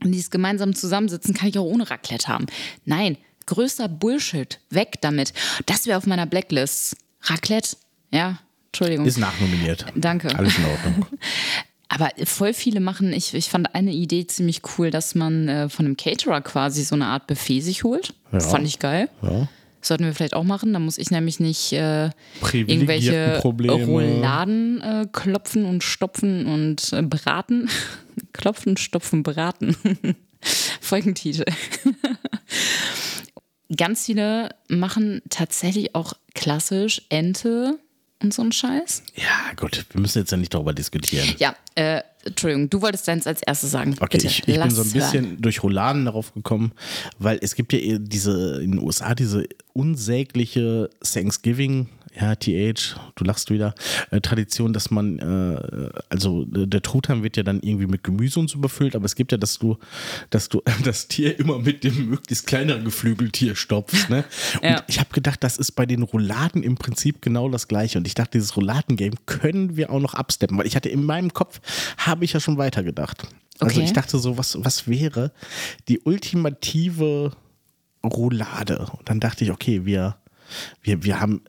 und 0.03 0.11
dieses 0.11 0.31
gemeinsam 0.31 0.73
Zusammensitzen 0.73 1.33
kann 1.33 1.49
ich 1.49 1.59
auch 1.59 1.65
ohne 1.65 1.89
Raclette 1.89 2.27
haben. 2.27 2.47
Nein, 2.85 3.17
größter 3.45 3.87
Bullshit. 3.87 4.59
Weg 4.69 5.01
damit. 5.01 5.33
Das 5.65 5.85
wäre 5.85 5.97
auf 5.97 6.07
meiner 6.07 6.25
Blacklist. 6.25 6.95
Raclette, 7.21 7.77
ja, 8.11 8.39
Entschuldigung. 8.67 9.05
Ist 9.05 9.17
nachnominiert. 9.17 9.85
Danke. 9.95 10.33
Alles 10.37 10.57
in 10.57 10.65
Ordnung. 10.65 11.05
Aber 11.93 12.09
voll 12.23 12.53
viele 12.53 12.79
machen, 12.79 13.11
ich, 13.11 13.33
ich 13.33 13.49
fand 13.49 13.75
eine 13.75 13.91
Idee 13.91 14.25
ziemlich 14.25 14.61
cool, 14.77 14.91
dass 14.91 15.13
man 15.13 15.49
äh, 15.49 15.67
von 15.67 15.85
einem 15.85 15.97
Caterer 15.97 16.39
quasi 16.39 16.83
so 16.83 16.95
eine 16.95 17.07
Art 17.07 17.27
Buffet 17.27 17.59
sich 17.59 17.83
holt. 17.83 18.13
Ja. 18.31 18.39
Fand 18.39 18.65
ich 18.65 18.79
geil. 18.79 19.09
Ja. 19.21 19.49
Sollten 19.81 20.05
wir 20.05 20.13
vielleicht 20.13 20.33
auch 20.33 20.45
machen. 20.45 20.71
Da 20.71 20.79
muss 20.79 20.97
ich 20.97 21.11
nämlich 21.11 21.41
nicht 21.41 21.73
äh, 21.73 22.11
irgendwelche 22.53 23.39
Probleme. 23.41 23.85
Rouladen 23.85 24.79
äh, 24.79 25.07
klopfen 25.11 25.65
und 25.65 25.83
stopfen 25.83 26.45
und 26.45 26.93
äh, 26.93 27.01
braten. 27.01 27.69
klopfen, 28.33 28.77
stopfen, 28.77 29.21
braten. 29.21 29.75
Folgentitel. 30.79 31.43
Ganz 33.75 34.05
viele 34.05 34.55
machen 34.69 35.21
tatsächlich 35.29 35.93
auch 35.93 36.13
klassisch 36.35 37.01
Ente 37.09 37.79
und 38.21 38.33
so 38.33 38.41
einen 38.41 38.51
Scheiß. 38.51 39.03
Ja, 39.15 39.53
gut, 39.55 39.85
wir 39.91 40.01
müssen 40.01 40.19
jetzt 40.19 40.31
ja 40.31 40.37
nicht 40.37 40.53
darüber 40.53 40.73
diskutieren. 40.73 41.27
Ja, 41.39 41.55
äh, 41.75 42.01
Entschuldigung, 42.23 42.69
du 42.69 42.81
wolltest 42.81 43.07
deins 43.07 43.25
als 43.25 43.41
erstes 43.41 43.71
sagen. 43.71 43.95
Okay, 43.99 44.17
Bitte, 44.17 44.27
ich, 44.27 44.47
ich 44.47 44.59
bin 44.59 44.69
so 44.69 44.83
ein 44.83 44.91
bisschen 44.91 45.25
hören. 45.25 45.41
durch 45.41 45.63
Rouladen 45.63 46.05
darauf 46.05 46.33
gekommen, 46.33 46.71
weil 47.17 47.39
es 47.41 47.55
gibt 47.55 47.73
ja 47.73 47.79
eh 47.79 47.97
diese 47.99 48.61
in 48.61 48.71
den 48.71 48.79
USA 48.79 49.15
diese 49.15 49.45
unsägliche 49.73 50.89
ja, 52.19 52.35
TH, 52.35 52.95
du 53.15 53.23
lachst 53.23 53.49
wieder, 53.51 53.73
äh, 54.11 54.19
Tradition, 54.21 54.73
dass 54.73 54.91
man, 54.91 55.19
äh, 55.19 55.89
also 56.09 56.43
äh, 56.55 56.67
der 56.67 56.81
Truthahn 56.81 57.23
wird 57.23 57.37
ja 57.37 57.43
dann 57.43 57.61
irgendwie 57.61 57.87
mit 57.87 58.03
Gemüse 58.03 58.39
und 58.39 58.49
so 58.49 58.59
befüllt, 58.59 58.95
aber 58.95 59.05
es 59.05 59.15
gibt 59.15 59.31
ja, 59.31 59.37
dass 59.37 59.59
du, 59.59 59.77
dass 60.29 60.49
du 60.49 60.61
das 60.83 61.07
Tier 61.07 61.39
immer 61.39 61.59
mit 61.59 61.83
dem 61.83 62.09
möglichst 62.09 62.47
kleineren 62.47 62.83
Geflügeltier 62.83 63.55
stopfst, 63.55 64.09
ne? 64.09 64.25
Und 64.61 64.63
Ja. 64.69 64.83
ich 64.87 64.99
habe 64.99 65.09
gedacht, 65.13 65.43
das 65.43 65.57
ist 65.57 65.71
bei 65.73 65.85
den 65.85 66.03
Rouladen 66.03 66.63
im 66.63 66.75
Prinzip 66.75 67.21
genau 67.21 67.49
das 67.49 67.67
gleiche. 67.67 67.97
Und 67.97 68.07
ich 68.07 68.13
dachte, 68.13 68.31
dieses 68.33 68.55
Rouladen-Game 68.57 69.13
können 69.25 69.77
wir 69.77 69.89
auch 69.91 69.99
noch 69.99 70.13
absteppen, 70.13 70.57
weil 70.57 70.67
ich 70.67 70.75
hatte 70.75 70.89
in 70.89 71.03
meinem 71.05 71.33
Kopf, 71.33 71.61
habe 71.97 72.25
ich 72.25 72.33
ja 72.33 72.39
schon 72.39 72.57
weitergedacht. 72.57 73.23
Also 73.59 73.75
Okay. 73.77 73.85
ich 73.85 73.93
dachte 73.93 74.17
so, 74.17 74.37
was, 74.37 74.57
was 74.63 74.87
wäre 74.87 75.31
die 75.87 75.99
ultimative 75.99 77.31
Roulade? 78.03 78.87
Und 78.97 79.09
dann 79.09 79.19
dachte 79.19 79.43
ich, 79.43 79.51
okay, 79.51 79.85
wir, 79.85 80.17
wir, 80.81 81.03
wir 81.03 81.19
haben 81.19 81.41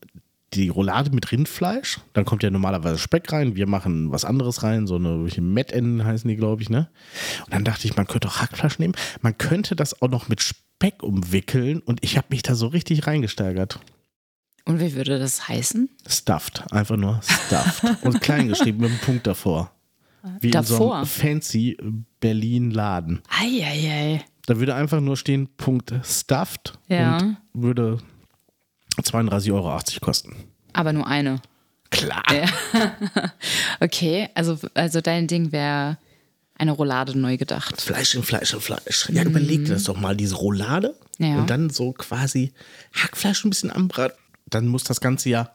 die 0.54 0.68
Roulade 0.68 1.10
mit 1.10 1.32
Rindfleisch, 1.32 2.00
dann 2.12 2.24
kommt 2.24 2.42
ja 2.42 2.50
normalerweise 2.50 2.98
Speck 2.98 3.32
rein, 3.32 3.56
wir 3.56 3.66
machen 3.66 4.10
was 4.12 4.24
anderes 4.24 4.62
rein, 4.62 4.86
so 4.86 4.96
eine 4.96 5.26
Mettenden 5.40 6.04
heißen 6.04 6.28
die, 6.28 6.36
glaube 6.36 6.62
ich, 6.62 6.70
ne? 6.70 6.88
Und 7.44 7.54
dann 7.54 7.64
dachte 7.64 7.86
ich, 7.86 7.96
man 7.96 8.06
könnte 8.06 8.28
auch 8.28 8.36
Hackfleisch 8.40 8.78
nehmen, 8.78 8.94
man 9.20 9.36
könnte 9.38 9.76
das 9.76 10.00
auch 10.02 10.08
noch 10.08 10.28
mit 10.28 10.42
Speck 10.42 11.02
umwickeln 11.02 11.80
und 11.80 12.04
ich 12.04 12.16
habe 12.16 12.28
mich 12.30 12.42
da 12.42 12.54
so 12.54 12.66
richtig 12.68 13.06
reingesteigert. 13.06 13.80
Und 14.64 14.78
wie 14.80 14.94
würde 14.94 15.18
das 15.18 15.48
heißen? 15.48 15.88
Stuffed, 16.06 16.70
einfach 16.72 16.96
nur 16.96 17.20
stuffed 17.22 17.84
und 18.04 18.20
klein 18.20 18.48
geschrieben 18.48 18.78
mit 18.80 18.90
einem 18.90 19.00
Punkt 19.00 19.26
davor. 19.26 19.72
Wie 20.40 20.46
in 20.48 20.52
so 20.52 20.74
Davor? 20.78 20.96
einem 20.98 21.06
fancy 21.06 21.76
Berlin-Laden. 22.20 23.22
Eieiei. 23.28 24.24
Da 24.46 24.58
würde 24.58 24.74
einfach 24.74 25.00
nur 25.00 25.16
stehen 25.16 25.48
Punkt 25.56 25.92
stuffed 26.04 26.78
Ja. 26.88 27.18
und 27.18 27.36
würde 27.54 27.98
32,80 29.00 29.52
Euro 29.52 29.78
kosten. 30.00 30.34
Aber 30.72 30.92
nur 30.92 31.06
eine. 31.06 31.40
Klar. 31.90 32.22
Okay, 33.80 34.28
also, 34.34 34.58
also 34.74 35.00
dein 35.00 35.26
Ding 35.26 35.52
wäre 35.52 35.98
eine 36.58 36.72
Roulade 36.72 37.18
neu 37.18 37.36
gedacht. 37.36 37.80
Fleisch 37.80 38.14
in 38.14 38.22
Fleisch 38.22 38.52
in 38.54 38.60
Fleisch. 38.60 39.08
Ja, 39.10 39.22
überleg 39.24 39.64
dir 39.64 39.72
das 39.74 39.84
doch 39.84 39.98
mal, 39.98 40.16
diese 40.16 40.36
Roulade 40.36 40.94
Mhm. 41.18 41.26
Ja. 41.26 41.36
und 41.38 41.50
dann 41.50 41.68
so 41.70 41.92
quasi 41.92 42.52
Hackfleisch 42.94 43.44
ein 43.44 43.50
bisschen 43.50 43.70
anbraten. 43.70 44.16
Dann 44.48 44.66
muss 44.66 44.82
das 44.84 45.00
Ganze 45.00 45.28
ja 45.28 45.50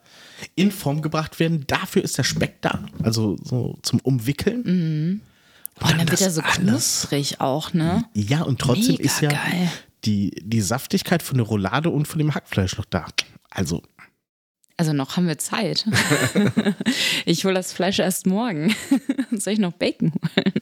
in 0.56 0.72
Form 0.72 1.02
gebracht 1.02 1.40
werden. 1.40 1.66
Dafür 1.68 2.04
ist 2.04 2.18
der 2.18 2.24
Speck 2.24 2.62
da. 2.62 2.86
Also 3.04 3.38
so 3.44 3.78
zum 3.82 4.00
Umwickeln. 4.02 4.62
Mhm. 4.64 5.22
Boah, 5.80 5.90
dann 5.90 6.00
wird 6.00 6.14
das 6.14 6.22
er 6.22 6.32
so 6.32 6.42
alles. 6.42 6.58
knusprig 6.58 7.42
auch, 7.42 7.74
ne? 7.74 8.06
Ja, 8.14 8.44
und 8.44 8.60
trotzdem 8.60 8.96
Mega 8.98 9.04
ist 9.04 9.22
ja 9.22 9.30
geil. 9.30 9.70
Die, 10.08 10.32
die 10.42 10.62
Saftigkeit 10.62 11.22
von 11.22 11.38
der 11.38 11.46
Roulade 11.46 11.90
und 11.90 12.08
von 12.08 12.18
dem 12.18 12.34
Hackfleisch 12.34 12.78
noch 12.78 12.86
da. 12.86 13.06
Also, 13.52 13.84
Also 14.78 14.94
noch 14.94 15.18
haben 15.18 15.28
wir 15.28 15.38
Zeit. 15.38 15.86
ich 17.26 17.46
hole 17.46 17.54
das 17.54 17.74
Fleisch 17.74 18.00
erst 18.00 18.26
morgen. 18.26 18.74
Soll 19.32 19.54
ich 19.54 19.60
noch 19.60 19.74
Bacon 19.74 20.14
holen? 20.14 20.54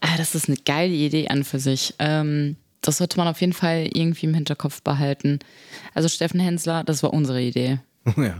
Ah, 0.00 0.16
das 0.16 0.34
ist 0.34 0.48
eine 0.48 0.56
geile 0.56 0.94
Idee 0.94 1.28
an 1.28 1.44
für 1.44 1.58
sich. 1.58 1.94
Ähm, 1.98 2.56
das 2.80 2.98
sollte 2.98 3.18
man 3.18 3.28
auf 3.28 3.40
jeden 3.40 3.52
Fall 3.52 3.88
irgendwie 3.92 4.26
im 4.26 4.34
Hinterkopf 4.34 4.82
behalten. 4.82 5.40
Also 5.94 6.08
Steffen 6.08 6.40
Hensler, 6.40 6.84
das 6.84 7.02
war 7.02 7.12
unsere 7.12 7.42
Idee. 7.42 7.80
ja, 8.16 8.36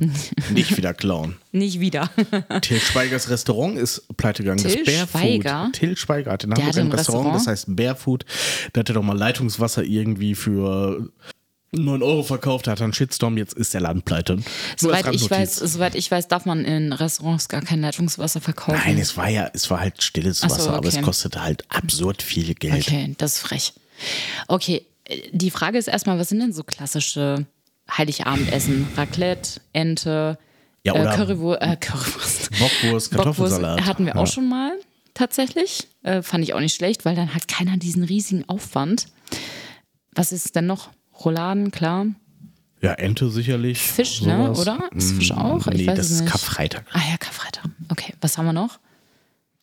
nicht 0.50 0.76
wieder 0.76 0.94
klauen. 0.94 1.36
Nicht 1.52 1.80
wieder. 1.80 2.10
Till 2.62 2.80
Schweigers 2.80 3.28
Restaurant 3.28 3.78
ist 3.78 4.04
pleite 4.16 4.42
gegangen. 4.42 4.58
Till 4.58 4.84
das 4.84 4.94
Barefood. 4.94 5.20
Schweiger? 5.20 5.70
Till 5.72 5.96
Schweiger 5.96 6.32
hatte 6.32 6.46
in 6.46 6.54
Hamburg 6.54 6.68
hat 6.68 6.78
ein 6.78 6.92
Restaurant, 6.92 7.34
Restaurant? 7.34 7.34
das 7.34 7.46
heißt 7.46 7.76
Barefood. 7.76 8.24
Der 8.74 8.80
hatte 8.80 8.92
doch 8.94 9.02
mal 9.02 9.16
Leitungswasser 9.16 9.82
irgendwie 9.82 10.34
für 10.34 11.10
9 11.72 12.02
Euro 12.02 12.22
verkauft, 12.22 12.66
da 12.66 12.72
hat 12.72 12.80
er 12.80 12.84
einen 12.84 12.94
Shitstorm, 12.94 13.36
jetzt 13.36 13.52
ist 13.52 13.74
der 13.74 13.82
Laden 13.82 14.02
pleite. 14.02 14.38
Soweit 14.76 15.12
ich, 15.14 15.30
weiß, 15.30 15.56
soweit 15.56 15.94
ich 15.94 16.10
weiß, 16.10 16.28
darf 16.28 16.46
man 16.46 16.64
in 16.64 16.92
Restaurants 16.94 17.48
gar 17.48 17.60
kein 17.60 17.82
Leitungswasser 17.82 18.40
verkaufen. 18.40 18.80
Nein, 18.84 18.98
es 18.98 19.16
war 19.16 19.28
ja, 19.28 19.50
es 19.52 19.68
war 19.70 19.80
halt 19.80 20.02
stilles 20.02 20.40
so, 20.40 20.48
Wasser, 20.48 20.72
aber 20.72 20.88
es 20.88 20.94
okay. 20.94 21.04
kostete 21.04 21.42
halt 21.42 21.64
absurd 21.68 22.22
viel 22.22 22.54
Geld. 22.54 22.86
Okay, 22.86 23.14
das 23.18 23.36
ist 23.36 23.38
frech. 23.40 23.74
Okay, 24.46 24.86
äh, 25.04 25.20
die 25.32 25.50
Frage 25.50 25.76
ist 25.76 25.88
erstmal, 25.88 26.18
was 26.18 26.30
sind 26.30 26.40
denn 26.40 26.54
so 26.54 26.64
klassische 26.64 27.46
Heiligabendessen? 27.90 28.86
Raclette, 28.96 29.60
Ente, 29.72 30.38
Ja, 30.84 30.94
äh, 30.94 31.00
oder 31.00 31.14
Currywurst, 31.16 31.62
äh, 31.62 31.76
Currywurst. 31.76 32.50
Bockwurst, 32.58 33.10
Kartoffelsalat. 33.12 33.84
hatten 33.86 34.06
wir 34.06 34.14
Ja. 34.14 34.20
auch 34.20 34.26
schon 34.26 34.48
mal, 34.48 34.72
tatsächlich. 35.14 35.88
Äh, 36.02 36.22
fand 36.22 36.44
ich 36.44 36.54
auch 36.54 36.60
nicht 36.60 36.74
schlecht, 36.74 37.04
weil 37.04 37.14
dann 37.16 37.34
hat 37.34 37.48
keiner 37.48 37.76
diesen 37.76 38.04
riesigen 38.04 38.48
Aufwand. 38.48 39.06
Was 40.14 40.32
ist 40.32 40.54
denn 40.56 40.66
noch? 40.66 40.90
Rouladen, 41.24 41.70
klar. 41.70 42.06
Ja, 42.80 42.92
Ente 42.94 43.28
sicherlich. 43.28 43.78
Fisch, 43.80 44.22
ne? 44.22 44.46
sowas. 44.54 44.60
Oder? 44.60 44.78
Ist 44.94 45.12
Fisch 45.16 45.32
Mm, 45.32 45.38
auch? 45.38 45.66
Ich 45.66 45.78
Nee, 45.78 45.86
das 45.86 46.10
ist 46.10 46.20
nicht. 46.20 46.30
Karfreitag. 46.30 46.84
Ah 46.92 47.00
ja, 47.10 47.16
Karfreitag. 47.16 47.64
Okay, 47.88 48.14
was 48.20 48.38
haben 48.38 48.46
wir 48.46 48.52
noch? 48.52 48.78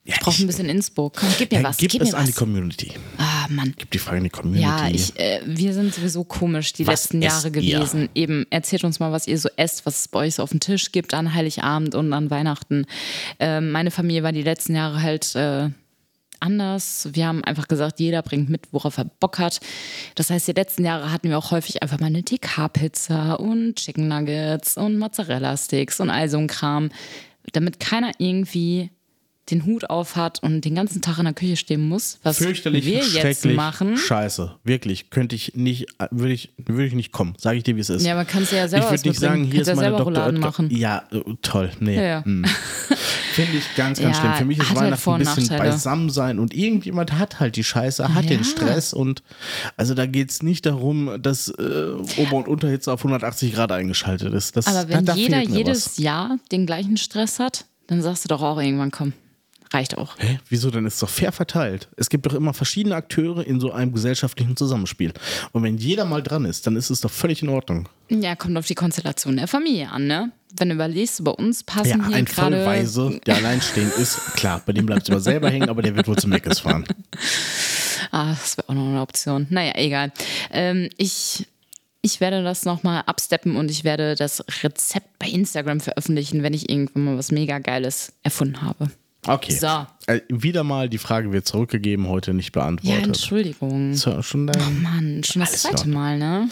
Ja, 0.08 0.14
Ich 0.16 0.20
brauche 0.22 0.44
ein 0.44 0.46
bisschen 0.48 0.70
Innsbruck. 0.70 1.16
Komm, 1.18 1.30
gib 1.40 1.52
mir 1.52 1.60
ja, 1.62 1.64
was. 1.64 1.78
gib, 1.78 1.90
gib 1.92 2.02
es 2.04 2.12
mir 2.12 2.18
an 2.20 2.26
die 2.26 2.32
was. 2.32 2.36
Community. 2.38 2.92
Ah, 3.18 3.48
Mann. 3.50 3.74
Gib 3.76 3.90
die 3.90 3.98
Frage 3.98 4.18
an 4.18 4.24
die 4.26 4.30
Community. 4.30 4.62
Ja, 4.64 4.88
ich, 4.88 5.20
äh, 5.20 5.42
wir 5.46 5.74
sind 5.74 5.96
sowieso 5.96 6.24
komisch 6.24 6.74
die 6.74 6.86
Was 6.86 7.06
letzten 7.06 7.22
Jahre 7.24 7.36
esst 7.38 7.46
ihr? 7.46 7.52
gewesen. 7.80 8.10
Eben, 8.14 8.46
erzählt 8.52 8.84
uns 8.84 9.00
mal, 9.00 9.12
was 9.12 9.26
ihr 9.28 9.40
so 9.40 9.50
esst, 9.58 9.86
was 9.88 10.00
es 10.02 10.08
bei 10.08 10.20
euch 10.20 10.36
so 10.36 10.44
auf 10.44 10.52
dem 10.52 10.60
Tisch 10.60 10.92
gibt 10.92 11.16
an 11.16 11.34
Heiligabend 11.34 11.96
und 11.96 12.14
an 12.14 12.30
Weihnachten. 12.30 12.86
Ähm, 13.40 13.72
meine 13.72 13.90
Familie 13.90 14.22
war 14.22 14.32
die 14.32 14.44
letzten 14.44 14.76
Jahre 14.76 15.02
halt 15.02 15.36
äh, 15.36 15.70
anders. 16.40 17.10
Wir 17.14 17.26
haben 17.26 17.44
einfach 17.44 17.68
gesagt, 17.68 18.00
jeder 18.00 18.22
bringt 18.22 18.48
mit, 18.50 18.62
worauf 18.72 19.00
er 19.00 19.06
Bock 19.06 19.40
hat. 19.40 19.60
Das 20.14 20.30
heißt, 20.30 20.48
die 20.48 20.52
letzten 20.52 20.86
Jahre 20.86 21.12
hatten 21.12 21.30
wir 21.30 21.38
auch 21.40 21.50
häufig 21.50 21.82
einfach 21.82 22.00
mal 22.00 22.08
eine 22.08 22.24
TK-Pizza 22.24 23.40
und 23.40 23.76
Chicken 23.78 24.08
Nuggets 24.08 24.78
und 24.78 25.00
Mozzarella-Sticks 25.00 26.00
und 26.00 26.12
all 26.12 26.30
so 26.30 26.38
ein 26.38 26.46
Kram, 26.48 26.92
damit 27.54 27.80
keiner 27.80 28.12
irgendwie 28.20 28.92
den 29.52 29.66
Hut 29.66 29.90
auf 29.90 30.16
hat 30.16 30.42
und 30.42 30.62
den 30.62 30.74
ganzen 30.74 31.02
Tag 31.04 31.20
in 31.20 31.26
der 31.26 31.34
Küche 31.34 31.56
stehen 31.56 31.88
muss, 31.88 32.20
was 32.24 32.38
Fürchterlich, 32.40 32.84
wir 32.86 33.04
jetzt 33.04 33.46
machen. 33.46 33.96
scheiße. 33.96 34.56
Wirklich, 34.64 35.12
könnte 35.12 35.36
ich 35.36 35.54
nicht, 35.56 35.86
würde 36.10 36.34
ich, 36.34 36.52
würde 36.58 36.86
ich 36.88 36.94
nicht 36.94 37.12
kommen. 37.12 37.36
Sage 37.38 37.58
ich 37.58 37.64
dir, 37.64 37.76
wie 37.76 37.80
es 37.82 37.90
ist. 37.90 38.04
Ja, 38.06 38.14
aber 38.14 38.26
kannst 38.26 38.52
du 38.52 38.56
ja 38.56 38.68
selber 38.68 38.88
ich 38.88 38.92
würde 39.00 39.10
nicht 39.10 39.20
sagen, 39.20 39.44
hier 39.44 39.62
ist 39.62 39.68
meine 39.68 39.96
selber 39.96 40.12
Dr. 40.12 40.32
Machen. 40.32 40.70
Ja, 40.72 41.04
toll. 41.44 41.70
Nee. 41.80 41.96
Ja, 41.96 42.02
ja. 42.04 42.22
mm. 42.26 42.44
Finde 43.34 43.58
ich 43.58 43.76
ganz, 43.76 44.00
ganz 44.00 44.18
Ja, 44.18 44.22
schlimm. 44.24 44.34
Für 44.36 44.46
mich 44.46 44.58
ist 44.60 44.70
halt 44.70 44.78
Weihnachten 44.80 45.02
Vor- 45.02 45.16
ein 45.16 45.20
bisschen 45.20 45.58
beisammen 45.58 46.10
sein 46.10 46.40
und 46.40 46.54
irgendjemand 46.54 47.12
hat 47.14 47.40
halt 47.40 47.56
die 47.58 47.64
Scheiße, 47.66 48.14
hat 48.16 48.30
den 48.30 48.44
Stress 48.46 48.94
und 48.94 49.24
also 49.78 49.94
da 49.94 50.06
geht 50.06 50.32
es 50.32 50.42
nicht 50.42 50.66
darum, 50.66 51.22
dass 51.22 51.50
äh, 51.50 51.92
Ober- 52.18 52.38
und 52.38 52.48
Unterhitze 52.48 52.92
auf 52.94 53.02
180 53.02 53.54
Grad 53.54 53.72
eingeschaltet 53.74 54.34
ist. 54.34 54.56
Das, 54.56 54.68
Aber 54.68 54.88
wenn 54.90 55.06
da, 55.06 55.14
da 55.14 55.20
jeder 55.20 55.42
jedes 55.42 55.86
was. 55.86 55.98
Jahr 55.98 56.38
den 56.52 56.66
gleichen 56.66 56.96
Stress 56.98 57.38
hat, 57.40 57.66
dann 57.88 58.02
sagst 58.02 58.24
du 58.24 58.30
doch 58.30 58.42
auch 58.42 58.58
irgendwann, 58.60 58.92
komm, 58.92 59.12
reicht 59.74 59.98
auch. 59.98 60.18
Hä? 60.18 60.40
Wieso 60.50 60.72
denn? 60.72 60.86
Ist 60.86 61.02
doch 61.02 61.10
fair 61.10 61.32
verteilt. 61.32 61.90
Es 61.98 62.10
gibt 62.10 62.26
doch 62.26 62.34
immer 62.34 62.54
verschiedene 62.54 62.96
Akteure 62.96 63.46
in 63.46 63.60
so 63.60 63.72
einem 63.72 63.94
gesellschaftlichen 63.94 64.56
Zusammenspiel. 64.56 65.14
Und 65.52 65.64
wenn 65.64 65.78
jeder 65.78 66.06
mal 66.06 66.22
dran 66.24 66.46
ist, 66.46 66.68
dann 66.68 66.76
ist 66.76 66.90
es 66.90 67.02
doch 67.02 67.12
völlig 67.12 67.42
in 67.42 67.50
Ordnung. 67.50 67.90
Ja, 68.10 68.36
kommt 68.36 68.58
auf 68.58 68.68
die 68.68 68.76
Konstellation 68.76 69.38
der 69.38 69.48
Familie 69.48 69.90
an, 69.90 70.08
ne? 70.08 70.32
Wenn 70.58 70.70
du 70.70 70.76
überlegst, 70.76 71.24
bei 71.24 71.32
uns 71.32 71.64
passen 71.64 72.00
Ja, 72.00 72.08
hier 72.08 72.16
ein 72.16 72.26
gerade. 72.26 72.58
Vollweise, 72.64 73.20
der 73.26 73.36
alleinstehend 73.36 73.94
ist, 73.96 74.36
klar, 74.36 74.62
bei 74.66 74.72
dem 74.74 74.86
bleibt 74.86 75.04
es 75.04 75.10
immer 75.10 75.20
selber 75.20 75.50
hängen, 75.50 75.70
aber 75.70 75.82
der 75.82 75.96
wird 75.96 76.08
wohl 76.08 76.18
zum 76.18 76.30
Meckes 76.30 76.60
fahren. 76.60 76.86
Ah, 78.12 78.30
das 78.30 78.58
wäre 78.58 78.70
auch 78.70 78.74
noch 78.74 78.88
eine 78.88 79.02
Option. 79.02 79.48
Naja, 79.50 79.74
egal. 79.76 80.12
Ähm, 80.52 80.90
ich, 80.96 81.48
ich 82.02 82.22
werde 82.22 82.44
das 82.44 82.64
nochmal 82.64 83.04
absteppen 83.06 83.56
und 83.56 83.72
ich 83.72 83.84
werde 83.84 84.16
das 84.16 84.44
Rezept 84.64 85.18
bei 85.20 85.28
Instagram 85.28 85.80
veröffentlichen, 85.80 86.44
wenn 86.44 86.54
ich 86.54 86.70
irgendwann 86.70 87.04
mal 87.04 87.18
was 87.18 87.32
mega 87.32 87.60
Geiles 87.60 88.14
erfunden 88.24 88.62
habe. 88.62 88.90
Okay. 89.28 89.54
So. 89.56 89.86
Äh, 90.08 90.22
wieder 90.30 90.64
mal, 90.64 90.90
die 90.90 90.98
Frage 90.98 91.32
wird 91.32 91.48
zurückgegeben, 91.48 92.08
heute 92.08 92.34
nicht 92.34 92.56
Ja, 92.56 92.62
beantwortet. 92.62 93.06
Entschuldigung. 93.06 93.96
so, 93.96 94.22
schon 94.22 94.48
dein 94.48 94.82
Mann, 94.82 95.24
schon 95.24 95.40
das 95.42 95.62
zweite. 95.64 95.90
Mal, 95.90 96.18
ne? 96.18 96.50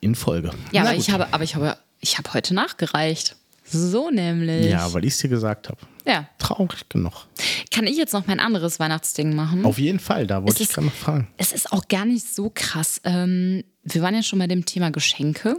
in 0.00 0.14
Folge. 0.14 0.50
Ja, 0.72 0.82
Na 0.82 0.88
aber 0.90 0.94
gut. 0.96 1.00
ich 1.06 1.10
habe, 1.12 1.28
aber 1.32 1.44
ich 1.44 1.54
habe, 1.54 1.76
ich 2.00 2.18
habe 2.18 2.32
heute 2.34 2.54
nachgereicht. 2.54 3.36
So 3.68 4.10
nämlich. 4.10 4.66
Ja, 4.70 4.92
weil 4.92 5.04
ich 5.04 5.14
es 5.14 5.18
dir 5.18 5.28
gesagt 5.28 5.68
habe. 5.68 5.78
Ja. 6.06 6.28
Traurig 6.38 6.88
genug. 6.88 7.26
Kann 7.72 7.86
ich 7.88 7.96
jetzt 7.96 8.12
noch 8.12 8.26
mein 8.28 8.38
anderes 8.38 8.78
Weihnachtsding 8.78 9.34
machen? 9.34 9.64
Auf 9.64 9.78
jeden 9.78 9.98
Fall, 9.98 10.26
da 10.28 10.42
wollte 10.44 10.62
Es 10.62 10.68
ich 10.68 10.74
gerade 10.74 10.86
noch 10.86 10.94
fragen. 10.94 11.26
Es 11.36 11.50
ist 11.50 11.72
auch 11.72 11.88
gar 11.88 12.04
nicht 12.04 12.32
so 12.32 12.50
krass. 12.54 13.00
Ähm, 13.02 13.64
wir 13.82 14.02
waren 14.02 14.14
ja 14.14 14.22
schon 14.22 14.38
bei 14.38 14.46
dem 14.46 14.64
Thema 14.66 14.90
Geschenke. 14.92 15.56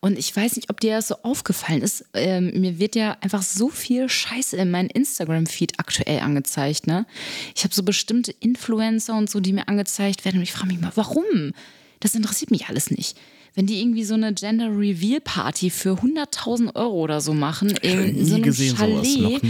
Und 0.00 0.18
ich 0.18 0.34
weiß 0.34 0.56
nicht, 0.56 0.70
ob 0.70 0.80
dir 0.80 0.96
das 0.96 1.08
so 1.08 1.16
aufgefallen 1.22 1.82
ist. 1.82 2.04
Ähm, 2.14 2.52
mir 2.60 2.78
wird 2.78 2.94
ja 2.94 3.16
einfach 3.20 3.42
so 3.42 3.68
viel 3.68 4.08
Scheiße 4.08 4.56
in 4.56 4.70
meinem 4.70 4.88
Instagram-Feed 4.88 5.78
aktuell 5.78 6.20
angezeigt. 6.20 6.86
Ne? 6.86 7.06
Ich 7.54 7.64
habe 7.64 7.74
so 7.74 7.82
bestimmte 7.82 8.32
Influencer 8.32 9.16
und 9.16 9.30
so, 9.30 9.40
die 9.40 9.52
mir 9.52 9.68
angezeigt 9.68 10.24
werden. 10.24 10.38
Und 10.38 10.42
ich 10.42 10.52
frage 10.52 10.68
mich 10.68 10.80
mal, 10.80 10.92
warum? 10.94 11.52
Das 12.00 12.14
interessiert 12.14 12.50
mich 12.50 12.68
alles 12.68 12.90
nicht. 12.90 13.18
Wenn 13.54 13.66
die 13.66 13.80
irgendwie 13.80 14.04
so 14.04 14.14
eine 14.14 14.32
Gender 14.34 14.68
Reveal 14.68 15.20
Party 15.20 15.70
für 15.70 15.94
100.000 15.94 16.76
Euro 16.76 16.94
oder 17.02 17.20
so 17.20 17.34
machen, 17.34 17.70
in 17.70 18.24
so 18.24 18.36
einem 18.36 18.44
gesehen 18.44 18.76
Chalet. 18.76 19.40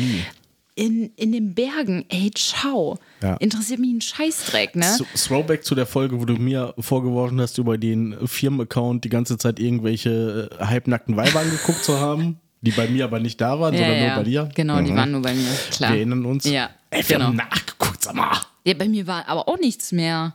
In, 0.78 1.10
in 1.16 1.32
den 1.32 1.54
Bergen. 1.54 2.04
Ey, 2.08 2.30
ciao. 2.34 2.98
Ja. 3.20 3.34
Interessiert 3.38 3.80
mich 3.80 3.90
ein 3.92 4.00
Scheißdreck, 4.00 4.76
ne? 4.76 4.94
So, 4.96 5.04
Throwback 5.16 5.64
zu 5.64 5.74
der 5.74 5.86
Folge, 5.86 6.20
wo 6.20 6.24
du 6.24 6.34
mir 6.34 6.72
vorgeworfen 6.78 7.40
hast, 7.40 7.58
über 7.58 7.76
den 7.78 8.16
Firmenaccount 8.26 9.04
die 9.04 9.08
ganze 9.08 9.38
Zeit 9.38 9.58
irgendwelche 9.58 10.48
äh, 10.60 10.64
halbnackten 10.64 11.16
Weiber 11.16 11.40
angeguckt 11.40 11.82
zu 11.82 11.98
haben, 11.98 12.38
die 12.60 12.70
bei 12.70 12.86
mir 12.86 13.04
aber 13.04 13.18
nicht 13.18 13.40
da 13.40 13.58
waren, 13.58 13.74
ja, 13.74 13.80
sondern 13.80 13.98
ja. 13.98 14.06
nur 14.06 14.16
bei 14.16 14.22
dir. 14.30 14.48
Genau, 14.54 14.80
die 14.80 14.92
Mhm. 14.92 14.96
waren 14.96 15.10
nur 15.10 15.22
bei 15.22 15.34
mir, 15.34 15.50
klar. 15.72 15.90
Wir 15.90 15.96
erinnern 15.98 16.24
uns. 16.24 16.44
Ja, 16.44 16.70
Ey, 16.90 17.02
wir 17.08 17.16
genau. 17.16 17.26
haben 17.28 17.36
nachgeguckt, 17.36 18.02
sag 18.04 18.14
mal. 18.14 18.40
Ja, 18.64 18.74
bei 18.74 18.88
mir 18.88 19.06
war 19.08 19.26
aber 19.28 19.48
auch 19.48 19.58
nichts 19.58 19.90
mehr. 19.90 20.34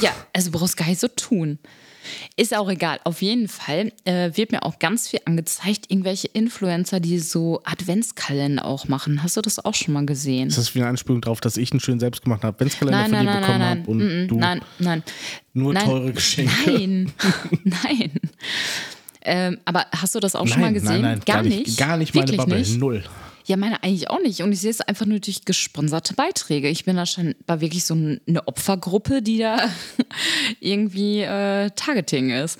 Ja, 0.00 0.10
also 0.34 0.50
brauchst 0.50 0.76
gar 0.76 0.88
nicht 0.88 1.00
so 1.00 1.08
tun. 1.08 1.58
Ist 2.36 2.56
auch 2.56 2.70
egal. 2.70 3.00
Auf 3.04 3.22
jeden 3.22 3.48
Fall 3.48 3.92
äh, 4.04 4.30
wird 4.34 4.52
mir 4.52 4.62
auch 4.62 4.78
ganz 4.78 5.08
viel 5.08 5.20
angezeigt, 5.24 5.90
irgendwelche 5.90 6.28
Influencer, 6.28 7.00
die 7.00 7.18
so 7.18 7.60
Adventskalender 7.64 8.64
auch 8.64 8.88
machen. 8.88 9.22
Hast 9.22 9.36
du 9.36 9.40
das 9.40 9.64
auch 9.64 9.74
schon 9.74 9.94
mal 9.94 10.06
gesehen? 10.06 10.48
Ist 10.48 10.58
das 10.58 10.74
wieder 10.74 10.84
eine 10.84 10.90
Anspielung 10.90 11.20
darauf, 11.20 11.40
dass 11.40 11.56
ich 11.56 11.72
einen 11.72 11.80
schönen 11.80 12.00
selbstgemachten 12.00 12.48
Adventskalender 12.48 12.98
Nein, 12.98 13.10
von 13.10 13.12
nein, 13.12 13.26
dir 13.26 13.32
nein, 13.32 13.40
bekommen 13.40 13.64
habe 13.64 13.90
und 13.90 13.98
nein, 13.98 14.28
du 14.28 14.36
nein, 14.38 14.60
nein. 14.78 15.02
nur 15.52 15.74
teure 15.74 16.12
Geschenke? 16.12 16.52
Nein, 16.70 17.12
nein. 17.64 18.10
Ähm, 19.24 19.58
aber 19.64 19.86
hast 19.92 20.14
du 20.14 20.20
das 20.20 20.34
auch 20.34 20.46
schon 20.46 20.60
mal 20.60 20.72
gesehen? 20.72 21.02
Nein, 21.02 21.18
nein, 21.18 21.22
gar, 21.24 21.42
nicht. 21.42 21.78
Gar 21.78 21.96
nicht 21.96 22.14
meine 22.14 22.26
Wirklich 22.26 22.38
Bubble. 22.38 22.58
Nicht? 22.58 22.78
Null. 22.78 23.04
Ja, 23.46 23.56
meine 23.56 23.82
eigentlich 23.82 24.10
auch 24.10 24.20
nicht. 24.20 24.40
Und 24.40 24.52
ich 24.52 24.60
sehe 24.60 24.70
es 24.70 24.80
einfach 24.80 25.06
nur 25.06 25.20
durch 25.20 25.44
gesponserte 25.44 26.14
Beiträge. 26.14 26.68
Ich 26.68 26.84
bin 26.84 26.96
da 26.96 27.06
scheinbar 27.06 27.60
wirklich 27.60 27.84
so 27.84 27.94
eine 27.94 28.46
Opfergruppe, 28.46 29.22
die 29.22 29.38
da 29.38 29.70
irgendwie 30.60 31.20
äh, 31.22 31.70
Targeting 31.74 32.30
ist. 32.30 32.58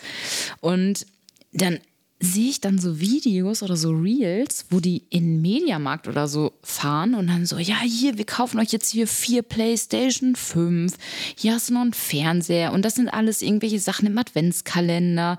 Und 0.60 1.06
dann 1.52 1.78
sehe 2.22 2.50
ich 2.50 2.60
dann 2.60 2.78
so 2.78 3.00
Videos 3.00 3.64
oder 3.64 3.76
so 3.76 3.90
Reels, 3.90 4.66
wo 4.70 4.78
die 4.78 5.02
in 5.10 5.42
Mediamarkt 5.42 6.06
oder 6.06 6.28
so 6.28 6.52
fahren 6.62 7.14
und 7.14 7.26
dann 7.26 7.46
so, 7.46 7.58
ja, 7.58 7.80
hier, 7.80 8.16
wir 8.16 8.24
kaufen 8.24 8.60
euch 8.60 8.70
jetzt 8.70 8.90
hier 8.90 9.08
vier 9.08 9.42
PlayStation 9.42 10.36
5, 10.36 10.94
hier 11.36 11.54
hast 11.54 11.68
du 11.68 11.74
noch 11.74 11.80
einen 11.80 11.92
Fernseher 11.92 12.72
und 12.72 12.84
das 12.84 12.94
sind 12.94 13.08
alles 13.08 13.42
irgendwelche 13.42 13.80
Sachen 13.80 14.06
im 14.06 14.16
Adventskalender 14.16 15.36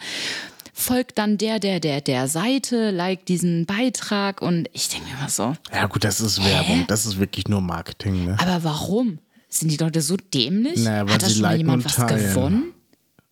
folgt 0.74 1.18
dann 1.20 1.38
der, 1.38 1.60
der, 1.60 1.80
der, 1.80 2.02
der 2.02 2.28
Seite, 2.28 2.90
like 2.92 3.26
diesen 3.26 3.66
Beitrag 3.66 4.42
und 4.42 4.68
ich 4.74 4.90
denke 4.90 5.08
mir 5.08 5.18
immer 5.20 5.30
so, 5.30 5.56
Ja, 5.74 5.86
gut, 5.86 6.04
das 6.04 6.20
ist 6.20 6.44
Werbung. 6.44 6.86
Das 6.88 7.06
ist 7.06 7.20
wirklich 7.20 7.48
nur 7.48 7.62
Marketing. 7.62 8.26
Ne? 8.26 8.36
aber 8.40 8.64
warum? 8.64 9.20
Sind 9.50 9.72
die 9.72 9.78
Leute 9.78 10.02
so 10.02 10.18
dämlich? 10.18 10.80
Naja, 10.84 11.06
weil 11.06 11.14
hat 11.14 11.22
da 11.24 11.30
schon 11.30 11.42
mal 11.44 11.56
jemand 11.58 11.86
was 11.86 11.96
teilen. 11.96 12.34
gewonnen? 12.34 12.74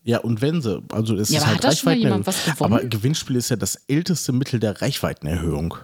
Ja, 0.03 0.19
und 0.19 0.41
wenn 0.41 0.61
sie, 0.61 0.81
also 0.91 1.15
es 1.15 1.29
Ja, 1.29 1.37
ist 1.39 1.43
aber 1.43 1.51
halt 1.51 1.57
hat 1.65 1.71
da 1.71 1.75
schon 1.75 1.85
mal 1.85 1.91
Reichweitenerhöhung. 1.93 2.03
jemand 2.03 2.27
was 2.27 2.45
gewonnen? 2.45 2.73
Aber 2.73 2.83
Gewinnspiel 2.85 3.35
ist 3.37 3.49
ja 3.49 3.55
das 3.55 3.75
älteste 3.87 4.31
Mittel 4.31 4.59
der 4.59 4.81
Reichweitenerhöhung. 4.81 5.75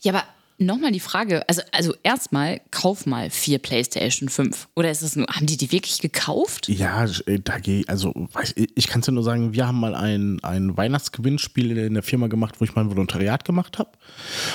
Ja, 0.00 0.12
aber 0.12 0.24
nochmal 0.58 0.92
die 0.92 1.00
Frage, 1.00 1.48
also, 1.48 1.62
also 1.72 1.94
erstmal, 2.02 2.60
kauf 2.70 3.06
mal 3.06 3.30
vier 3.30 3.58
PlayStation 3.58 4.28
5. 4.28 4.68
Oder 4.74 4.90
ist 4.90 5.02
das 5.02 5.16
nur, 5.16 5.26
haben 5.28 5.46
die 5.46 5.56
die 5.56 5.72
wirklich 5.72 6.00
gekauft? 6.00 6.68
Ja, 6.68 7.06
äh, 7.26 7.40
da 7.42 7.58
gehe 7.58 7.84
also 7.88 8.12
ich, 8.54 8.70
ich 8.74 8.86
kann 8.86 9.00
es 9.00 9.06
ja 9.06 9.12
nur 9.12 9.22
sagen, 9.22 9.52
wir 9.52 9.66
haben 9.66 9.80
mal 9.80 9.94
ein, 9.94 10.42
ein 10.42 10.76
Weihnachtsgewinnspiel 10.76 11.76
in 11.76 11.94
der 11.94 12.02
Firma 12.02 12.26
gemacht, 12.28 12.56
wo 12.58 12.64
ich 12.64 12.74
mein 12.74 12.90
Volontariat 12.90 13.44
gemacht 13.44 13.78
habe. 13.78 13.90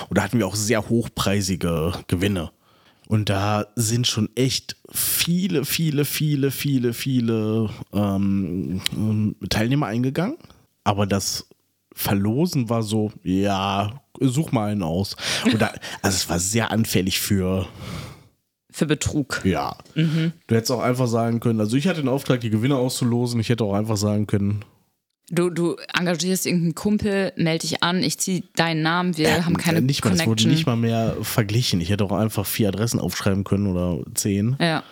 Und 0.10 0.18
da 0.18 0.24
hatten 0.24 0.40
wir 0.40 0.48
auch 0.48 0.56
sehr 0.56 0.90
hochpreisige 0.90 1.94
Gewinne. 2.08 2.52
Und 3.08 3.30
da 3.30 3.68
sind 3.76 4.08
schon 4.08 4.30
echt 4.36 4.78
viele, 4.90 5.66
viele, 5.66 6.06
viele, 6.06 6.50
viele, 6.50 6.94
viele 6.94 7.70
ähm, 7.92 8.82
ähm, 8.94 9.36
Teilnehmer 9.50 9.88
eingegangen. 9.88 10.38
Aber 10.86 11.06
das 11.06 11.48
Verlosen 12.02 12.70
war 12.70 12.84
so, 12.84 13.12
ja, 13.24 14.02
such 14.20 14.52
mal 14.52 14.72
einen 14.72 14.84
aus. 14.84 15.16
Da, 15.58 15.72
also 16.02 16.16
es 16.16 16.30
war 16.30 16.40
sehr 16.40 16.72
anfällig 16.72 17.20
für, 17.20 17.68
Für 18.72 18.86
Betrug. 18.86 19.42
ja. 19.44 19.76
Mhm. 19.96 20.34
Du 20.48 20.56
hättest 20.56 20.72
auch 20.72 20.82
einfach 20.82 21.08
sagen 21.08 21.40
können, 21.40 21.60
also 21.60 21.78
ich 21.78 21.88
hatte 21.88 22.02
den 22.02 22.10
Auftrag, 22.10 22.42
die 22.42 22.50
Gewinner 22.50 22.78
auszulosen. 22.78 23.40
Ich 23.40 23.50
hätte 23.50 23.64
auch 23.64 23.74
einfach 23.74 23.98
sagen 23.98 24.28
können, 24.28 24.66
Du, 25.34 25.50
du 25.50 25.78
engagierst 25.98 26.46
irgendeinen 26.46 26.76
Kumpel, 26.76 27.32
melde 27.38 27.66
dich 27.66 27.82
an, 27.84 28.04
ich 28.04 28.18
ziehe 28.18 28.44
deinen 28.58 28.82
Namen, 28.82 29.18
wir 29.18 29.46
haben 29.46 29.56
keine 29.56 29.78
äh, 29.78 29.82
nicht 29.82 30.04
mal, 30.04 30.12
es 30.12 30.18
wurde 30.20 30.26
Connection. 30.26 30.52
nicht 30.52 30.66
mal 30.66 30.76
mehr 30.76 31.16
verglichen. 31.22 31.80
Ich 31.80 31.90
hätte 31.90 32.04
auch 32.04 32.12
einfach 32.12 32.46
vier 32.46 32.68
Adressen 32.68 33.00
aufschreiben 33.00 33.46
können 33.46 33.68
oder 33.68 34.04
zehn. 34.14 34.58
ja. 34.60 34.84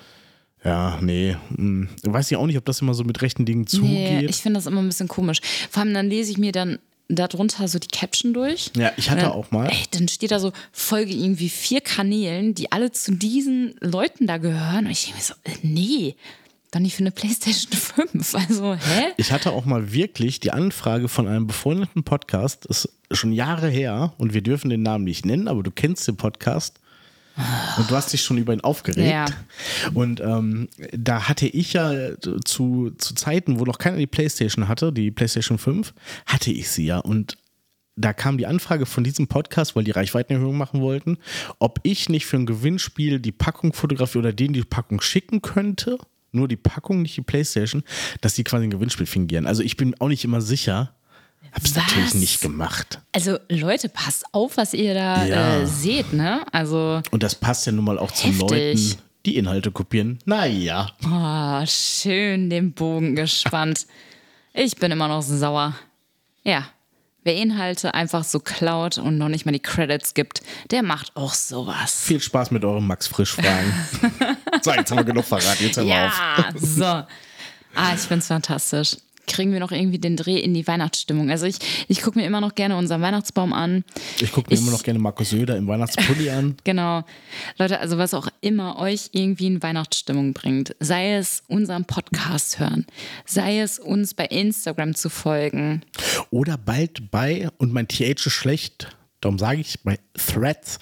Ja, 0.64 0.98
nee. 1.02 1.38
hm. 1.56 1.88
Weiß 2.04 2.30
ich 2.32 2.36
auch 2.38 2.46
nicht, 2.46 2.58
ob 2.58 2.66
das 2.66 2.82
immer 2.82 2.94
so 2.94 3.06
mit 3.06 3.22
rechten 3.22 3.46
Dingen 3.46 3.62
Nee, 3.62 3.66
zugeht. 3.68 4.30
ich 4.30 4.38
finde 4.38 4.58
das 4.58 4.66
immer 4.66 4.82
ein 4.82 4.88
bisschen 4.88 5.08
komisch. 5.08 5.40
Vor 5.70 5.82
allem 5.84 5.94
dann 5.94 6.10
lese 6.10 6.32
ich 6.32 6.38
mir 6.38 6.52
dann 6.52 6.80
darunter 7.10 7.68
so 7.68 7.80
die 7.80 7.88
Caption 7.88 8.34
durch. 8.34 8.72
ja, 8.78 8.92
ich 8.98 9.10
hatte 9.10 9.24
Dann- 9.24 9.32
auch 9.32 9.52
mal. 9.52 9.68
Ey, 9.68 9.84
dann 9.92 10.08
steht 10.08 10.32
da 10.32 10.40
so, 10.40 10.52
folge 10.72 11.12
irgendwie 11.12 11.50
vier 11.50 11.82
Kanälen, 11.82 12.54
die 12.56 12.72
alle 12.72 12.92
zu 12.92 13.12
diesen 13.14 13.76
Leuten 13.82 14.28
da 14.28 14.38
gehören. 14.38 14.86
Und 14.86 14.92
ich 14.92 15.06
denke 15.06 15.18
mir 15.18 15.24
so, 15.24 15.34
äh, 15.44 15.56
nee, 15.64 16.16
doch 16.72 16.80
nicht 16.80 16.96
für 16.96 17.02
eine 17.04 17.12
PlayStation 17.12 17.74
5. 18.12 18.36
Also, 18.36 18.76
hä? 18.76 19.08
Ich 19.18 19.32
hatte 19.32 19.52
auch 19.52 19.66
mal 19.66 19.92
wirklich 19.92 20.40
die 20.40 20.52
Anfrage 20.52 21.08
von 21.10 21.28
einem 21.28 21.48
befreundeten 21.48 22.04
Podcast, 22.04 22.66
das 22.70 22.86
ist 22.86 23.18
schon 23.20 23.32
Jahre 23.34 23.70
her 23.70 24.14
und 24.20 24.36
wir 24.36 24.42
dürfen 24.42 24.70
den 24.70 24.84
Namen 24.84 25.04
nicht 25.04 25.26
nennen, 25.26 25.48
aber 25.48 25.64
du 25.64 25.72
kennst 25.72 26.08
den 26.08 26.16
Podcast 26.16 26.80
und 27.78 27.90
du 27.90 27.96
hast 27.96 28.12
dich 28.14 28.22
schon 28.22 28.38
über 28.38 28.54
ihn 28.54 28.62
aufgeregt. 28.62 29.10
Ja. 29.10 29.26
Und 29.94 30.20
ähm, 30.20 30.70
da 30.92 31.28
hatte 31.28 31.48
ich 31.48 31.74
ja 31.74 31.92
zu, 32.46 32.92
zu 32.98 33.16
Zeiten, 33.16 33.60
wo 33.60 33.66
noch 33.66 33.78
keiner 33.78 33.98
die 33.98 34.08
Playstation 34.08 34.68
hatte, 34.68 34.92
die 34.92 35.12
Playstation 35.12 35.58
5, 35.58 35.94
hatte 36.26 36.52
ich 36.52 36.70
sie 36.70 36.86
ja 36.86 37.00
und 37.00 37.38
da 38.00 38.14
kam 38.14 38.38
die 38.38 38.48
Anfrage 38.48 38.86
von 38.86 39.04
diesem 39.04 39.28
Podcast, 39.28 39.76
weil 39.76 39.84
die 39.84 39.92
Reichweitenerhöhung 39.92 40.58
machen 40.58 40.80
wollten, 40.80 41.18
ob 41.60 41.80
ich 41.84 42.08
nicht 42.08 42.26
für 42.26 42.38
ein 42.38 42.46
Gewinnspiel 42.46 43.20
die 43.20 43.34
Packung 43.34 43.74
fotografiere 43.74 44.20
oder 44.20 44.34
denen 44.34 44.54
die 44.54 44.64
Packung 44.64 45.02
schicken 45.02 45.42
könnte. 45.42 45.98
Nur 46.32 46.48
die 46.48 46.58
Packung, 46.58 47.02
nicht 47.02 47.18
die 47.18 47.22
Playstation, 47.22 47.84
dass 48.22 48.36
die 48.36 48.44
quasi 48.44 48.66
ein 48.66 48.70
Gewinnspiel 48.70 49.08
fingieren. 49.08 49.48
Also 49.48 49.64
ich 49.64 49.78
bin 49.78 50.00
auch 50.00 50.08
nicht 50.08 50.24
immer 50.24 50.42
sicher. 50.42 50.96
Hab's 51.52 51.76
Was? 51.76 51.84
natürlich 51.88 52.14
nicht 52.16 52.42
gemacht. 52.42 53.00
Also, 53.12 53.40
Leute, 53.50 53.90
passt 53.90 54.24
auf, 54.34 54.58
was 54.58 54.74
ihr 54.74 54.94
da 54.94 55.26
Ja. 55.26 55.58
äh, 55.62 55.66
seht, 55.66 56.14
ne? 56.14 56.42
Also, 56.52 57.02
Und 57.12 57.24
das 57.24 57.36
passt 57.36 57.66
ja 57.66 57.72
nun 57.72 57.86
mal 57.86 57.98
auch 57.98 58.12
zu 58.12 58.28
Heftig. 58.28 58.42
Leuten, 58.42 58.96
die 59.26 59.36
Inhalte 59.38 59.72
kopieren. 59.72 60.20
Naja. 60.26 60.92
oh, 61.06 61.66
schön 61.66 62.50
den 62.50 62.72
Bogen 62.74 63.16
gespannt. 63.16 63.88
Ich 64.54 64.76
bin 64.78 64.92
immer 64.92 65.08
noch 65.08 65.22
sauer. 65.24 65.76
Ja, 66.44 66.66
wer 67.24 67.36
Inhalte 67.36 67.94
einfach 67.94 68.24
so 68.24 68.40
klaut 68.40 68.98
und 68.98 69.18
noch 69.18 69.28
nicht 69.30 69.46
mal 69.46 69.52
die 69.52 69.60
Credits 69.60 70.14
gibt, 70.14 70.42
der 70.72 70.84
macht 70.84 71.16
auch 71.16 71.34
sowas. 71.34 72.00
Viel 72.04 72.22
Spaß 72.22 72.52
mit 72.52 72.64
euren 72.64 72.86
Max 72.88 73.08
Frisch-Fragen. 73.08 73.74
so, 74.62 74.72
jetzt 74.72 74.92
haben 74.92 74.98
wir 74.98 75.04
genug 75.04 75.26
verraten. 75.26 75.64
Jetzt 75.64 75.78
hör 75.78 75.84
mal 75.84 76.08
auf. 76.08 76.18
Ja, 76.18 76.54
so. 76.56 76.86
Ah, 77.76 77.94
ich 77.94 78.02
find's 78.02 78.28
fantastisch. 78.28 78.98
Kriegen 79.30 79.54
wir 79.54 79.60
noch 79.60 79.72
irgendwie 79.72 80.00
den 80.00 80.18
Dreh 80.18 80.38
in 80.40 80.54
die 80.54 80.66
Weihnachtsstimmung. 80.68 81.30
Also 81.30 81.46
ich, 81.46 81.58
ich 81.88 82.02
gucke 82.02 82.18
mir 82.20 82.26
immer 82.26 82.42
noch 82.42 82.56
gerne 82.56 82.76
unseren 82.76 83.02
Weihnachtsbaum 83.02 83.54
an. 83.54 83.84
Ich 84.20 84.32
gucke 84.32 84.50
mir 84.50 84.56
Ich- 84.56 84.62
immer 84.62 84.72
noch 84.72 84.84
gerne 84.84 85.00
Markus 85.00 85.30
Söder 85.30 85.56
im 85.56 85.68
Weihnachtspulli 85.68 86.30
an. 86.32 86.56
Genau. 86.64 87.04
Leute, 87.58 87.80
also 87.80 87.98
was 87.98 88.14
auch 88.14 88.28
immer 88.42 88.80
euch 88.80 89.10
irgendwie 89.14 89.48
in 89.48 89.62
Weihnachtsstimmung 89.64 90.34
bringt, 90.34 90.76
sei 90.80 91.14
es 91.16 91.44
unseren 91.48 91.86
Podcast 91.86 92.60
hören, 92.60 92.86
sei 93.26 93.60
es 93.60 93.78
uns 93.80 94.14
bei 94.14 94.26
Instagram 94.26 94.96
zu 94.96 95.10
folgen. 95.10 95.84
Oder 96.32 96.58
bald 96.58 97.12
bei, 97.12 97.50
und 97.60 97.72
mein 97.72 97.88
TH 97.88 98.02
ist 98.26 98.32
schlecht, 98.32 98.96
darum 99.22 99.40
sage 99.40 99.62
ich 99.62 99.82
bei 99.84 100.00
Threads. 100.14 100.80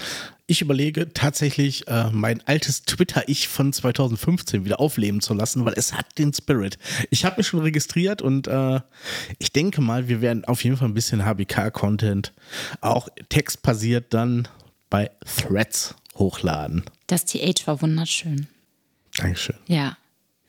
Ich 0.49 0.61
überlege 0.61 1.13
tatsächlich, 1.13 1.87
äh, 1.89 2.09
mein 2.11 2.41
altes 2.47 2.83
Twitter-Ich 2.83 3.49
von 3.49 3.73
2015 3.73 4.63
wieder 4.63 4.79
aufleben 4.79 5.19
zu 5.19 5.33
lassen, 5.33 5.65
weil 5.65 5.73
es 5.75 5.93
hat 5.93 6.17
den 6.17 6.33
Spirit. 6.33 6.77
Ich 7.09 7.25
habe 7.25 7.37
mich 7.37 7.47
schon 7.47 7.59
registriert 7.59 8.21
und 8.21 8.47
äh, 8.47 8.79
ich 9.39 9.51
denke 9.51 9.81
mal, 9.81 10.07
wir 10.07 10.21
werden 10.21 10.45
auf 10.45 10.63
jeden 10.63 10.77
Fall 10.77 10.87
ein 10.87 10.93
bisschen 10.93 11.25
HBK-Content, 11.25 12.31
auch 12.79 13.09
textbasiert 13.27 14.13
dann 14.13 14.47
bei 14.89 15.11
Threads 15.25 15.95
hochladen. 16.15 16.85
Das 17.07 17.25
TH 17.25 17.67
war 17.67 17.81
wunderschön. 17.81 18.47
Dankeschön. 19.17 19.57
Ja. 19.67 19.97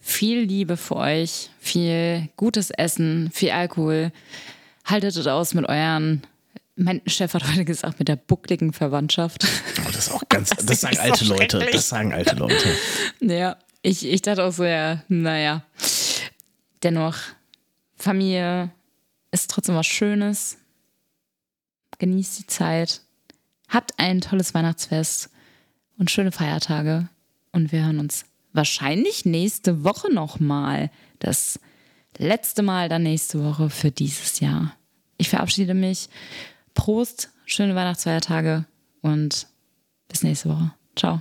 Viel 0.01 0.43
Liebe 0.45 0.76
für 0.76 0.97
euch, 0.97 1.51
viel 1.61 2.28
gutes 2.36 2.70
Essen, 2.70 3.30
viel 3.32 3.51
Alkohol. 3.51 4.12
Haltet 4.84 5.16
es 5.16 5.26
aus 5.26 5.55
mit 5.55 5.68
euren. 5.68 6.22
Mein 6.81 7.03
Chef 7.07 7.35
hat 7.35 7.45
heute 7.49 7.64
gesagt, 7.64 7.99
mit 7.99 8.07
der 8.07 8.14
buckligen 8.14 8.72
Verwandtschaft. 8.72 9.45
Oh, 9.81 9.91
das 9.91 10.07
ist 10.07 10.12
auch 10.12 10.22
ganz, 10.29 10.51
das, 10.64 10.64
ist 10.64 10.81
sagen 10.83 10.97
so 10.97 11.03
alte 11.03 11.24
Leute. 11.24 11.68
Das 11.72 11.89
sagen 11.89 12.12
alte 12.12 12.37
Leute. 12.37 12.68
Ja, 13.20 13.57
ich, 13.83 14.07
ich 14.07 14.22
dachte 14.22 14.45
auch 14.45 14.53
so, 14.53 14.64
ja, 14.64 15.03
naja. 15.09 15.64
Dennoch, 16.85 17.16
Familie 17.97 18.70
ist 19.33 19.51
trotzdem 19.51 19.74
was 19.74 19.89
Schönes. 19.89 20.59
Genießt 21.99 22.39
die 22.39 22.47
Zeit. 22.47 23.01
Habt 23.68 23.99
ein 23.99 24.20
tolles 24.20 24.55
Weihnachtsfest 24.55 25.31
und 25.99 26.12
schöne 26.12 26.31
Feiertage. 26.31 27.09
Und 27.51 27.72
wir 27.72 27.85
hören 27.85 27.99
uns 27.99 28.24
wahrscheinlich 28.53 29.24
nächste 29.24 29.83
Woche 29.83 30.12
nochmal. 30.12 30.93
Das 31.18 31.59
letzte 32.18 32.62
Mal 32.62 32.89
dann 32.89 33.03
nächste 33.03 33.43
Woche 33.45 33.68
für 33.68 33.91
dieses 33.91 34.39
Jahr. 34.39 34.76
Ich 35.16 35.29
verabschiede 35.29 35.74
mich. 35.74 36.09
Prost, 36.79 37.31
schöne 37.45 37.74
Weihnachtsfeiertage 37.74 38.64
und 39.03 39.49
Bis 40.09 40.22
nächste 40.22 40.49
Woche. 40.49 40.72
Ciao. 40.97 41.20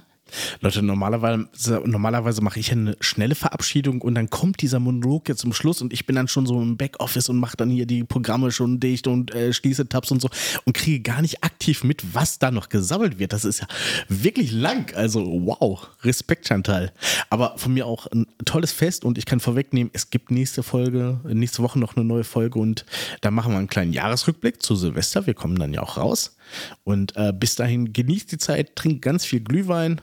Leute, 0.61 0.81
normalerweise, 0.81 1.47
normalerweise 1.85 2.41
mache 2.41 2.59
ich 2.59 2.71
eine 2.71 2.95
schnelle 2.99 3.35
Verabschiedung 3.35 4.01
und 4.01 4.15
dann 4.15 4.29
kommt 4.29 4.61
dieser 4.61 4.79
Monolog 4.79 5.29
jetzt 5.29 5.41
zum 5.41 5.53
Schluss 5.53 5.81
und 5.81 5.93
ich 5.93 6.05
bin 6.05 6.15
dann 6.15 6.27
schon 6.27 6.45
so 6.45 6.61
im 6.61 6.77
Backoffice 6.77 7.29
und 7.29 7.37
mache 7.37 7.57
dann 7.57 7.69
hier 7.69 7.85
die 7.85 8.03
Programme 8.03 8.51
schon 8.51 8.79
dicht 8.79 9.07
und 9.07 9.33
äh, 9.33 9.53
schließe 9.53 9.87
Tabs 9.87 10.11
und 10.11 10.21
so 10.21 10.29
und 10.65 10.73
kriege 10.73 11.01
gar 11.01 11.21
nicht 11.21 11.43
aktiv 11.43 11.83
mit, 11.83 12.13
was 12.13 12.39
da 12.39 12.51
noch 12.51 12.69
gesammelt 12.69 13.19
wird. 13.19 13.33
Das 13.33 13.45
ist 13.45 13.61
ja 13.61 13.67
wirklich 14.09 14.51
lang. 14.51 14.93
Also 14.95 15.25
wow, 15.45 15.87
Respekt 16.03 16.47
Chantal. 16.47 16.91
Aber 17.29 17.57
von 17.57 17.73
mir 17.73 17.85
auch 17.85 18.07
ein 18.07 18.27
tolles 18.45 18.71
Fest 18.71 19.05
und 19.05 19.17
ich 19.17 19.25
kann 19.25 19.39
vorwegnehmen, 19.39 19.91
es 19.93 20.09
gibt 20.09 20.31
nächste 20.31 20.63
Folge, 20.63 21.19
nächste 21.25 21.63
Woche 21.63 21.79
noch 21.79 21.95
eine 21.95 22.05
neue 22.05 22.23
Folge 22.23 22.59
und 22.59 22.85
da 23.21 23.31
machen 23.31 23.51
wir 23.53 23.57
einen 23.57 23.67
kleinen 23.67 23.93
Jahresrückblick 23.93 24.61
zu 24.61 24.75
Silvester. 24.75 25.25
Wir 25.27 25.33
kommen 25.33 25.57
dann 25.57 25.73
ja 25.73 25.81
auch 25.81 25.97
raus. 25.97 26.35
Und 26.83 27.15
äh, 27.15 27.33
bis 27.33 27.55
dahin 27.55 27.93
genießt 27.93 28.31
die 28.31 28.37
Zeit, 28.37 28.75
trinkt 28.75 29.01
ganz 29.01 29.25
viel 29.25 29.41
Glühwein 29.41 30.01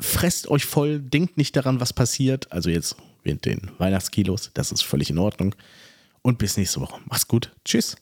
fresst 0.00 0.48
euch 0.48 0.64
voll, 0.64 1.00
denkt 1.00 1.36
nicht 1.36 1.56
daran, 1.56 1.80
was 1.80 1.92
passiert. 1.92 2.50
Also 2.52 2.70
jetzt 2.70 2.96
mit 3.22 3.44
den 3.44 3.70
Weihnachtskilos, 3.78 4.50
das 4.54 4.72
ist 4.72 4.82
völlig 4.82 5.10
in 5.10 5.18
Ordnung. 5.18 5.54
Und 6.22 6.38
bis 6.38 6.56
nächste 6.56 6.80
Woche. 6.80 7.00
Macht's 7.06 7.28
gut. 7.28 7.52
Tschüss. 7.64 7.96